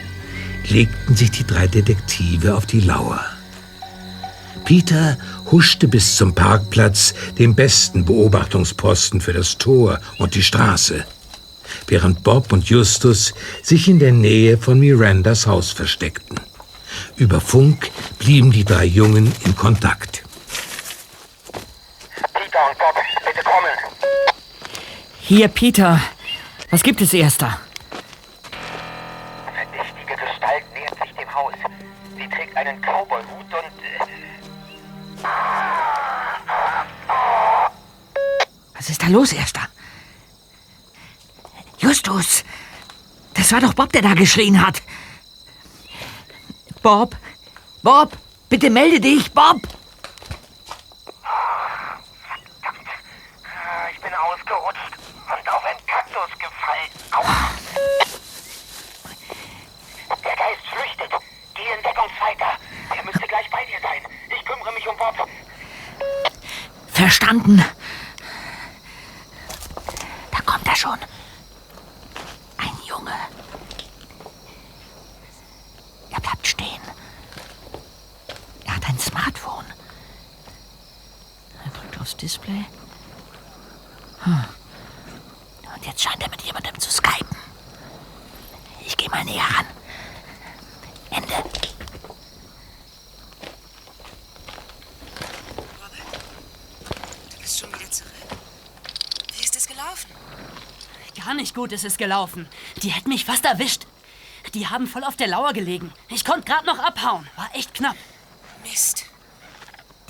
legten 0.68 1.16
sich 1.16 1.30
die 1.30 1.46
drei 1.46 1.66
Detektive 1.66 2.54
auf 2.54 2.66
die 2.66 2.80
Lauer. 2.80 3.24
Peter 4.66 5.16
huschte 5.50 5.88
bis 5.88 6.16
zum 6.16 6.34
Parkplatz, 6.34 7.14
dem 7.38 7.54
besten 7.54 8.04
Beobachtungsposten 8.04 9.22
für 9.22 9.32
das 9.32 9.56
Tor 9.56 9.98
und 10.18 10.34
die 10.34 10.42
Straße, 10.42 11.06
während 11.86 12.22
Bob 12.22 12.52
und 12.52 12.68
Justus 12.68 13.32
sich 13.62 13.88
in 13.88 13.98
der 13.98 14.12
Nähe 14.12 14.58
von 14.58 14.78
Mirandas 14.78 15.46
Haus 15.46 15.72
versteckten. 15.72 16.38
Über 17.16 17.40
Funk 17.40 17.90
blieben 18.18 18.52
die 18.52 18.66
drei 18.66 18.84
Jungen 18.84 19.32
in 19.46 19.56
Kontakt. 19.56 20.22
Peter 22.34 22.58
und 22.68 22.78
Bob, 22.78 22.94
bitte 23.24 23.42
kommen. 23.42 23.94
Hier, 25.22 25.48
Peter. 25.48 25.98
Was 26.70 26.82
gibt 26.82 27.00
es, 27.00 27.12
Erster? 27.12 27.58
Verdächtige 29.54 30.14
Gestalt 30.16 30.64
nähert 30.72 30.96
sich 31.02 31.12
dem 31.16 31.34
Haus. 31.34 31.54
Sie 32.16 32.28
trägt 32.28 32.56
einen 32.56 32.80
Cowboy-Hut 32.80 33.54
und... 33.54 33.54
Äh, 33.54 35.24
Was 38.74 38.88
ist 38.88 39.02
da 39.02 39.08
los, 39.08 39.32
Erster? 39.32 39.68
Justus! 41.78 42.44
Das 43.34 43.52
war 43.52 43.60
doch 43.60 43.74
Bob, 43.74 43.92
der 43.92 44.02
da 44.02 44.14
geschrien 44.14 44.64
hat. 44.64 44.82
Bob! 46.82 47.16
Bob! 47.82 48.16
Bitte 48.48 48.70
melde 48.70 49.00
dich, 49.00 49.32
Bob! 49.32 49.60
ich 53.92 54.00
bin 54.00 54.14
ausgerutscht 54.14 54.92
und 55.26 55.48
auf 55.48 55.64
einen 55.64 55.86
Kaktus 55.86 56.30
gefallen. 56.38 56.90
Aua. 57.12 57.50
Der 60.24 60.36
Geist 60.36 60.66
flüchtet. 60.72 61.12
Geh 61.54 61.62
in 61.76 61.82
Deckungsweiter. 61.82 62.52
Er 62.96 63.04
müsste 63.04 63.26
gleich 63.26 63.50
bei 63.50 63.64
dir 63.64 63.80
sein. 63.82 64.02
Ich 64.36 64.44
kümmere 64.44 64.72
mich 64.72 64.86
um 64.88 64.96
Bob. 64.96 65.28
Verstanden. 66.92 67.64
Da 70.30 70.40
kommt 70.44 70.66
er 70.66 70.76
schon. 70.76 70.98
Ein 72.58 72.76
Junge. 72.86 73.14
Er 76.10 76.20
bleibt 76.20 76.46
stehen. 76.46 76.80
Er 78.66 78.76
hat 78.76 78.88
ein 78.88 78.98
Smartphone. 78.98 79.66
Er 81.64 81.70
drückt 81.70 82.00
aufs 82.00 82.16
Display. 82.16 82.64
Hm. 84.22 84.44
Und 85.74 85.86
jetzt 85.86 86.02
scheint 86.02 86.22
er 86.22 86.28
mit 86.30 86.42
jemandem 86.42 86.78
zu 86.78 86.90
skypen. 86.90 87.36
Ich 88.84 88.96
gehe 88.96 89.08
mal 89.08 89.24
näher 89.24 89.44
ran. 89.44 89.66
Ende. 91.10 91.34
Du 97.30 97.38
bist 97.40 97.58
schon 97.60 97.68
wieder 97.72 97.90
zurück. 97.90 98.10
Wie 99.36 99.44
ist 99.44 99.56
es 99.56 99.66
gelaufen? 99.66 100.10
Gar 101.24 101.34
nicht 101.34 101.49
gut 101.60 101.72
ist 101.72 101.84
es 101.84 101.98
gelaufen. 101.98 102.48
Die 102.82 102.88
hätten 102.88 103.10
mich 103.10 103.26
fast 103.26 103.44
erwischt. 103.44 103.82
Die 104.54 104.68
haben 104.68 104.86
voll 104.86 105.04
auf 105.04 105.16
der 105.16 105.28
Lauer 105.28 105.52
gelegen. 105.52 105.92
Ich 106.08 106.24
konnte 106.24 106.50
gerade 106.50 106.64
noch 106.64 106.78
abhauen. 106.78 107.28
War 107.36 107.50
echt 107.54 107.74
knapp. 107.74 107.96
Mist. 108.64 109.04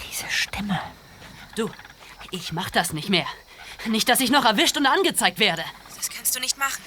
Diese 0.09 0.31
Stimme. 0.31 0.81
Du, 1.57 1.69
ich 2.31 2.53
mach 2.53 2.71
das 2.71 2.93
nicht 2.93 3.09
mehr. 3.09 3.27
Nicht, 3.87 4.09
dass 4.09 4.21
ich 4.21 4.31
noch 4.31 4.45
erwischt 4.45 4.77
und 4.77 4.87
angezeigt 4.87 5.41
werde. 5.41 5.65
Das 5.97 6.09
kannst 6.09 6.37
du 6.37 6.39
nicht 6.39 6.57
machen. 6.57 6.85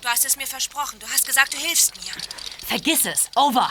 Du 0.00 0.08
hast 0.08 0.24
es 0.24 0.38
mir 0.38 0.46
versprochen. 0.46 0.98
Du 0.98 1.06
hast 1.08 1.26
gesagt, 1.26 1.52
du 1.52 1.58
hilfst 1.58 1.94
mir. 1.96 2.12
Vergiss 2.66 3.04
es. 3.04 3.28
Over. 3.36 3.68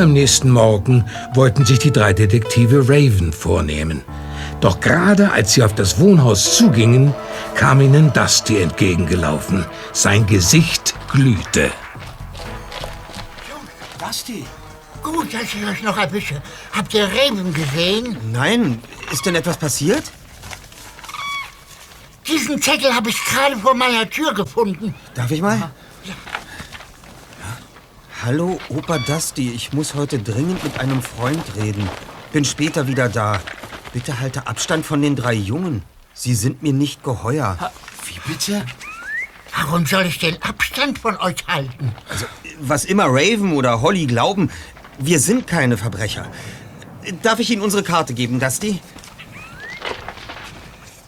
Früh 0.00 0.04
am 0.04 0.12
nächsten 0.14 0.48
Morgen 0.48 1.04
wollten 1.34 1.66
sich 1.66 1.78
die 1.78 1.90
drei 1.90 2.14
Detektive 2.14 2.88
Raven 2.88 3.34
vornehmen. 3.34 4.02
Doch 4.62 4.80
gerade 4.80 5.30
als 5.30 5.52
sie 5.52 5.62
auf 5.62 5.74
das 5.74 6.00
Wohnhaus 6.00 6.56
zugingen, 6.56 7.14
kam 7.54 7.82
ihnen 7.82 8.10
Dusty 8.14 8.62
entgegengelaufen. 8.62 9.66
Sein 9.92 10.26
Gesicht 10.26 10.94
glühte. 11.12 11.70
Basti. 13.98 14.46
Gut, 15.02 15.34
dass 15.34 15.42
ich 15.42 15.66
euch 15.68 15.82
noch 15.82 15.98
erwische. 15.98 16.40
Habt 16.72 16.94
ihr 16.94 17.04
Raven 17.04 17.52
gesehen? 17.52 18.16
Nein, 18.32 18.82
ist 19.12 19.26
denn 19.26 19.34
etwas 19.34 19.58
passiert? 19.58 20.04
Diesen 22.26 22.62
Zettel 22.62 22.94
habe 22.94 23.10
ich 23.10 23.22
gerade 23.22 23.58
vor 23.58 23.74
meiner 23.74 24.08
Tür 24.08 24.32
gefunden. 24.32 24.94
Darf 25.14 25.30
ich 25.30 25.42
mal? 25.42 25.70
Hallo, 28.22 28.60
Opa 28.68 28.98
Dusty. 28.98 29.50
Ich 29.50 29.72
muss 29.72 29.94
heute 29.94 30.18
dringend 30.18 30.62
mit 30.62 30.78
einem 30.78 31.00
Freund 31.00 31.42
reden. 31.56 31.88
Bin 32.34 32.44
später 32.44 32.86
wieder 32.86 33.08
da. 33.08 33.40
Bitte 33.94 34.20
halte 34.20 34.46
Abstand 34.46 34.84
von 34.84 35.00
den 35.00 35.16
drei 35.16 35.32
Jungen. 35.32 35.82
Sie 36.12 36.34
sind 36.34 36.62
mir 36.62 36.74
nicht 36.74 37.02
geheuer. 37.02 37.56
Wie 38.04 38.30
bitte? 38.30 38.66
Warum 39.56 39.86
soll 39.86 40.04
ich 40.04 40.18
denn 40.18 40.36
Abstand 40.42 40.98
von 40.98 41.16
euch 41.16 41.46
halten? 41.48 41.94
Also, 42.10 42.26
was 42.60 42.84
immer 42.84 43.06
Raven 43.06 43.54
oder 43.54 43.80
Holly 43.80 44.04
glauben, 44.04 44.50
wir 44.98 45.18
sind 45.18 45.46
keine 45.46 45.78
Verbrecher. 45.78 46.26
Darf 47.22 47.38
ich 47.38 47.50
Ihnen 47.50 47.62
unsere 47.62 47.82
Karte 47.82 48.12
geben, 48.12 48.38
Dusty? 48.38 48.80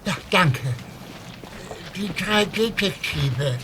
Ja, 0.06 0.16
danke. 0.30 0.60
Die 1.94 2.10
drei 2.14 2.46
Detektive. 2.46 3.58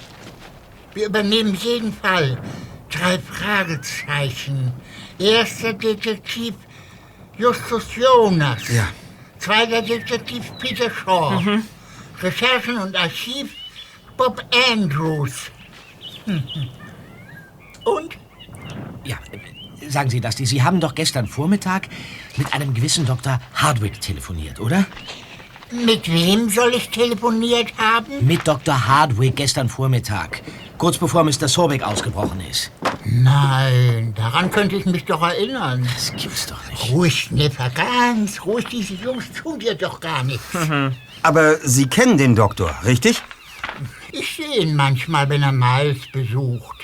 Wir 0.93 1.07
übernehmen 1.07 1.55
jeden 1.55 1.95
Fall. 1.95 2.39
Drei 2.99 3.19
Fragezeichen. 3.19 4.73
Erster 5.19 5.73
Detektiv 5.73 6.55
Justus 7.37 7.85
Jonas. 7.95 8.69
Ja. 8.69 8.89
Zweiter 9.39 9.83
Detektiv 9.83 10.51
Peter 10.59 10.91
Shaw. 10.91 11.41
Mhm. 11.41 11.63
Recherchen 12.21 12.79
und 12.79 12.97
Archiv 12.97 13.51
Bob 14.17 14.43
Andrews. 14.73 15.51
Und? 17.85 18.19
Ja, 19.05 19.19
sagen 19.89 20.11
Sie 20.11 20.21
das, 20.21 20.37
Sie 20.37 20.63
haben 20.63 20.81
doch 20.81 20.95
gestern 20.95 21.27
Vormittag 21.27 21.89
mit 22.37 22.53
einem 22.53 22.75
gewissen 22.75 23.07
Dr. 23.07 23.41
Hardwick 23.55 24.01
telefoniert, 24.01 24.59
oder? 24.59 24.85
Mit 25.71 26.11
wem 26.11 26.49
soll 26.49 26.75
ich 26.75 26.89
telefoniert 26.91 27.73
haben? 27.79 28.27
Mit 28.27 28.47
Dr. 28.47 28.89
Hardwick 28.89 29.37
gestern 29.37 29.69
Vormittag. 29.69 30.43
Kurz 30.79 30.97
bevor 30.97 31.25
Mr. 31.25 31.49
Sorbeck 31.49 31.83
ausgebrochen 31.83 32.41
ist. 32.49 32.71
Nein, 33.05 34.15
daran 34.15 34.51
könnte 34.51 34.77
ich 34.77 34.87
mich 34.87 35.05
doch 35.05 35.23
erinnern. 35.23 35.89
Das 35.93 36.13
gibt's 36.13 36.47
doch 36.47 36.65
nicht. 36.71 36.93
Ruhig, 36.93 37.21
Schnipper, 37.23 37.69
ganz 37.71 38.45
ruhig. 38.45 38.65
Diese 38.67 38.95
Jungs 38.95 39.33
tun 39.33 39.59
dir 39.59 39.75
doch 39.75 39.99
gar 39.99 40.23
nichts. 40.23 40.57
Aber 41.23 41.57
Sie 41.57 41.89
kennen 41.89 42.17
den 42.17 42.37
Doktor, 42.37 42.73
richtig? 42.85 43.23
Ich 44.13 44.37
sehe 44.37 44.63
ihn 44.63 44.77
manchmal, 44.77 45.29
wenn 45.29 45.43
er 45.43 45.53
Miles 45.53 46.07
besucht. 46.13 46.77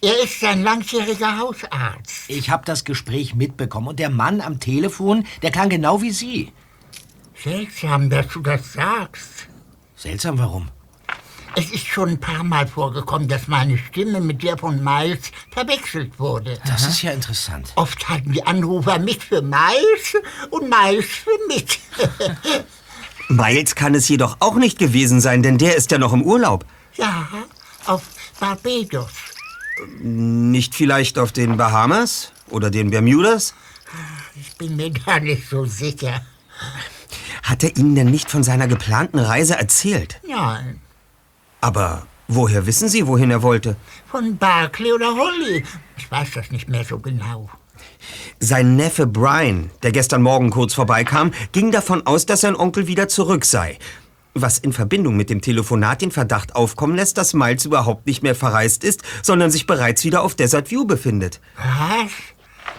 Er 0.00 0.22
ist 0.22 0.40
sein 0.40 0.62
langjähriger 0.62 1.38
Hausarzt. 1.38 2.28
Ich 2.28 2.48
habe 2.48 2.64
das 2.64 2.84
Gespräch 2.84 3.34
mitbekommen 3.34 3.88
und 3.88 3.98
der 3.98 4.10
Mann 4.10 4.40
am 4.40 4.58
Telefon, 4.58 5.26
der 5.42 5.50
klang 5.50 5.68
genau 5.68 6.00
wie 6.00 6.12
Sie. 6.12 6.52
Seltsam, 7.34 8.08
dass 8.08 8.28
du 8.28 8.40
das 8.40 8.72
sagst. 8.72 9.48
Seltsam, 9.96 10.38
warum? 10.38 10.68
Es 11.56 11.70
ist 11.70 11.86
schon 11.86 12.10
ein 12.10 12.20
paar 12.20 12.44
Mal 12.44 12.66
vorgekommen, 12.66 13.28
dass 13.28 13.48
meine 13.48 13.78
Stimme 13.78 14.20
mit 14.20 14.42
der 14.42 14.56
von 14.56 14.82
Miles 14.82 15.32
verwechselt 15.50 16.18
wurde. 16.18 16.58
Das 16.66 16.86
ist 16.86 17.02
ja 17.02 17.10
interessant. 17.10 17.72
Oft 17.74 18.08
hatten 18.08 18.32
die 18.32 18.44
Anrufer 18.46 18.98
mich 18.98 19.18
für 19.18 19.42
Miles 19.42 20.16
und 20.50 20.68
Miles 20.68 21.06
für 21.06 21.38
mich. 21.48 21.80
Miles 23.28 23.74
kann 23.74 23.94
es 23.94 24.08
jedoch 24.08 24.36
auch 24.40 24.54
nicht 24.56 24.78
gewesen 24.78 25.20
sein, 25.20 25.42
denn 25.42 25.58
der 25.58 25.76
ist 25.76 25.90
ja 25.90 25.98
noch 25.98 26.12
im 26.12 26.22
Urlaub. 26.22 26.64
ja, 26.96 27.28
auf 27.86 28.02
Barbados. 28.38 29.10
Nicht 30.00 30.74
vielleicht 30.74 31.18
auf 31.18 31.32
den 31.32 31.56
Bahamas 31.56 32.32
oder 32.48 32.70
den 32.70 32.90
Bermudas? 32.90 33.54
Ich 34.34 34.56
bin 34.56 34.76
mir 34.76 34.90
gar 34.90 35.20
nicht 35.20 35.48
so 35.48 35.64
sicher. 35.64 36.24
Hat 37.42 37.64
er 37.64 37.76
Ihnen 37.76 37.94
denn 37.94 38.10
nicht 38.10 38.30
von 38.30 38.42
seiner 38.42 38.68
geplanten 38.68 39.18
Reise 39.18 39.56
erzählt? 39.56 40.20
Nein, 40.28 40.80
Aber 41.60 42.06
woher 42.28 42.66
wissen 42.66 42.88
Sie, 42.88 43.06
wohin 43.06 43.30
er 43.30 43.42
wollte? 43.42 43.76
von 44.06 44.36
Barclay 44.38 44.92
oder 44.92 45.14
Holly. 45.14 45.64
Ich 45.96 46.10
weiß 46.10 46.30
das 46.34 46.50
nicht 46.50 46.68
mehr 46.68 46.84
so 46.84 46.98
genau. 46.98 47.50
Sein 48.40 48.76
Neffe 48.76 49.06
Brian, 49.06 49.70
der 49.82 49.92
gestern 49.92 50.22
Morgen 50.22 50.50
kurz 50.50 50.74
vorbeikam, 50.74 51.32
ging 51.52 51.70
davon 51.70 52.06
aus, 52.06 52.26
dass 52.26 52.40
sein 52.40 52.56
Onkel 52.56 52.86
wieder 52.86 53.08
zurück 53.08 53.44
sei. 53.44 53.78
Was 54.34 54.58
in 54.58 54.72
Verbindung 54.72 55.16
mit 55.16 55.30
dem 55.30 55.40
Telefonat 55.40 56.00
den 56.00 56.10
Verdacht 56.12 56.54
aufkommen 56.54 56.94
lässt, 56.94 57.18
dass 57.18 57.34
Miles 57.34 57.64
überhaupt 57.64 58.06
nicht 58.06 58.22
mehr 58.22 58.34
verreist 58.36 58.84
ist, 58.84 59.02
sondern 59.22 59.50
sich 59.50 59.66
bereits 59.66 60.04
wieder 60.04 60.22
auf 60.22 60.34
Desert 60.36 60.70
View 60.70 60.84
befindet. 60.84 61.40
Was? 61.56 62.12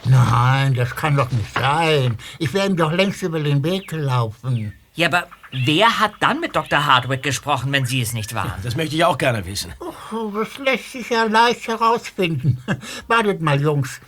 Nein, 0.05 0.73
das 0.75 0.95
kann 0.95 1.17
doch 1.17 1.29
nicht 1.31 1.53
sein. 1.53 2.17
Ich 2.39 2.53
wäre 2.53 2.67
ihm 2.67 2.77
doch 2.77 2.91
längst 2.93 3.21
über 3.21 3.39
den 3.41 3.63
Weg 3.63 3.89
gelaufen. 3.89 4.73
Ja, 4.99 5.07
aber 5.07 5.29
wer 5.51 5.97
hat 5.97 6.11
dann 6.19 6.41
mit 6.41 6.57
Dr. 6.57 6.85
Hardwick 6.85 7.23
gesprochen, 7.23 7.71
wenn 7.71 7.85
Sie 7.85 8.01
es 8.01 8.11
nicht 8.11 8.35
waren? 8.35 8.51
Das 8.63 8.75
möchte 8.75 8.97
ich 8.97 9.05
auch 9.05 9.17
gerne 9.17 9.45
wissen. 9.45 9.73
Oh, 9.79 10.29
das 10.31 10.57
lässt 10.57 10.91
sich 10.91 11.09
ja 11.09 11.23
leicht 11.23 11.69
herausfinden. 11.69 12.61
Wartet 13.07 13.39
mal, 13.39 13.61
Jungs. 13.61 14.01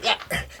Ja, 0.00 0.12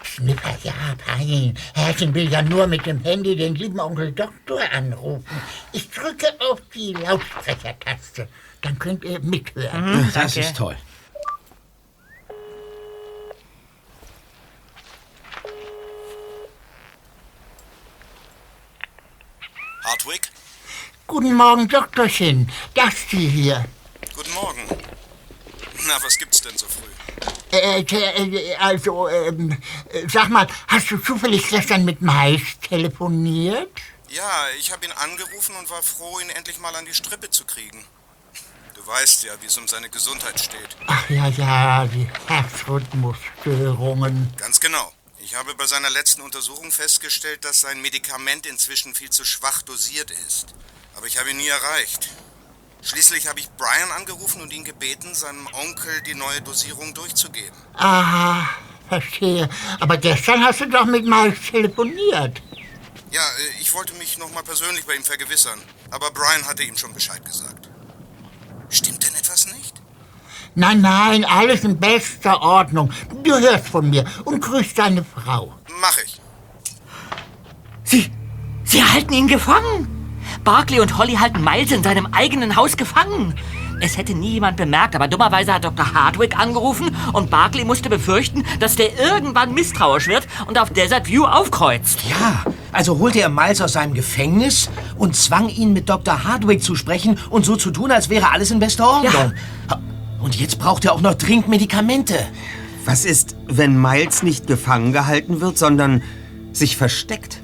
Schnipper, 0.02 0.58
ja, 0.64 0.72
fein. 1.06 1.56
Herrchen 1.74 2.12
will 2.12 2.28
ja 2.28 2.42
nur 2.42 2.66
mit 2.66 2.84
dem 2.84 3.00
Handy 3.04 3.36
den 3.36 3.54
lieben 3.54 3.78
Onkel 3.78 4.10
Doktor 4.10 4.62
anrufen. 4.72 5.24
Ich 5.70 5.88
drücke 5.88 6.26
auf 6.50 6.60
die 6.74 6.92
Lautsprechertaste. 6.94 8.26
Dann 8.62 8.80
könnt 8.80 9.04
ihr 9.04 9.20
mithören. 9.20 10.10
Das 10.12 10.36
ist 10.36 10.56
toll. 10.56 10.76
Hardwick? 19.84 20.30
Guten 21.06 21.34
Morgen, 21.34 21.68
Doktorchen. 21.68 22.50
Dusty 22.74 23.30
hier. 23.30 23.64
Guten 24.14 24.32
Morgen. 24.32 24.62
Na, 25.86 26.02
was 26.02 26.16
gibt's 26.16 26.40
denn 26.40 26.56
so 26.56 26.66
früh? 26.66 26.88
Äh, 27.50 27.82
äh, 27.82 28.54
also, 28.56 29.08
ähm, 29.08 29.60
äh, 29.90 30.08
sag 30.08 30.28
mal, 30.28 30.46
hast 30.68 30.90
du 30.90 30.98
zufällig 30.98 31.48
gestern 31.48 31.84
mit 31.84 32.00
Mais 32.00 32.40
telefoniert? 32.60 33.68
Ja, 34.08 34.46
ich 34.58 34.70
habe 34.72 34.86
ihn 34.86 34.92
angerufen 34.92 35.56
und 35.56 35.68
war 35.70 35.82
froh, 35.82 36.20
ihn 36.20 36.30
endlich 36.30 36.60
mal 36.60 36.74
an 36.76 36.84
die 36.84 36.94
Strippe 36.94 37.30
zu 37.30 37.44
kriegen. 37.44 37.84
Du 38.74 38.86
weißt 38.86 39.24
ja, 39.24 39.32
wie 39.40 39.46
es 39.46 39.58
um 39.58 39.66
seine 39.66 39.90
Gesundheit 39.90 40.38
steht. 40.40 40.76
Ach 40.86 41.10
ja, 41.10 41.26
ja, 41.28 41.86
die 41.86 42.08
Herzrhythmusstörungen. 42.26 44.32
Ganz 44.36 44.60
genau. 44.60 44.92
Ich 45.24 45.36
habe 45.36 45.54
bei 45.54 45.66
seiner 45.66 45.88
letzten 45.88 46.20
Untersuchung 46.20 46.72
festgestellt, 46.72 47.44
dass 47.44 47.60
sein 47.60 47.80
Medikament 47.80 48.44
inzwischen 48.44 48.92
viel 48.92 49.10
zu 49.10 49.24
schwach 49.24 49.62
dosiert 49.62 50.10
ist. 50.10 50.46
Aber 50.96 51.06
ich 51.06 51.16
habe 51.16 51.30
ihn 51.30 51.36
nie 51.36 51.46
erreicht. 51.46 52.08
Schließlich 52.82 53.28
habe 53.28 53.38
ich 53.38 53.48
Brian 53.50 53.92
angerufen 53.92 54.42
und 54.42 54.52
ihn 54.52 54.64
gebeten, 54.64 55.14
seinem 55.14 55.46
Onkel 55.52 56.02
die 56.02 56.16
neue 56.16 56.40
Dosierung 56.42 56.92
durchzugeben. 56.92 57.56
Aha, 57.74 58.50
verstehe. 58.88 59.48
Aber 59.78 59.96
gestern 59.96 60.44
hast 60.44 60.60
du 60.60 60.66
doch 60.66 60.86
mit 60.86 61.06
Mais 61.06 61.34
telefoniert. 61.52 62.42
Ja, 63.12 63.22
äh, 63.22 63.60
ich 63.60 63.72
wollte 63.74 63.94
mich 63.94 64.18
noch 64.18 64.32
mal 64.32 64.42
persönlich 64.42 64.84
bei 64.86 64.96
ihm 64.96 65.04
vergewissern. 65.04 65.62
Aber 65.92 66.10
Brian 66.10 66.44
hatte 66.46 66.64
ihm 66.64 66.76
schon 66.76 66.92
Bescheid 66.92 67.24
gesagt. 67.24 67.70
Stimmt 68.70 69.06
denn 69.06 69.14
etwas 69.14 69.46
nicht? 69.46 69.81
Nein, 70.54 70.82
nein, 70.82 71.24
alles 71.24 71.64
in 71.64 71.78
bester 71.78 72.42
Ordnung. 72.42 72.90
Du 73.24 73.32
hörst 73.32 73.68
von 73.68 73.88
mir 73.88 74.04
und 74.24 74.40
grüßt 74.40 74.78
deine 74.78 75.02
Frau. 75.04 75.54
Mach 75.80 75.96
ich. 76.04 76.20
Sie, 77.84 78.10
Sie 78.64 78.84
halten 78.84 79.12
ihn 79.14 79.28
gefangen. 79.28 79.88
Barclay 80.44 80.80
und 80.80 80.98
Holly 80.98 81.14
halten 81.14 81.42
Miles 81.42 81.72
in 81.72 81.82
seinem 81.82 82.06
eigenen 82.12 82.56
Haus 82.56 82.76
gefangen. 82.76 83.34
Es 83.80 83.96
hätte 83.96 84.14
nie 84.14 84.32
jemand 84.34 84.56
bemerkt, 84.56 84.94
aber 84.94 85.08
dummerweise 85.08 85.54
hat 85.54 85.64
Dr. 85.64 85.92
Hardwick 85.92 86.38
angerufen 86.38 86.94
und 87.12 87.30
Barclay 87.30 87.64
musste 87.64 87.88
befürchten, 87.88 88.44
dass 88.60 88.76
der 88.76 88.96
irgendwann 88.98 89.54
misstrauisch 89.54 90.06
wird 90.06 90.28
und 90.46 90.58
auf 90.58 90.70
Desert 90.70 91.08
View 91.08 91.24
aufkreuzt. 91.24 92.00
Ja, 92.08 92.44
also 92.70 92.98
holte 92.98 93.20
er 93.20 93.28
Miles 93.28 93.60
aus 93.60 93.72
seinem 93.72 93.94
Gefängnis 93.94 94.70
und 94.96 95.16
zwang 95.16 95.48
ihn 95.48 95.72
mit 95.72 95.88
Dr. 95.88 96.24
Hardwick 96.24 96.62
zu 96.62 96.76
sprechen 96.76 97.18
und 97.30 97.44
so 97.44 97.56
zu 97.56 97.72
tun, 97.72 97.90
als 97.90 98.08
wäre 98.08 98.30
alles 98.30 98.50
in 98.50 98.60
bester 98.60 98.88
Ordnung. 98.88 99.32
Und 100.22 100.38
jetzt 100.38 100.58
braucht 100.58 100.84
er 100.84 100.92
auch 100.92 101.00
noch 101.00 101.14
dringend 101.14 101.48
Medikamente. 101.48 102.14
Was 102.84 103.04
ist, 103.04 103.36
wenn 103.46 103.80
Miles 103.80 104.22
nicht 104.22 104.46
gefangen 104.46 104.92
gehalten 104.92 105.40
wird, 105.40 105.58
sondern 105.58 106.02
sich 106.52 106.76
versteckt? 106.76 107.40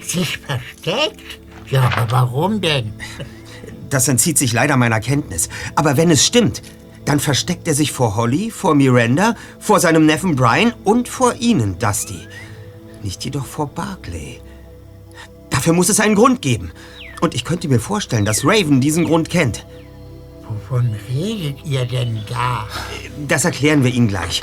Sich 0.00 0.38
versteckt? 0.38 1.40
Ja, 1.70 1.82
aber 1.82 2.10
warum 2.10 2.60
denn? 2.60 2.92
Das 3.90 4.08
entzieht 4.08 4.38
sich 4.38 4.52
leider 4.52 4.76
meiner 4.76 5.00
Kenntnis. 5.00 5.48
Aber 5.74 5.96
wenn 5.96 6.10
es 6.10 6.24
stimmt, 6.24 6.62
dann 7.04 7.20
versteckt 7.20 7.66
er 7.68 7.74
sich 7.74 7.92
vor 7.92 8.16
Holly, 8.16 8.50
vor 8.50 8.74
Miranda, 8.74 9.34
vor 9.58 9.80
seinem 9.80 10.04
Neffen 10.04 10.36
Brian 10.36 10.74
und 10.84 11.08
vor 11.08 11.34
Ihnen, 11.34 11.78
Dusty. 11.78 12.20
Nicht 13.02 13.24
jedoch 13.24 13.46
vor 13.46 13.68
Barclay. 13.68 14.40
Dafür 15.50 15.72
muss 15.72 15.88
es 15.88 16.00
einen 16.00 16.14
Grund 16.14 16.42
geben. 16.42 16.72
Und 17.20 17.34
ich 17.34 17.44
könnte 17.44 17.68
mir 17.68 17.80
vorstellen, 17.80 18.24
dass 18.24 18.44
Raven 18.44 18.80
diesen 18.80 19.04
Grund 19.04 19.30
kennt. 19.30 19.64
Wovon 20.48 20.94
redet 21.08 21.64
ihr 21.64 21.84
denn 21.84 22.20
da? 22.28 22.66
Das 23.26 23.44
erklären 23.44 23.84
wir 23.84 23.92
Ihnen 23.92 24.08
gleich. 24.08 24.42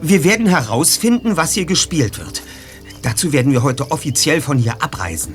Wir 0.00 0.22
werden 0.22 0.46
herausfinden, 0.46 1.36
was 1.36 1.52
hier 1.52 1.64
gespielt 1.64 2.18
wird. 2.18 2.42
Dazu 3.02 3.32
werden 3.32 3.52
wir 3.52 3.62
heute 3.62 3.90
offiziell 3.90 4.40
von 4.40 4.58
hier 4.58 4.82
abreisen. 4.82 5.34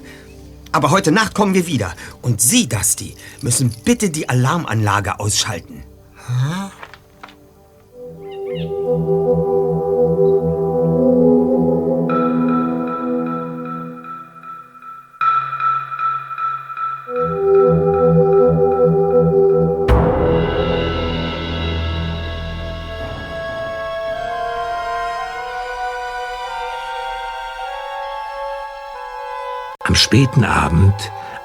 Aber 0.72 0.92
heute 0.92 1.12
Nacht 1.12 1.34
kommen 1.34 1.54
wir 1.54 1.68
wieder. 1.68 1.94
Und 2.22 2.42
Sie, 2.42 2.70
Dusty, 2.70 3.16
müssen 3.42 3.74
bitte 3.84 4.10
die 4.10 4.30
Alarmanlage 4.30 5.20
ausschalten. 5.20 5.84
Am 6.28 6.70
späten 30.10 30.44
Abend, 30.44 30.96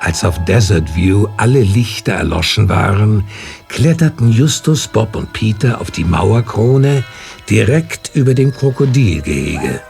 als 0.01 0.25
auf 0.25 0.43
Desert 0.47 0.97
View 0.97 1.29
alle 1.37 1.61
Lichter 1.61 2.15
erloschen 2.15 2.71
waren, 2.71 3.23
kletterten 3.69 4.33
Justus, 4.33 4.89
Bob 4.89 5.17
und 5.17 5.35
Peter 5.35 5.83
auf 5.83 5.91
die 5.91 6.03
Mauerkrone 6.03 7.05
direkt 7.51 8.13
über 8.15 8.33
dem 8.33 8.55
Krokodilgehege 8.55 9.83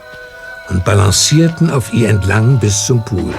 und 0.70 0.84
balancierten 0.84 1.70
auf 1.70 1.94
ihr 1.94 2.08
entlang 2.08 2.58
bis 2.58 2.84
zum 2.86 3.04
Pool. 3.04 3.32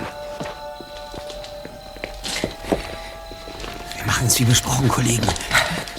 Wir 3.97 4.05
machen 4.05 4.27
es 4.27 4.39
wie 4.39 4.45
besprochen, 4.45 4.87
Kollegen. 4.87 5.27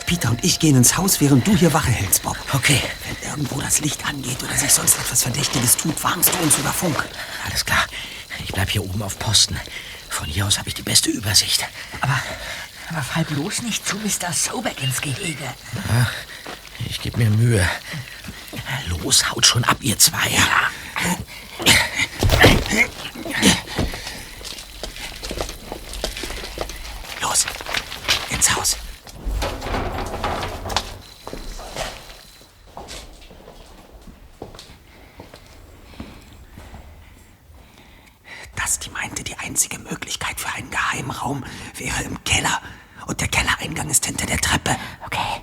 Peter 0.07 0.30
und 0.30 0.43
ich 0.43 0.59
gehen 0.59 0.76
ins 0.76 0.97
Haus, 0.97 1.20
während 1.20 1.47
du 1.47 1.55
hier 1.55 1.74
Wache 1.74 1.91
hältst, 1.91 2.22
Bob. 2.22 2.39
Okay. 2.55 2.80
Wenn 3.07 3.30
irgendwo 3.30 3.61
das 3.61 3.80
Licht 3.80 4.09
angeht 4.09 4.43
oder 4.43 4.55
sich 4.55 4.72
sonst 4.72 4.99
etwas 4.99 5.24
Verdächtiges 5.24 5.76
tut, 5.76 6.03
warnst 6.03 6.32
du 6.32 6.43
uns 6.43 6.57
über 6.57 6.70
Funk. 6.70 7.05
Alles 7.47 7.66
klar. 7.66 7.84
Ich 8.45 8.53
bleib 8.53 8.70
hier 8.70 8.82
oben 8.84 9.03
auf 9.03 9.18
Posten. 9.18 9.59
Von 10.09 10.26
hier 10.26 10.47
aus 10.47 10.59
habe 10.59 10.68
ich 10.68 10.74
die 10.74 10.82
beste 10.82 11.11
Übersicht. 11.11 11.66
Aber, 12.01 12.20
aber 12.91 13.03
fall 13.03 13.24
bloß 13.24 13.62
nicht 13.62 13.87
zu 13.87 13.97
Mr. 13.97 14.32
Sobeck 14.32 14.82
ins 14.82 15.01
Gehege. 15.01 15.45
Ja, 15.89 16.11
ich 16.89 17.01
gebe 17.01 17.18
mir 17.18 17.30
Mühe. 17.30 17.68
Los, 18.89 19.30
haut 19.30 19.47
schon 19.47 19.64
ab, 19.64 19.78
ihr 19.80 19.99
zwei. 19.99 20.30
Los, 27.20 27.47
ins 28.30 28.55
Haus. 28.55 28.76
Dusty 38.67 38.91
meinte, 38.91 39.23
die 39.23 39.39
einzige 39.39 39.79
Möglichkeit 39.79 40.41
für 40.41 40.53
einen 40.55 40.71
Geheimraum 40.71 41.45
wäre 41.75 42.03
im 42.03 42.25
Keller. 42.25 42.61
Und 43.07 43.21
der 43.21 43.29
Kellereingang 43.29 43.89
ist 43.89 44.05
hinter 44.05 44.27
der 44.27 44.39
Treppe. 44.39 44.75
Okay. 45.05 45.41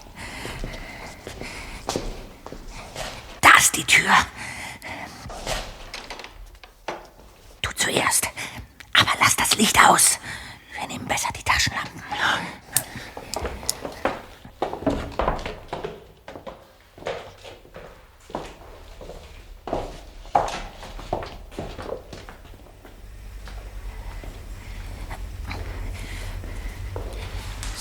Da 3.40 3.50
ist 3.58 3.78
die 3.78 3.86
Tür. 3.86 4.12
Du 7.62 7.72
zuerst. 7.78 8.28
Aber 8.94 9.12
lass 9.22 9.38
das 9.38 9.56
Licht 9.56 9.80
aus. 9.80 10.20
Wir 10.78 10.88
nehmen 10.90 11.06
besser 11.08 11.30
die 11.34 11.44
Taschenlampen. 11.44 12.04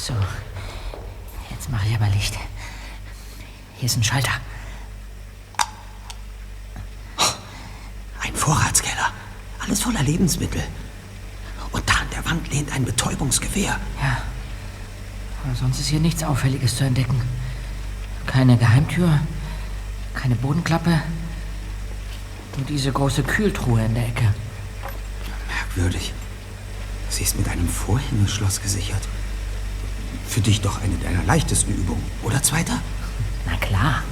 So. 0.04 0.14
Jetzt 1.48 1.70
mache 1.70 1.86
ich 1.86 1.94
aber 1.94 2.08
Licht. 2.08 2.36
Hier 3.76 3.86
ist 3.86 3.96
ein 3.96 4.02
Schalter. 4.02 4.32
Ein 8.20 8.34
Vorratskeller. 8.34 9.12
Alles 9.60 9.80
voller 9.80 10.02
Lebensmittel. 10.22 10.62
Und 11.72 11.88
da 11.88 11.94
an 11.94 12.06
der 12.14 12.24
Wand 12.24 12.48
lehnt 12.52 12.72
ein 12.72 12.84
Betäubungsgewehr. 12.84 13.80
Ja. 14.00 14.22
Aber 15.44 15.54
sonst 15.56 15.80
ist 15.80 15.88
hier 15.88 15.98
nichts 15.98 16.22
Auffälliges 16.22 16.76
zu 16.76 16.84
entdecken. 16.84 17.20
Keine 18.26 18.56
Geheimtür, 18.56 19.18
keine 20.14 20.36
Bodenklappe. 20.36 21.02
Nur 22.56 22.66
diese 22.68 22.92
große 22.92 23.24
Kühltruhe 23.24 23.84
in 23.84 23.94
der 23.94 24.06
Ecke. 24.06 24.32
Merkwürdig. 25.48 26.12
Sie 27.08 27.24
ist 27.24 27.36
mit 27.36 27.48
einem 27.48 27.68
Vorhängeschloss 27.68 28.62
gesichert. 28.62 29.02
Für 30.28 30.40
dich 30.40 30.60
doch 30.60 30.80
eine 30.82 30.94
deiner 30.98 31.24
leichtesten 31.24 31.74
Übungen, 31.74 32.04
oder 32.22 32.40
Zweiter? 32.44 32.80
Na 33.44 33.56
klar. 33.56 34.04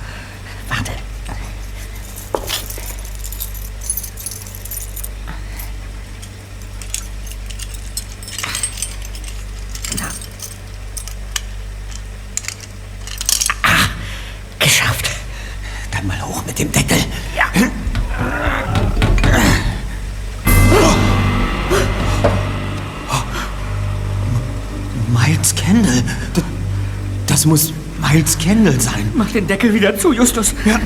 Kendall 28.41 28.80
sein. 28.80 29.12
Mach 29.14 29.30
den 29.30 29.47
Deckel 29.47 29.72
wieder 29.74 29.97
zu, 29.99 30.12
Justus. 30.12 30.55
Ja. 30.64 30.80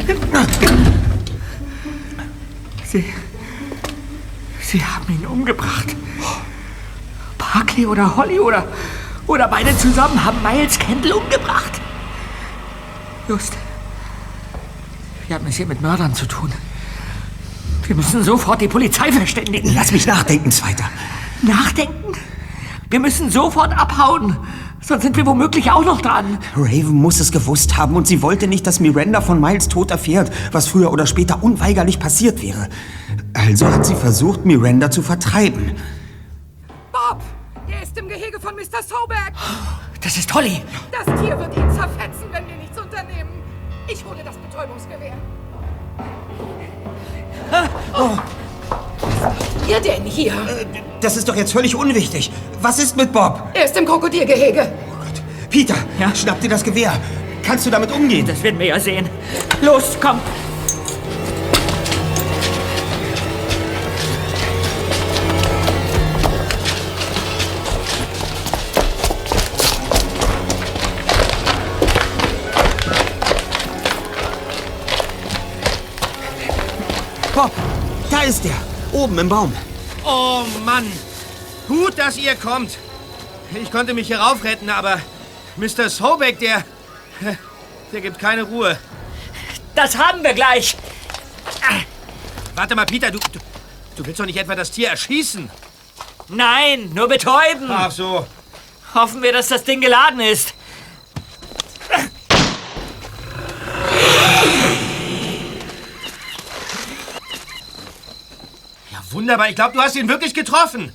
Sie. 2.85 3.05
Sie 4.61 4.85
haben 4.85 5.07
ihn 5.09 5.25
umgebracht. 5.25 5.95
Barkley 7.39 7.87
oder 7.87 8.17
Holly 8.17 8.41
oder. 8.41 8.67
Oder 9.27 9.49
beide 9.49 9.77
zusammen 9.79 10.25
haben 10.25 10.43
Miles 10.43 10.79
Kendall 10.79 11.13
umgebracht. 11.13 11.81
Just. 13.29 13.55
Wir 15.27 15.37
haben 15.37 15.47
es 15.47 15.57
hier 15.57 15.67
mit 15.67 15.81
Mördern 15.81 16.15
zu 16.15 16.27
tun. 16.27 16.53
Wir 17.87 17.97
müssen 17.97 18.25
sofort 18.25 18.61
die 18.61 18.69
Polizei 18.69 19.13
verständigen. 19.13 19.73
Lass 19.75 19.93
mich 19.93 20.07
nachdenken, 20.07 20.51
Zweiter. 20.51 20.85
Nachdenken? 21.43 22.15
Wir 22.91 23.01
müssen 23.01 23.31
sofort 23.31 23.77
abhauen. 23.77 24.37
Sonst 24.87 25.03
sind 25.03 25.17
wir 25.17 25.25
womöglich 25.25 25.71
auch 25.71 25.85
noch 25.85 26.03
dran. 26.03 26.39
Raven 26.55 26.95
muss 26.95 27.19
es 27.19 27.33
gewusst 27.33 27.79
haben 27.79 27.97
und 27.97 28.07
sie 28.07 28.21
wollte 28.21 28.47
nicht, 28.47 28.67
dass 28.67 28.81
Miranda 28.81 29.23
von 29.23 29.41
Miles 29.41 29.69
Tod 29.69 29.91
erfährt, 29.91 30.31
was 30.53 30.69
früher 30.69 30.93
oder 30.93 31.07
später 31.07 31.43
unweigerlich 31.43 31.99
passiert 31.99 32.43
wäre. 32.43 32.69
Also 33.33 33.67
hat 33.67 33.87
sie 33.87 33.95
versucht, 33.95 34.45
Miranda 34.45 34.91
zu 34.91 35.01
vertreiben. 35.01 35.75
Bob! 36.93 37.23
Er 37.67 37.83
ist 37.83 37.97
im 37.97 38.09
Gehege 38.09 38.39
von 38.39 38.55
Mr. 38.55 38.83
Soberg! 38.87 39.33
Das 40.03 40.19
ist 40.19 40.35
Holly. 40.35 40.61
Das 40.93 41.07
Tier 41.19 41.39
wird 41.39 41.57
ihn 41.57 41.71
zerfetzen, 41.71 42.27
wenn 42.31 42.47
wir 42.47 42.57
nichts 42.57 42.79
unternehmen. 42.79 43.31
Ich 43.89 44.05
hole 44.05 44.23
das 44.23 44.37
Betäubungsgewehr. 44.37 45.15
Oh, 47.97 48.19
Ihr 49.69 49.81
denn 49.81 50.05
hier? 50.05 50.35
das 51.01 51.17
ist 51.17 51.29
doch 51.29 51.37
jetzt 51.37 51.53
völlig 51.53 51.75
unwichtig. 51.75 52.31
Was 52.61 52.79
ist 52.79 52.97
mit 52.97 53.13
Bob? 53.13 53.43
Er 53.55 53.65
ist 53.65 53.77
im 53.77 53.85
Krokodilgehege. 53.85 54.73
Peter, 55.51 55.75
schnapp 56.15 56.41
dir 56.41 56.49
das 56.49 56.63
Gewehr. 56.63 56.93
Kannst 57.43 57.67
du 57.67 57.71
damit 57.71 57.93
umgehen? 57.93 58.27
Das 58.27 58.43
werden 58.43 58.59
wir 58.59 58.67
ja 58.67 58.81
sehen. 58.81 59.09
Los, 59.63 59.97
komm. 60.01 60.21
Bob, 77.35 77.51
da 78.11 78.23
ist 78.23 78.45
er. 78.45 78.74
Oben 79.05 79.19
im 79.19 79.29
Baum. 79.29 79.55
Oh 80.03 80.45
Mann. 80.65 80.91
Gut, 81.69 81.99
dass 81.99 82.17
ihr 82.17 82.35
kommt. 82.37 82.79
Ich 83.55 83.71
konnte 83.71 83.93
mich 83.93 84.07
hier 84.07 84.19
raufretten, 84.19 84.71
aber 84.71 84.99
Mr. 85.57 85.91
Sobeck, 85.91 86.39
der. 86.39 86.65
Der 87.93 88.01
gibt 88.01 88.19
keine 88.19 88.45
Ruhe. 88.45 88.79
Das 89.75 89.99
haben 89.99 90.25
wir 90.25 90.33
gleich. 90.33 90.75
Warte 92.55 92.75
mal, 92.75 92.87
Peter, 92.87 93.11
du, 93.11 93.19
du, 93.19 93.41
du 93.95 94.07
willst 94.07 94.21
doch 94.21 94.25
nicht 94.25 94.39
etwa 94.39 94.55
das 94.55 94.71
Tier 94.71 94.89
erschießen? 94.89 95.51
Nein, 96.29 96.91
nur 96.95 97.07
betäuben. 97.07 97.69
Ach 97.69 97.91
so. 97.91 98.27
Hoffen 98.95 99.23
wir, 99.23 99.35
dass 99.35 99.49
das 99.49 99.65
Ding 99.65 99.83
geladen 99.83 100.21
ist. 100.21 100.55
Wunderbar. 109.15 109.49
Ich 109.49 109.55
glaube, 109.55 109.75
du 109.75 109.81
hast 109.81 109.97
ihn 109.97 110.09
wirklich 110.09 110.35
getroffen. 110.35 110.93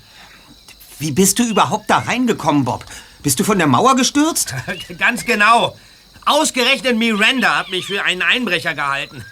Wie 0.99 1.11
bist 1.11 1.39
du 1.39 1.43
überhaupt 1.43 1.89
da 1.89 1.99
reingekommen, 1.99 2.65
Bob? 2.65 2.86
Bist 3.24 3.39
du 3.39 3.43
von 3.43 3.57
der 3.57 3.67
Mauer 3.67 3.95
gestürzt? 3.95 4.53
Ganz 4.97 5.26
genau. 5.26 5.78
Ausgerechnet 6.26 6.97
Miranda 6.97 7.57
hat 7.57 7.70
mich 7.70 7.86
für 7.86 8.03
einen 8.03 8.22
Einbrecher 8.22 8.76
gehalten. 8.76 9.26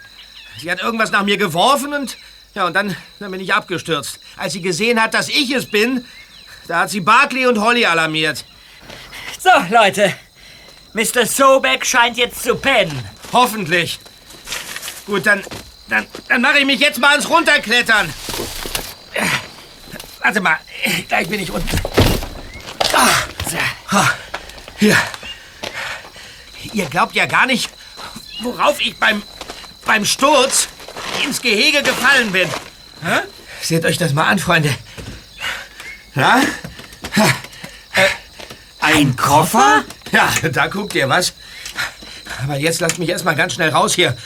Sie 0.60 0.70
hat 0.70 0.80
irgendwas 0.80 1.12
nach 1.12 1.22
mir 1.22 1.36
geworfen 1.36 1.92
und 1.92 2.16
ja, 2.54 2.66
und 2.66 2.74
dann, 2.74 2.96
dann 3.20 3.30
bin 3.30 3.40
ich 3.40 3.54
abgestürzt. 3.54 4.18
Als 4.36 4.54
sie 4.54 4.62
gesehen 4.62 5.00
hat, 5.00 5.14
dass 5.14 5.28
ich 5.28 5.50
es 5.50 5.70
bin, 5.70 6.04
da 6.66 6.80
hat 6.80 6.90
sie 6.90 7.00
Barkley 7.00 7.46
und 7.46 7.60
Holly 7.60 7.86
alarmiert. 7.86 8.44
So, 9.38 9.50
Leute. 9.70 10.12
Mr. 10.94 11.26
Sobeck 11.26 11.86
scheint 11.86 12.16
jetzt 12.16 12.42
zu 12.42 12.56
pennen. 12.56 13.04
Hoffentlich. 13.32 14.00
Gut, 15.06 15.26
dann, 15.26 15.44
dann, 15.88 16.06
dann 16.28 16.40
mache 16.42 16.58
ich 16.58 16.66
mich 16.66 16.80
jetzt 16.80 16.98
mal 16.98 17.10
ans 17.10 17.28
Runterklettern. 17.28 18.12
Warte 20.20 20.40
mal, 20.40 20.58
gleich 21.08 21.28
bin 21.28 21.40
ich 21.40 21.50
unten. 21.50 21.80
Ah, 23.90 24.10
Hier. 24.78 24.96
Ihr 26.72 26.86
glaubt 26.86 27.14
ja 27.14 27.26
gar 27.26 27.46
nicht, 27.46 27.70
worauf 28.42 28.80
ich 28.80 28.96
beim, 28.96 29.22
beim 29.86 30.04
Sturz 30.04 30.68
ins 31.24 31.40
Gehege 31.40 31.82
gefallen 31.82 32.32
bin. 32.32 32.48
Hä? 33.02 33.20
Seht 33.62 33.84
euch 33.84 33.98
das 33.98 34.12
mal 34.12 34.28
an, 34.28 34.38
Freunde. 34.38 34.74
Ja? 36.14 36.40
Äh, 37.94 38.08
ein 38.80 39.16
Koffer? 39.16 39.84
Ja, 40.12 40.28
da 40.52 40.66
guckt 40.66 40.94
ihr 40.94 41.08
was. 41.08 41.32
Aber 42.42 42.56
jetzt 42.56 42.80
lasst 42.80 42.98
mich 42.98 43.08
erst 43.08 43.24
mal 43.24 43.34
ganz 43.34 43.54
schnell 43.54 43.70
raus 43.70 43.94
hier, 43.94 44.16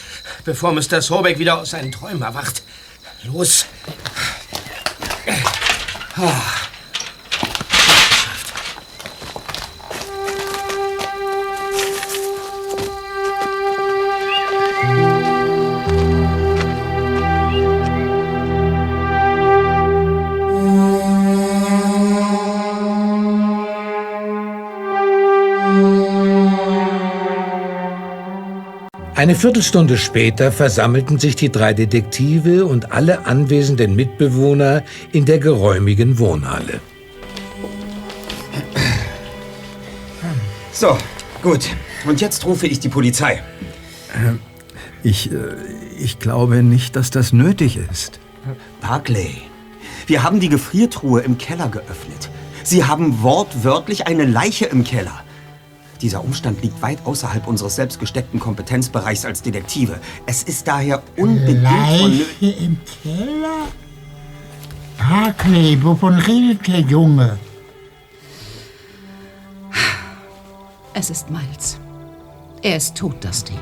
bevor 0.44 0.72
Mr. 0.72 1.00
Sobeck 1.00 1.38
wieder 1.38 1.58
aus 1.58 1.70
seinen 1.70 1.92
Träumen 1.92 2.22
erwacht. 2.22 2.62
Los. 3.24 3.66
Ah. 6.16 6.61
Eine 29.32 29.40
Viertelstunde 29.40 29.96
später 29.96 30.52
versammelten 30.52 31.18
sich 31.18 31.36
die 31.36 31.50
drei 31.50 31.72
Detektive 31.72 32.66
und 32.66 32.92
alle 32.92 33.24
anwesenden 33.24 33.96
Mitbewohner 33.96 34.82
in 35.10 35.24
der 35.24 35.38
geräumigen 35.38 36.18
Wohnhalle. 36.18 36.80
So, 40.70 40.98
gut. 41.42 41.70
Und 42.04 42.20
jetzt 42.20 42.44
rufe 42.44 42.66
ich 42.66 42.78
die 42.78 42.90
Polizei. 42.90 43.42
Ähm, 44.14 44.38
Ich, 45.02 45.32
äh, 45.32 45.36
ich 45.98 46.18
glaube 46.18 46.62
nicht, 46.62 46.94
dass 46.94 47.10
das 47.10 47.32
nötig 47.32 47.78
ist. 47.90 48.20
Barclay, 48.82 49.36
wir 50.08 50.24
haben 50.24 50.40
die 50.40 50.50
Gefriertruhe 50.50 51.22
im 51.22 51.38
Keller 51.38 51.70
geöffnet. 51.70 52.28
Sie 52.64 52.84
haben 52.84 53.22
wortwörtlich 53.22 54.06
eine 54.06 54.26
Leiche 54.26 54.66
im 54.66 54.84
Keller. 54.84 55.24
Dieser 56.02 56.24
Umstand 56.24 56.62
liegt 56.62 56.82
weit 56.82 57.06
außerhalb 57.06 57.46
unseres 57.46 57.76
selbstgesteckten 57.76 58.40
Kompetenzbereichs 58.40 59.24
als 59.24 59.40
Detektive. 59.40 60.00
Es 60.26 60.42
ist 60.42 60.66
daher 60.66 61.00
unbedingt. 61.16 61.62
Leiche 61.62 62.24
im 62.40 62.76
Keller? 63.02 63.68
Barclay, 64.98 65.78
wovon 65.80 66.14
redet 66.14 66.66
der 66.66 66.80
Junge? 66.80 67.38
Es 70.92 71.08
ist 71.08 71.30
Miles. 71.30 71.78
Er 72.62 72.76
ist 72.76 72.96
tot, 72.96 73.24
Dusty. 73.24 73.54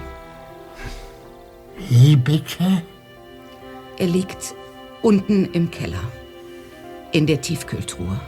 Wie 1.91 2.16
bitte? 2.16 2.82
Er 3.99 4.07
liegt 4.07 4.55
unten 5.03 5.45
im 5.53 5.70
Keller. 5.70 6.03
In 7.12 7.26
der 7.26 7.41
Tiefkühltruhe. 7.41 8.18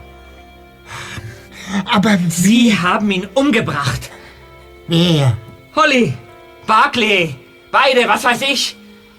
Aber 1.90 2.18
Sie 2.28 2.76
haben 2.76 3.10
ihn 3.10 3.26
umgebracht. 3.34 4.10
Wer? 4.88 5.36
Holly, 5.74 6.14
Barclay, 6.66 7.34
beide, 7.70 8.06
was 8.08 8.24
weiß 8.24 8.42
ich. 8.42 8.76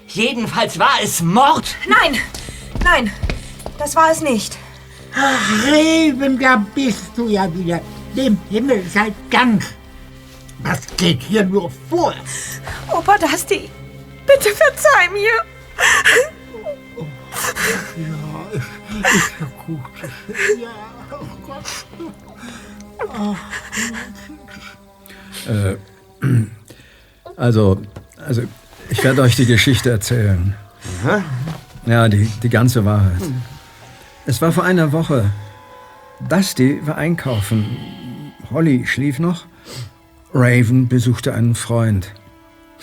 Jedenfalls 0.08 0.78
war 0.78 1.00
es 1.02 1.20
Mord. 1.22 1.74
Nein, 1.88 2.18
nein, 2.84 3.12
das 3.78 3.96
war 3.96 4.10
es 4.10 4.20
nicht. 4.20 4.56
Ach, 5.16 5.66
Reben, 5.66 6.38
da 6.38 6.64
bist 6.74 7.12
du 7.16 7.28
ja 7.28 7.52
wieder. 7.54 7.80
Dem 8.16 8.38
Himmel 8.50 8.84
sei 8.88 9.12
Dank. 9.30 9.62
Was 10.60 10.80
geht 10.96 11.22
hier 11.22 11.44
nur 11.44 11.70
vor? 11.90 12.14
Opa 12.90 13.18
Dusty, 13.18 13.68
bitte 14.26 14.50
verzeih 14.54 15.08
mir. 15.12 15.44
Ja, 17.96 19.08
ist 19.08 19.32
ja 19.40 19.46
gut. 19.66 19.80
Ja, 20.60 21.16
oh 21.20 21.46
Gott. 21.46 21.64
Äh, 25.46 25.76
also, 27.36 27.82
also, 28.16 28.42
ich 28.88 29.02
werde 29.04 29.22
euch 29.22 29.36
die 29.36 29.46
Geschichte 29.46 29.90
erzählen. 29.90 30.54
Ja, 31.86 32.08
die, 32.08 32.30
die 32.42 32.48
ganze 32.48 32.84
Wahrheit. 32.84 33.20
Es 34.26 34.40
war 34.40 34.52
vor 34.52 34.64
einer 34.64 34.92
Woche. 34.92 35.30
Dusty 36.28 36.80
war 36.86 36.96
einkaufen. 36.96 37.66
Holly 38.50 38.86
schlief 38.86 39.18
noch. 39.18 39.46
Raven 40.32 40.88
besuchte 40.88 41.34
einen 41.34 41.54
Freund. 41.54 42.12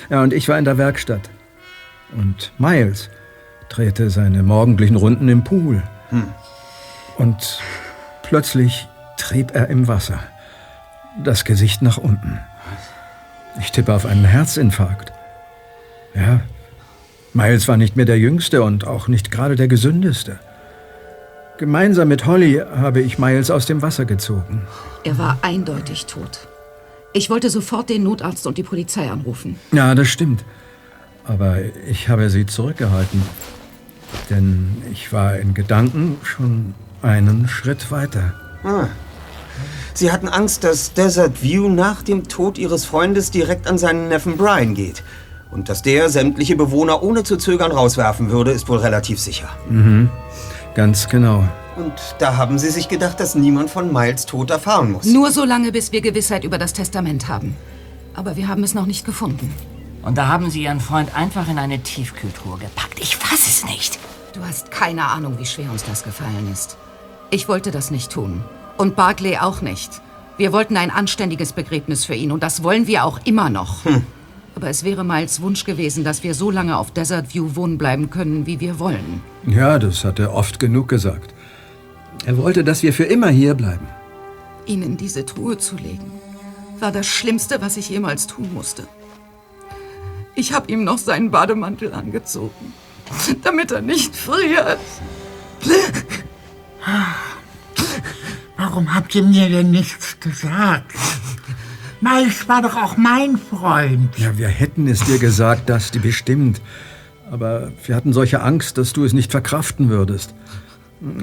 Ja, 0.10 0.22
und 0.22 0.34
ich 0.34 0.48
war 0.48 0.58
in 0.58 0.66
der 0.66 0.78
Werkstatt. 0.78 1.30
Und 2.16 2.52
Miles 2.58 3.10
drehte 3.70 4.10
seine 4.10 4.44
morgendlichen 4.44 4.96
Runden 4.96 5.30
im 5.30 5.44
Pool. 5.44 5.82
Hm. 6.10 6.28
Und 7.18 7.60
plötzlich 8.24 8.88
trieb 9.22 9.56
er 9.56 9.68
im 9.70 9.88
Wasser. 9.88 10.20
Das 11.24 11.46
Gesicht 11.46 11.82
nach 11.82 11.98
unten. 11.98 12.40
Ich 13.60 13.72
tippe 13.72 13.94
auf 13.94 14.06
einen 14.06 14.26
Herzinfarkt. 14.26 15.12
Ja, 16.14 16.42
Miles 17.34 17.68
war 17.68 17.78
nicht 17.78 17.96
mehr 17.96 18.06
der 18.06 18.20
Jüngste 18.20 18.62
und 18.64 18.86
auch 18.86 19.08
nicht 19.08 19.32
gerade 19.32 19.56
der 19.56 19.68
Gesündeste. 19.68 20.40
Gemeinsam 21.58 22.08
mit 22.08 22.26
Holly 22.26 22.62
habe 22.76 23.02
ich 23.02 23.20
Miles 23.20 23.52
aus 23.52 23.66
dem 23.66 23.82
Wasser 23.82 24.06
gezogen. 24.06 24.64
Er 25.04 25.18
war 25.18 25.38
eindeutig 25.42 26.08
tot. 26.08 26.48
Ich 27.14 27.30
wollte 27.30 27.50
sofort 27.50 27.90
den 27.90 28.04
Notarzt 28.04 28.48
und 28.48 28.58
die 28.58 28.64
Polizei 28.64 29.10
anrufen. 29.10 29.60
Ja, 29.72 29.96
das 29.96 30.08
stimmt. 30.08 30.44
Aber 31.24 31.58
ich 31.88 32.10
habe 32.10 32.30
sie 32.30 32.46
zurückgehalten. 32.46 33.22
Denn 34.30 34.82
ich 34.92 35.14
war 35.14 35.38
in 35.38 35.54
Gedanken 35.54 36.18
schon 36.24 36.74
einen 37.02 37.48
Schritt 37.48 37.92
weiter. 37.92 38.34
Ah. 38.64 38.88
Sie 39.94 40.12
hatten 40.12 40.30
Angst, 40.30 40.64
dass 40.64 40.94
Desert 40.94 41.44
View 41.44 41.70
nach 41.70 42.02
dem 42.02 42.28
Tod 42.28 42.58
Ihres 42.58 42.86
Freundes 42.86 43.32
direkt 43.32 43.68
an 43.68 43.78
seinen 43.78 44.08
Neffen 44.08 44.38
Brian 44.38 44.74
geht. 44.74 45.04
Und 45.52 45.68
dass 45.68 45.82
der 45.82 46.10
sämtliche 46.10 46.56
Bewohner 46.56 47.04
ohne 47.04 47.24
zu 47.24 47.38
zögern 47.38 47.72
rauswerfen 47.72 48.32
würde, 48.32 48.52
ist 48.52 48.70
wohl 48.70 48.78
relativ 48.78 49.20
sicher. 49.20 49.50
Mhm. 49.70 50.10
Ganz 50.76 51.10
genau. 51.10 51.44
Und 51.76 51.94
da 52.20 52.38
haben 52.38 52.58
Sie 52.58 52.70
sich 52.70 52.88
gedacht, 52.88 53.20
dass 53.20 53.36
niemand 53.36 53.70
von 53.70 53.92
Miles 53.92 54.26
Tod 54.26 54.50
erfahren 54.50 54.92
muss. 54.92 55.06
Nur 55.06 55.32
so 55.32 55.44
lange, 55.44 55.72
bis 55.72 55.92
wir 55.92 56.02
Gewissheit 56.02 56.44
über 56.44 56.58
das 56.58 56.74
Testament 56.74 57.28
haben. 57.28 57.56
Aber 58.14 58.36
wir 58.38 58.48
haben 58.48 58.64
es 58.64 58.74
noch 58.74 58.86
nicht 58.86 59.06
gefunden. 59.06 59.54
Und 60.04 60.18
da 60.18 60.28
haben 60.28 60.50
Sie 60.50 60.64
Ihren 60.64 60.80
Freund 60.80 61.16
einfach 61.16 61.50
in 61.50 61.58
eine 61.58 61.80
Tiefkühltruhe 61.80 62.58
gepackt. 62.58 63.00
Ich 63.00 63.18
fass 63.18 63.48
es 63.48 63.66
nicht. 63.66 64.00
Du 64.34 64.42
hast 64.44 64.72
keine 64.72 65.06
Ahnung, 65.06 65.38
wie 65.38 65.46
schwer 65.46 65.70
uns 65.72 65.84
das 65.84 66.04
gefallen 66.04 66.50
ist. 66.52 66.78
Ich 67.30 67.48
wollte 67.48 67.72
das 67.72 67.92
nicht 67.92 68.12
tun. 68.12 68.44
Und 68.82 68.96
Barclay 68.96 69.38
auch 69.38 69.62
nicht. 69.62 70.02
Wir 70.38 70.52
wollten 70.52 70.76
ein 70.76 70.90
anständiges 70.90 71.54
Begräbnis 71.54 72.04
für 72.04 72.16
ihn 72.16 72.32
und 72.32 72.42
das 72.42 72.64
wollen 72.64 72.88
wir 72.88 73.06
auch 73.06 73.20
immer 73.26 73.52
noch. 73.52 73.86
Hm. 73.86 74.02
Aber 74.56 74.70
es 74.70 74.84
wäre 74.84 75.04
Miles 75.04 75.40
Wunsch 75.40 75.66
gewesen, 75.66 76.04
dass 76.04 76.24
wir 76.24 76.34
so 76.34 76.50
lange 76.50 76.76
auf 76.76 76.90
Desert 76.90 77.32
View 77.32 77.56
wohnen 77.56 77.78
bleiben 77.78 78.10
können, 78.10 78.48
wie 78.48 78.60
wir 78.60 78.80
wollen. 78.80 79.22
Ja, 79.46 79.78
das 79.78 80.04
hat 80.04 80.18
er 80.18 80.34
oft 80.34 80.60
genug 80.60 80.88
gesagt. 80.88 81.36
Er 82.26 82.38
wollte, 82.38 82.64
dass 82.64 82.82
wir 82.82 82.92
für 82.92 83.04
immer 83.04 83.30
hier 83.30 83.54
bleiben. 83.54 83.88
Ihn 84.66 84.82
in 84.82 84.98
diese 84.98 85.28
Truhe 85.28 85.60
zu 85.60 85.76
legen, 85.76 86.12
war 86.80 86.92
das 86.92 87.06
Schlimmste, 87.06 87.62
was 87.62 87.78
ich 87.78 87.88
jemals 87.88 88.26
tun 88.26 88.52
musste. 88.52 88.88
Ich 90.34 90.54
habe 90.54 90.72
ihm 90.72 90.84
noch 90.84 90.98
seinen 90.98 91.30
Bademantel 91.30 91.94
angezogen, 91.94 92.74
damit 93.44 93.72
er 93.72 93.82
nicht 93.82 94.16
friert. 94.16 94.80
Warum 98.64 98.94
habt 98.94 99.16
ihr 99.16 99.24
mir 99.24 99.50
denn 99.50 99.72
nichts 99.72 100.20
gesagt? 100.20 100.94
Miles 102.00 102.48
war 102.48 102.62
doch 102.62 102.76
auch 102.76 102.96
mein 102.96 103.38
Freund. 103.38 104.16
Ja, 104.20 104.38
wir 104.38 104.50
hätten 104.50 104.88
es 104.88 105.04
dir 105.04 105.18
gesagt, 105.18 105.68
Dusty, 105.68 105.98
bestimmt. 105.98 106.62
Aber 107.32 107.72
wir 107.84 107.96
hatten 107.96 108.14
solche 108.14 108.44
Angst, 108.44 108.78
dass 108.78 108.94
du 108.94 109.04
es 109.04 109.14
nicht 109.14 109.32
verkraften 109.32 109.90
würdest. 109.90 110.36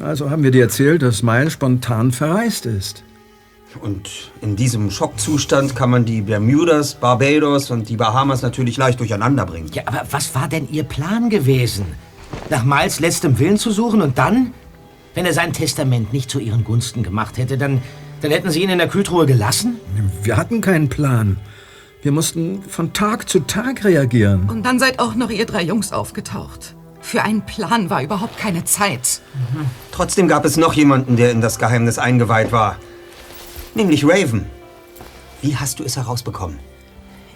Also 0.03 0.31
haben 0.31 0.43
wir 0.43 0.51
dir 0.51 0.63
erzählt, 0.63 1.03
dass 1.03 1.23
Miles 1.23 1.53
spontan 1.53 2.11
verreist 2.11 2.67
ist. 2.67 3.05
Und 3.83 4.33
in 4.41 4.57
diesem 4.57 4.91
Schockzustand 4.91 5.77
kann 5.77 5.91
man 5.91 6.05
die 6.05 6.23
Bermudas, 6.23 6.97
Barbados 6.97 7.71
und 7.71 7.89
die 7.89 7.97
Bahamas 7.97 8.43
natürlich 8.43 8.77
leicht 8.79 8.99
durcheinander 8.99 9.47
bringen. 9.47 9.71
Ja, 9.73 9.85
aber 9.87 10.03
was 10.11 10.35
war 10.35 10.49
denn 10.49 10.69
Ihr 10.73 10.83
Plan 10.83 11.31
gewesen? 11.31 11.87
Nach 12.51 12.65
Miles 12.65 12.99
letztem 12.99 13.39
Willen 13.39 13.59
zu 13.59 13.71
suchen 13.71 14.03
und 14.03 14.19
dann? 14.19 14.53
Wenn 15.19 15.27
er 15.27 15.35
sein 15.35 15.53
Testament 15.53 16.13
nicht 16.13 16.31
zu 16.31 16.39
Ihren 16.39 16.63
Gunsten 16.63 17.03
gemacht 17.03 17.39
hätte, 17.39 17.59
dann, 17.59 17.83
dann 18.21 18.31
hätten 18.31 18.53
Sie 18.53 18.63
ihn 18.63 18.71
in 18.71 18.79
der 18.79 18.87
Kühltruhe 18.87 19.27
gelassen? 19.27 19.81
Wir 20.23 20.37
hatten 20.37 20.61
keinen 20.61 20.89
Plan. 20.89 21.41
Wir 22.03 22.13
mussten 22.13 22.63
von 22.63 22.93
Tag 22.93 23.29
zu 23.29 23.41
Tag 23.41 23.83
reagieren. 23.83 24.49
Und 24.49 24.65
dann 24.65 24.79
seid 24.79 25.01
auch 25.01 25.17
noch 25.17 25.31
ihr 25.31 25.45
drei 25.45 25.63
Jungs 25.63 25.93
aufgetaucht. 25.93 26.77
Für 27.01 27.23
einen 27.23 27.45
Plan 27.45 27.91
war 27.91 28.01
überhaupt 28.01 28.39
keine 28.39 28.65
Zeit. 28.65 29.21
Trotzdem 29.91 30.29
gab 30.29 30.45
es 30.45 30.57
noch 30.57 30.75
jemanden, 30.75 31.17
der 31.17 31.33
in 31.33 31.41
das 31.41 31.59
Geheimnis 31.59 31.99
eingeweiht 31.99 32.53
war. 32.53 32.77
Nämlich 33.75 34.05
Raven. 34.05 34.47
Wie 35.43 35.57
hast 35.57 35.81
du 35.81 35.83
es 35.83 35.97
herausbekommen? 35.97 36.61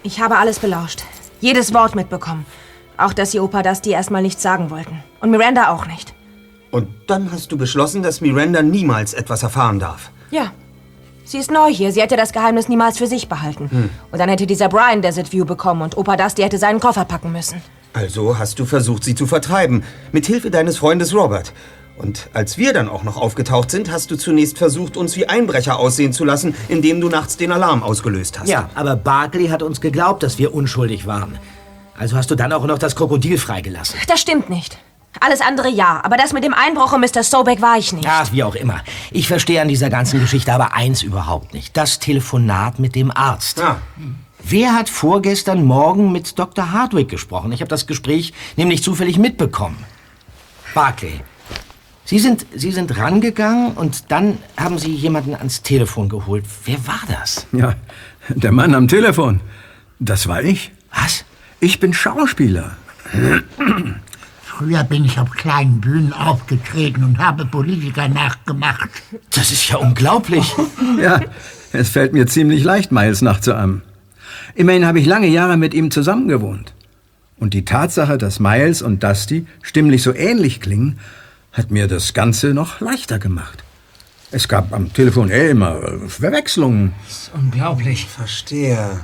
Ich 0.03 0.21
habe 0.21 0.37
alles 0.37 0.59
belauscht. 0.59 1.03
Jedes 1.41 1.73
Wort 1.73 1.95
mitbekommen. 1.95 2.45
Auch, 2.95 3.11
dass 3.11 3.31
sie 3.31 3.41
Opa 3.41 3.61
Dusty 3.61 3.89
erstmal 3.89 4.21
nichts 4.21 4.41
sagen 4.41 4.69
wollten. 4.69 5.03
Und 5.19 5.31
Miranda 5.31 5.67
auch 5.67 5.85
nicht. 5.85 6.13
Und 6.73 6.87
dann 7.05 7.31
hast 7.31 7.51
du 7.51 7.57
beschlossen, 7.57 8.01
dass 8.01 8.19
Miranda 8.19 8.63
niemals 8.63 9.13
etwas 9.13 9.43
erfahren 9.43 9.77
darf. 9.77 10.09
Ja. 10.31 10.51
Sie 11.23 11.37
ist 11.37 11.51
neu 11.51 11.71
hier. 11.71 11.91
Sie 11.91 12.01
hätte 12.01 12.17
das 12.17 12.33
Geheimnis 12.33 12.67
niemals 12.67 12.97
für 12.97 13.05
sich 13.05 13.29
behalten. 13.29 13.69
Hm. 13.69 13.89
Und 14.11 14.17
dann 14.19 14.27
hätte 14.27 14.47
dieser 14.47 14.69
Brian 14.69 15.03
Desert 15.03 15.31
View 15.31 15.45
bekommen 15.45 15.83
und 15.83 15.95
Opa 15.95 16.17
Dusty 16.17 16.41
hätte 16.41 16.57
seinen 16.57 16.79
Koffer 16.79 17.05
packen 17.05 17.31
müssen. 17.31 17.61
Also 17.93 18.39
hast 18.39 18.57
du 18.57 18.65
versucht, 18.65 19.03
sie 19.03 19.13
zu 19.13 19.27
vertreiben. 19.27 19.83
Mit 20.11 20.25
Hilfe 20.25 20.49
deines 20.49 20.77
Freundes 20.77 21.13
Robert. 21.13 21.53
Und 21.95 22.29
als 22.33 22.57
wir 22.57 22.73
dann 22.73 22.89
auch 22.89 23.03
noch 23.03 23.17
aufgetaucht 23.17 23.69
sind, 23.69 23.91
hast 23.91 24.09
du 24.09 24.15
zunächst 24.15 24.57
versucht, 24.57 24.97
uns 24.97 25.15
wie 25.15 25.27
Einbrecher 25.27 25.77
aussehen 25.77 26.11
zu 26.11 26.25
lassen, 26.25 26.55
indem 26.69 26.99
du 27.01 27.07
nachts 27.07 27.37
den 27.37 27.51
Alarm 27.51 27.83
ausgelöst 27.83 28.39
hast. 28.39 28.49
Ja, 28.49 28.71
aber 28.73 28.95
Barkley 28.95 29.49
hat 29.49 29.61
uns 29.61 29.79
geglaubt, 29.79 30.23
dass 30.23 30.39
wir 30.39 30.55
unschuldig 30.55 31.05
waren. 31.05 31.37
Also 31.95 32.17
hast 32.17 32.31
du 32.31 32.35
dann 32.35 32.51
auch 32.51 32.65
noch 32.65 32.79
das 32.79 32.95
Krokodil 32.95 33.37
freigelassen. 33.37 33.99
Das 34.07 34.19
stimmt 34.19 34.49
nicht. 34.49 34.79
Alles 35.19 35.41
andere 35.41 35.69
ja, 35.69 36.01
aber 36.03 36.17
das 36.17 36.33
mit 36.33 36.43
dem 36.43 36.53
Einbruch 36.53 36.93
und 36.93 37.01
Mr. 37.01 37.23
Sobeck 37.23 37.61
war 37.61 37.77
ich 37.77 37.93
nicht. 37.93 38.05
Ja, 38.05 38.23
wie 38.31 38.43
auch 38.43 38.55
immer. 38.55 38.81
Ich 39.11 39.27
verstehe 39.27 39.61
an 39.61 39.67
dieser 39.67 39.89
ganzen 39.89 40.19
Geschichte 40.19 40.51
aber 40.53 40.73
eins 40.73 41.01
überhaupt 41.03 41.53
nicht. 41.53 41.77
Das 41.77 41.99
Telefonat 41.99 42.79
mit 42.79 42.95
dem 42.95 43.11
Arzt. 43.11 43.61
Wer 44.43 44.73
hat 44.73 44.89
vorgestern 44.89 45.63
Morgen 45.63 46.11
mit 46.11 46.37
Dr. 46.37 46.71
Hardwick 46.71 47.09
gesprochen? 47.09 47.51
Ich 47.51 47.61
habe 47.61 47.69
das 47.69 47.87
Gespräch 47.87 48.33
nämlich 48.57 48.83
zufällig 48.83 49.17
mitbekommen. 49.17 49.77
Barclay, 50.73 51.21
Sie 52.05 52.19
sind, 52.19 52.45
Sie 52.53 52.71
sind 52.71 52.97
rangegangen 52.97 53.73
und 53.73 54.11
dann 54.11 54.37
haben 54.57 54.77
Sie 54.77 54.93
jemanden 54.93 55.35
ans 55.35 55.61
Telefon 55.61 56.09
geholt. 56.09 56.45
Wer 56.65 56.85
war 56.85 57.01
das? 57.07 57.47
Ja, 57.53 57.75
der 58.27 58.51
Mann 58.51 58.75
am 58.75 58.87
Telefon. 58.87 59.39
Das 59.99 60.27
war 60.27 60.43
ich. 60.43 60.71
Was? 60.93 61.23
Ich 61.61 61.79
bin 61.79 61.93
Schauspieler. 61.93 62.75
Früher 64.57 64.83
bin 64.83 65.03
ich 65.03 65.17
auf 65.17 65.31
kleinen 65.31 65.81
Bühnen 65.81 66.13
aufgetreten 66.13 67.03
und 67.03 67.17
habe 67.17 67.45
Politiker 67.45 68.07
nachgemacht. 68.07 68.89
Das 69.31 69.51
ist 69.51 69.69
ja 69.69 69.77
unglaublich. 69.77 70.53
Ja, 71.01 71.21
es 71.71 71.89
fällt 71.89 72.13
mir 72.13 72.27
ziemlich 72.27 72.63
leicht, 72.63 72.91
Miles 72.91 73.21
nachzuahmen. 73.21 73.81
Immerhin 74.53 74.85
habe 74.85 74.99
ich 74.99 75.07
lange 75.07 75.27
Jahre 75.27 75.57
mit 75.57 75.73
ihm 75.73 75.89
zusammengewohnt. 75.89 76.73
Und 77.39 77.55
die 77.55 77.65
Tatsache, 77.65 78.17
dass 78.17 78.39
Miles 78.39 78.83
und 78.83 79.03
Dusty 79.03 79.47
stimmlich 79.63 80.03
so 80.03 80.13
ähnlich 80.13 80.61
klingen, 80.61 80.99
hat 81.51 81.71
mir 81.71 81.87
das 81.87 82.13
Ganze 82.13 82.53
noch 82.53 82.79
leichter 82.79 83.17
gemacht. 83.17 83.63
Es 84.31 84.47
gab 84.47 84.71
am 84.71 84.93
Telefon 84.93 85.31
eh 85.31 85.49
immer 85.49 85.81
äh, 85.81 86.07
Verwechslungen. 86.07 86.93
Unglaublich. 87.33 88.05
Verstehe. 88.05 88.99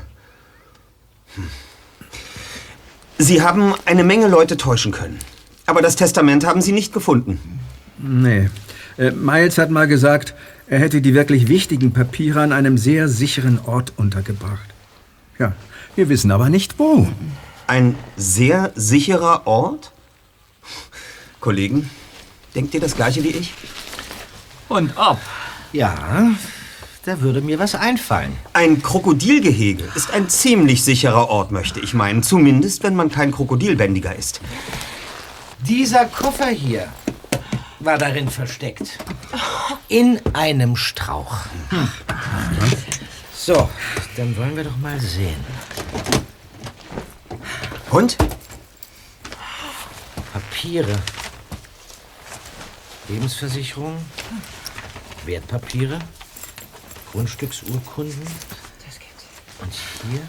Hm. 1.36 1.44
Sie 3.18 3.42
haben 3.42 3.74
eine 3.86 4.04
Menge 4.04 4.28
Leute 4.28 4.58
täuschen 4.58 4.92
können. 4.92 5.20
Aber 5.70 5.84
das 5.84 5.96
Testament 5.96 6.48
haben 6.48 6.64
Sie 6.64 6.72
nicht 6.72 6.94
gefunden. 6.94 7.40
Nee. 8.00 8.50
Äh, 8.98 9.12
Miles 9.12 9.60
hat 9.60 9.70
mal 9.70 9.88
gesagt, 9.88 10.34
er 10.66 10.80
hätte 10.80 11.00
die 11.00 11.14
wirklich 11.14 11.48
wichtigen 11.48 11.92
Papiere 11.94 12.42
an 12.42 12.52
einem 12.54 12.80
sehr 12.80 13.08
sicheren 13.08 13.60
Ort 13.64 13.94
untergebracht. 13.96 14.68
Ja, 15.38 15.54
wir 15.96 16.10
wissen 16.10 16.32
aber 16.32 16.50
nicht 16.50 16.80
wo. 16.80 17.08
Ein 17.68 17.96
sehr 18.18 18.72
sicherer 18.74 19.46
Ort? 19.46 19.92
Kollegen, 21.40 21.88
denkt 22.56 22.74
ihr 22.74 22.82
das 22.82 22.96
gleiche 22.96 23.24
wie 23.24 23.30
ich? 23.30 23.54
Und 24.70 24.98
ob? 24.98 25.20
Ja, 25.72 26.32
da 27.06 27.22
würde 27.22 27.42
mir 27.42 27.60
was 27.60 27.76
einfallen. 27.76 28.36
Ein 28.54 28.82
Krokodilgehege 28.82 29.84
ist 29.94 30.10
ein 30.10 30.30
ziemlich 30.30 30.84
sicherer 30.84 31.30
Ort, 31.30 31.52
möchte 31.52 31.80
ich 31.80 31.94
meinen. 31.94 32.24
Zumindest, 32.24 32.82
wenn 32.82 32.96
man 32.96 33.12
kein 33.12 33.32
Krokodilbändiger 33.32 34.16
ist. 34.16 34.42
Dieser 35.62 36.06
Koffer 36.06 36.48
hier 36.48 36.92
war 37.80 37.98
darin 37.98 38.30
versteckt. 38.30 38.98
In 39.88 40.20
einem 40.34 40.76
Strauch. 40.76 41.38
So, 43.36 43.70
dann 44.16 44.36
wollen 44.38 44.56
wir 44.56 44.64
doch 44.64 44.78
mal 44.78 45.00
sehen. 45.00 45.44
Und? 47.90 48.18
Papiere. 50.34 50.96
Lebensversicherung. 53.08 53.98
Wertpapiere. 55.26 56.00
Grundstücksurkunden. 57.12 58.22
Und 59.62 59.74
hier 60.10 60.22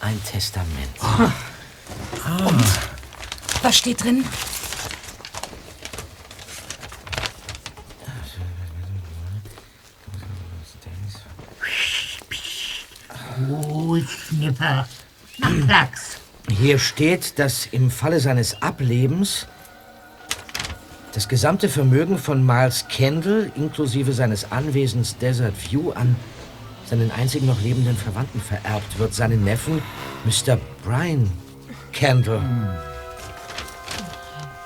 ein 0.00 0.20
Testament. 0.24 0.90
Und? 2.24 2.99
Was 3.62 3.76
steht 3.76 4.02
drin? 4.02 4.24
Mach 15.38 15.66
Platz. 15.66 16.18
Hier 16.48 16.78
steht, 16.78 17.38
dass 17.38 17.66
im 17.66 17.90
Falle 17.90 18.20
seines 18.20 18.60
Ablebens 18.62 19.46
das 21.12 21.28
gesamte 21.28 21.68
Vermögen 21.68 22.18
von 22.18 22.44
Miles 22.44 22.86
Kendall 22.88 23.50
inklusive 23.56 24.12
seines 24.12 24.50
Anwesens 24.52 25.16
Desert 25.18 25.54
View 25.70 25.90
an 25.92 26.16
seinen 26.86 27.10
einzigen 27.10 27.46
noch 27.46 27.60
lebenden 27.60 27.96
Verwandten 27.96 28.40
vererbt 28.40 28.98
wird, 28.98 29.14
seinen 29.14 29.44
Neffen 29.44 29.82
Mr. 30.24 30.58
Brian 30.84 31.30
Kendall. 31.92 32.89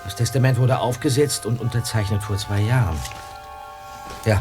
Das 0.04 0.16
Testament 0.16 0.58
wurde 0.58 0.78
aufgesetzt 0.78 1.46
und 1.46 1.60
unterzeichnet 1.60 2.22
vor 2.22 2.36
zwei 2.36 2.60
Jahren. 2.60 2.96
Ja, 4.24 4.40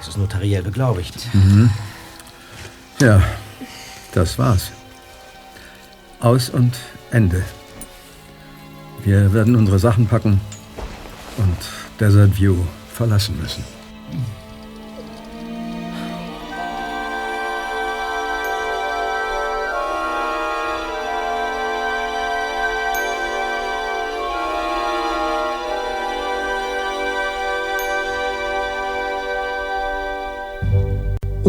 es 0.00 0.08
ist 0.08 0.18
notariell 0.18 0.62
beglaubigt. 0.62 1.32
Mhm. 1.34 1.70
Ja, 3.00 3.22
das 4.12 4.38
war's. 4.38 4.70
Aus 6.20 6.50
und 6.50 6.76
Ende. 7.10 7.44
Wir 9.04 9.32
werden 9.32 9.56
unsere 9.56 9.78
Sachen 9.78 10.06
packen 10.06 10.40
und 11.36 11.56
Desert 12.00 12.36
View 12.38 12.56
verlassen 12.92 13.40
müssen. 13.40 13.64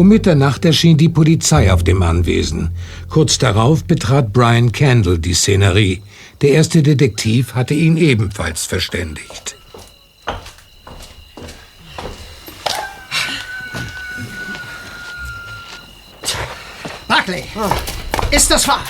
Um 0.00 0.08
Mitternacht 0.08 0.64
erschien 0.64 0.96
die 0.96 1.10
Polizei 1.10 1.70
auf 1.70 1.84
dem 1.84 2.02
Anwesen. 2.02 2.70
Kurz 3.10 3.36
darauf 3.36 3.84
betrat 3.84 4.32
Brian 4.32 4.72
Candle 4.72 5.18
die 5.18 5.34
Szenerie. 5.34 6.00
Der 6.40 6.52
erste 6.52 6.82
Detektiv 6.82 7.54
hatte 7.54 7.74
ihn 7.74 7.98
ebenfalls 7.98 8.64
verständigt. 8.64 9.56
Barclay, 17.06 17.44
ist 18.30 18.50
das 18.50 18.66
wahr? 18.66 18.82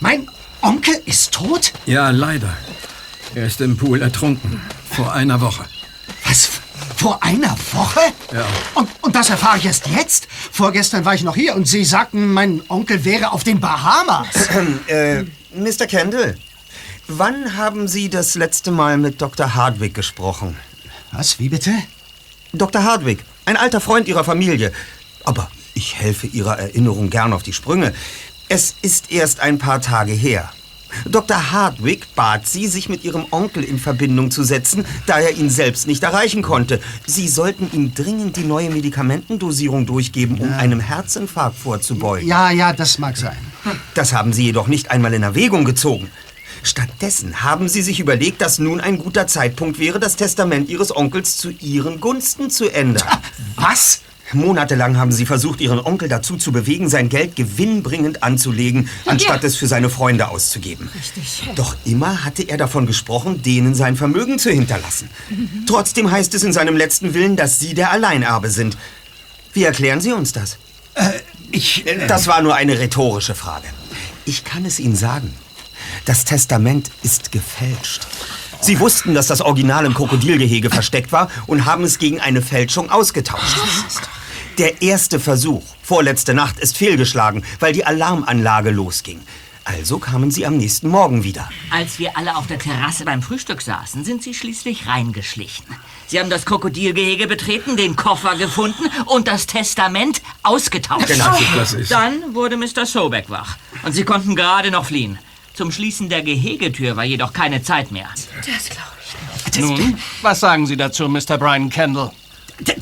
Mein 0.00 0.28
Onkel 0.60 1.00
ist 1.04 1.30
tot? 1.30 1.72
Ja, 1.86 2.10
leider. 2.10 2.52
Er 3.36 3.46
ist 3.46 3.60
im 3.60 3.76
Pool 3.76 4.02
ertrunken. 4.02 4.60
Vor 4.90 5.12
einer 5.12 5.40
Woche. 5.40 5.66
Was? 6.24 6.57
Vor 6.98 7.22
einer 7.22 7.56
Woche? 7.72 8.00
Ja. 8.32 8.44
Und, 8.74 8.88
und 9.02 9.14
das 9.14 9.30
erfahre 9.30 9.58
ich 9.58 9.66
erst 9.66 9.86
jetzt? 9.86 10.28
Vorgestern 10.52 11.04
war 11.04 11.14
ich 11.14 11.22
noch 11.22 11.36
hier 11.36 11.54
und 11.54 11.66
Sie 11.66 11.84
sagten, 11.84 12.32
mein 12.32 12.60
Onkel 12.68 13.04
wäre 13.04 13.32
auf 13.32 13.44
den 13.44 13.60
Bahamas. 13.60 14.26
äh, 14.88 15.22
Mr. 15.54 15.86
Kendall, 15.86 16.36
Wann 17.10 17.56
haben 17.56 17.88
Sie 17.88 18.10
das 18.10 18.34
letzte 18.34 18.70
Mal 18.70 18.98
mit 18.98 19.22
Dr. 19.22 19.54
Hardwick 19.54 19.94
gesprochen? 19.94 20.58
Was, 21.10 21.38
wie 21.38 21.48
bitte? 21.48 21.72
Dr. 22.52 22.84
Hardwick, 22.84 23.24
ein 23.46 23.56
alter 23.56 23.80
Freund 23.80 24.08
Ihrer 24.08 24.24
Familie. 24.24 24.72
Aber 25.24 25.50
ich 25.72 25.96
helfe 25.96 26.26
Ihrer 26.26 26.58
Erinnerung 26.58 27.08
gern 27.08 27.32
auf 27.32 27.42
die 27.42 27.54
Sprünge. 27.54 27.94
Es 28.50 28.74
ist 28.82 29.10
erst 29.10 29.40
ein 29.40 29.56
paar 29.56 29.80
Tage 29.80 30.12
her. 30.12 30.52
Dr. 31.06 31.52
Hardwick 31.52 32.14
bat 32.14 32.46
Sie, 32.46 32.66
sich 32.66 32.88
mit 32.88 33.04
Ihrem 33.04 33.26
Onkel 33.30 33.64
in 33.64 33.78
Verbindung 33.78 34.30
zu 34.30 34.42
setzen, 34.42 34.84
da 35.06 35.18
er 35.18 35.36
ihn 35.36 35.50
selbst 35.50 35.86
nicht 35.86 36.02
erreichen 36.02 36.42
konnte. 36.42 36.80
Sie 37.06 37.28
sollten 37.28 37.70
ihm 37.72 37.94
dringend 37.94 38.36
die 38.36 38.44
neue 38.44 38.70
Medikamentendosierung 38.70 39.86
durchgeben, 39.86 40.38
um 40.38 40.52
einem 40.52 40.80
Herzinfarkt 40.80 41.58
vorzubeugen. 41.58 42.28
Ja, 42.28 42.50
ja, 42.50 42.72
das 42.72 42.98
mag 42.98 43.16
sein. 43.16 43.36
Das 43.94 44.12
haben 44.12 44.32
Sie 44.32 44.44
jedoch 44.44 44.66
nicht 44.66 44.90
einmal 44.90 45.14
in 45.14 45.22
Erwägung 45.22 45.64
gezogen. 45.64 46.10
Stattdessen 46.62 47.42
haben 47.42 47.68
Sie 47.68 47.82
sich 47.82 48.00
überlegt, 48.00 48.40
dass 48.40 48.58
nun 48.58 48.80
ein 48.80 48.98
guter 48.98 49.26
Zeitpunkt 49.26 49.78
wäre, 49.78 50.00
das 50.00 50.16
Testament 50.16 50.68
Ihres 50.68 50.94
Onkels 50.94 51.36
zu 51.36 51.50
Ihren 51.50 52.00
Gunsten 52.00 52.50
zu 52.50 52.68
ändern. 52.68 53.06
Was? 53.56 54.00
Monatelang 54.32 54.96
haben 54.96 55.12
Sie 55.12 55.26
versucht, 55.26 55.60
Ihren 55.60 55.80
Onkel 55.80 56.08
dazu 56.08 56.36
zu 56.36 56.52
bewegen, 56.52 56.88
sein 56.88 57.08
Geld 57.08 57.36
gewinnbringend 57.36 58.22
anzulegen, 58.22 58.88
anstatt 59.06 59.44
es 59.44 59.56
für 59.56 59.66
seine 59.66 59.90
Freunde 59.90 60.28
auszugeben. 60.28 60.90
Richtig. 60.94 61.48
Doch 61.54 61.76
immer 61.84 62.24
hatte 62.24 62.42
er 62.42 62.56
davon 62.56 62.86
gesprochen, 62.86 63.42
denen 63.42 63.74
sein 63.74 63.96
Vermögen 63.96 64.38
zu 64.38 64.50
hinterlassen. 64.50 65.08
Trotzdem 65.66 66.10
heißt 66.10 66.34
es 66.34 66.42
in 66.42 66.52
seinem 66.52 66.76
letzten 66.76 67.14
Willen, 67.14 67.36
dass 67.36 67.58
Sie 67.58 67.74
der 67.74 67.90
Alleinerbe 67.90 68.50
sind. 68.50 68.76
Wie 69.52 69.64
erklären 69.64 70.00
Sie 70.00 70.12
uns 70.12 70.32
das? 70.32 70.58
ich. 71.50 71.84
das 72.08 72.26
war 72.26 72.42
nur 72.42 72.54
eine 72.54 72.78
rhetorische 72.78 73.34
Frage. 73.34 73.68
Ich 74.24 74.44
kann 74.44 74.64
es 74.64 74.78
Ihnen 74.78 74.96
sagen. 74.96 75.32
Das 76.04 76.24
Testament 76.24 76.90
ist 77.02 77.32
gefälscht. 77.32 78.06
Sie 78.60 78.80
wussten, 78.80 79.14
dass 79.14 79.28
das 79.28 79.40
Original 79.40 79.86
im 79.86 79.94
Krokodilgehege 79.94 80.68
versteckt 80.70 81.12
war 81.12 81.30
und 81.46 81.64
haben 81.64 81.84
es 81.84 81.98
gegen 81.98 82.20
eine 82.20 82.42
Fälschung 82.42 82.90
ausgetauscht. 82.90 83.56
Der 84.58 84.82
erste 84.82 85.20
Versuch, 85.20 85.62
vorletzte 85.82 86.34
Nacht, 86.34 86.58
ist 86.58 86.76
fehlgeschlagen, 86.76 87.44
weil 87.60 87.72
die 87.72 87.84
Alarmanlage 87.84 88.70
losging. 88.70 89.20
Also 89.64 89.98
kamen 89.98 90.30
sie 90.30 90.46
am 90.46 90.56
nächsten 90.56 90.88
Morgen 90.88 91.22
wieder. 91.24 91.48
Als 91.70 91.98
wir 91.98 92.16
alle 92.16 92.36
auf 92.36 92.46
der 92.46 92.58
Terrasse 92.58 93.04
beim 93.04 93.20
Frühstück 93.22 93.60
saßen, 93.60 94.02
sind 94.04 94.22
sie 94.22 94.32
schließlich 94.32 94.86
reingeschlichen. 94.86 95.66
Sie 96.06 96.18
haben 96.18 96.30
das 96.30 96.46
Krokodilgehege 96.46 97.26
betreten, 97.26 97.76
den 97.76 97.94
Koffer 97.94 98.36
gefunden 98.36 98.84
und 99.04 99.28
das 99.28 99.46
Testament 99.46 100.22
ausgetauscht. 100.42 101.06
Genau, 101.06 101.36
das 101.54 101.74
ist- 101.74 101.90
Dann 101.90 102.34
wurde 102.34 102.56
Mr. 102.56 102.86
Sobeck 102.86 103.28
wach 103.28 103.58
und 103.84 103.92
sie 103.92 104.04
konnten 104.04 104.34
gerade 104.34 104.70
noch 104.70 104.86
fliehen. 104.86 105.18
Zum 105.52 105.70
Schließen 105.70 106.08
der 106.08 106.22
Gehegetür 106.22 106.96
war 106.96 107.04
jedoch 107.04 107.32
keine 107.34 107.62
Zeit 107.62 107.92
mehr. 107.92 108.08
Das 108.38 108.70
glaube 108.70 108.88
ich 109.46 109.54
nicht. 109.60 109.60
Nun, 109.60 109.98
was 110.22 110.40
sagen 110.40 110.66
Sie 110.66 110.76
dazu, 110.76 111.08
Mr. 111.08 111.36
Brian 111.36 111.68
Kendall? 111.68 112.10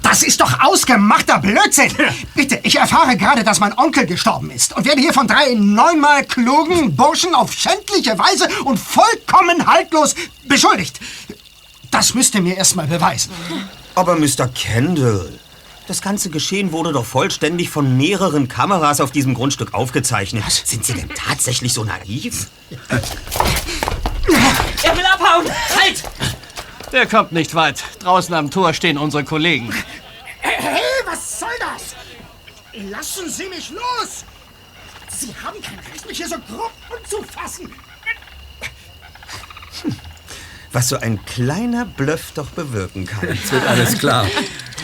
Das 0.02 0.22
ist 0.22 0.40
doch 0.40 0.60
ausgemachter 0.60 1.38
Blödsinn. 1.38 1.92
Bitte, 2.34 2.58
ich 2.62 2.76
erfahre 2.76 3.16
gerade, 3.16 3.44
dass 3.44 3.60
mein 3.60 3.76
Onkel 3.76 4.06
gestorben 4.06 4.50
ist 4.50 4.74
und 4.74 4.86
werde 4.86 5.00
hier 5.00 5.12
von 5.12 5.28
drei 5.28 5.54
neunmal 5.54 6.24
klugen 6.24 6.96
Burschen 6.96 7.34
auf 7.34 7.52
schändliche 7.52 8.18
Weise 8.18 8.48
und 8.64 8.78
vollkommen 8.78 9.66
haltlos 9.66 10.14
beschuldigt. 10.44 10.98
Das 11.90 12.14
müsst 12.14 12.34
ihr 12.34 12.42
mir 12.42 12.56
erstmal 12.56 12.86
beweisen. 12.86 13.32
Aber 13.94 14.16
Mr. 14.16 14.48
Kendall, 14.54 15.38
das 15.86 16.00
ganze 16.00 16.30
Geschehen 16.30 16.72
wurde 16.72 16.92
doch 16.92 17.04
vollständig 17.04 17.70
von 17.70 17.96
mehreren 17.96 18.48
Kameras 18.48 19.00
auf 19.00 19.10
diesem 19.10 19.34
Grundstück 19.34 19.74
aufgezeichnet. 19.74 20.44
Sind 20.64 20.84
Sie 20.84 20.94
denn 20.94 21.10
tatsächlich 21.14 21.72
so 21.72 21.84
naiv? 21.84 22.48
Er 24.82 24.96
will 24.96 25.04
abhauen! 25.04 25.46
Halt! 25.80 26.02
Der 26.92 27.06
kommt 27.06 27.32
nicht 27.32 27.54
weit. 27.54 27.82
Draußen 28.00 28.34
am 28.34 28.50
Tor 28.50 28.72
stehen 28.72 28.98
unsere 28.98 29.24
Kollegen. 29.24 29.72
Hey, 30.40 30.80
was 31.04 31.40
soll 31.40 31.48
das? 31.60 31.94
Lassen 32.90 33.28
Sie 33.28 33.48
mich 33.48 33.70
los! 33.70 34.24
Sie 35.08 35.34
haben 35.42 35.60
kein 35.62 35.78
Recht, 35.78 36.06
mich 36.06 36.18
hier 36.18 36.28
so 36.28 36.36
grob 36.38 36.72
anzufassen. 36.94 37.72
Was 40.72 40.88
so 40.90 40.98
ein 40.98 41.24
kleiner 41.24 41.86
Bluff 41.86 42.32
doch 42.34 42.50
bewirken 42.50 43.06
kann. 43.06 43.28
Jetzt 43.28 43.50
wird 43.50 43.66
alles 43.66 43.98
klar. 43.98 44.26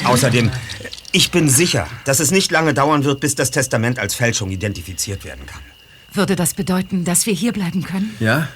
Außerdem, 0.05 0.51
ich 1.13 1.31
bin 1.31 1.51
sicher, 1.51 1.87
dass 2.05 2.19
es 2.19 2.31
nicht 2.31 2.51
lange 2.51 2.73
dauern 2.73 3.05
wird, 3.05 3.21
bis 3.21 3.35
das 3.35 3.51
Testament 3.51 3.99
als 3.99 4.15
Fälschung 4.15 4.51
identifiziert 4.51 5.25
werden 5.25 5.45
kann. 5.45 5.61
Würde 6.15 6.35
das 6.35 6.55
bedeuten, 6.55 7.05
dass 7.05 7.27
wir 7.27 7.35
hier 7.35 7.53
bleiben 7.53 7.83
können? 7.83 8.17
Ja? 8.21 8.49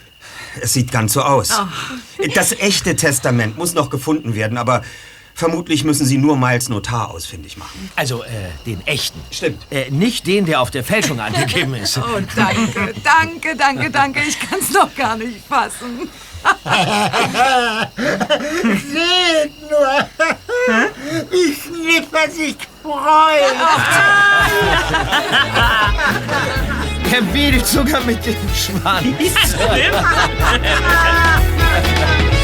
Es 0.61 0.73
sieht 0.73 0.93
ganz 0.93 1.13
so 1.13 1.23
aus. 1.23 1.51
Oh. 1.53 1.67
Das 2.35 2.53
echte 2.53 2.97
Testament 2.97 3.57
muss 3.59 3.75
noch 3.75 3.91
gefunden 3.91 4.35
werden, 4.35 4.59
aber 4.59 4.83
vermutlich 5.35 5.85
müssen 5.85 6.07
Sie 6.07 6.19
nur 6.19 6.37
Miles 6.37 6.69
Notar 6.69 7.11
ausfindig 7.11 7.57
machen. 7.57 7.91
Also, 7.95 8.23
äh, 8.23 8.29
den 8.65 8.85
echten. 8.87 9.21
Stimmt. 9.31 9.63
Äh, 9.71 9.91
nicht 9.91 10.27
den, 10.27 10.47
der 10.47 10.61
auf 10.61 10.71
der 10.71 10.83
Fällschung 10.85 11.21
angegeben 11.21 11.75
ist. 11.75 11.99
Oh, 12.07 12.21
danke, 12.35 12.95
danke, 13.03 13.57
danke, 13.57 13.91
danke. 13.91 14.21
Ich 14.27 14.39
kann's 14.39 14.71
noch 14.71 14.95
gar 14.95 15.17
nicht 15.17 15.45
fassen. 15.47 16.09
Seht 18.93 19.53
nur, 19.63 20.09
wie 21.31 21.55
Sniffer 21.55 22.31
sich 22.31 22.57
freut. 22.83 23.57
Er 27.13 27.33
wedelt 27.33 27.67
sogar 27.67 28.01
mit 28.03 28.25
dem 28.27 28.35
Schwanz. 28.55 29.07
Ja, 29.19 29.41
stimmt. 29.47 29.95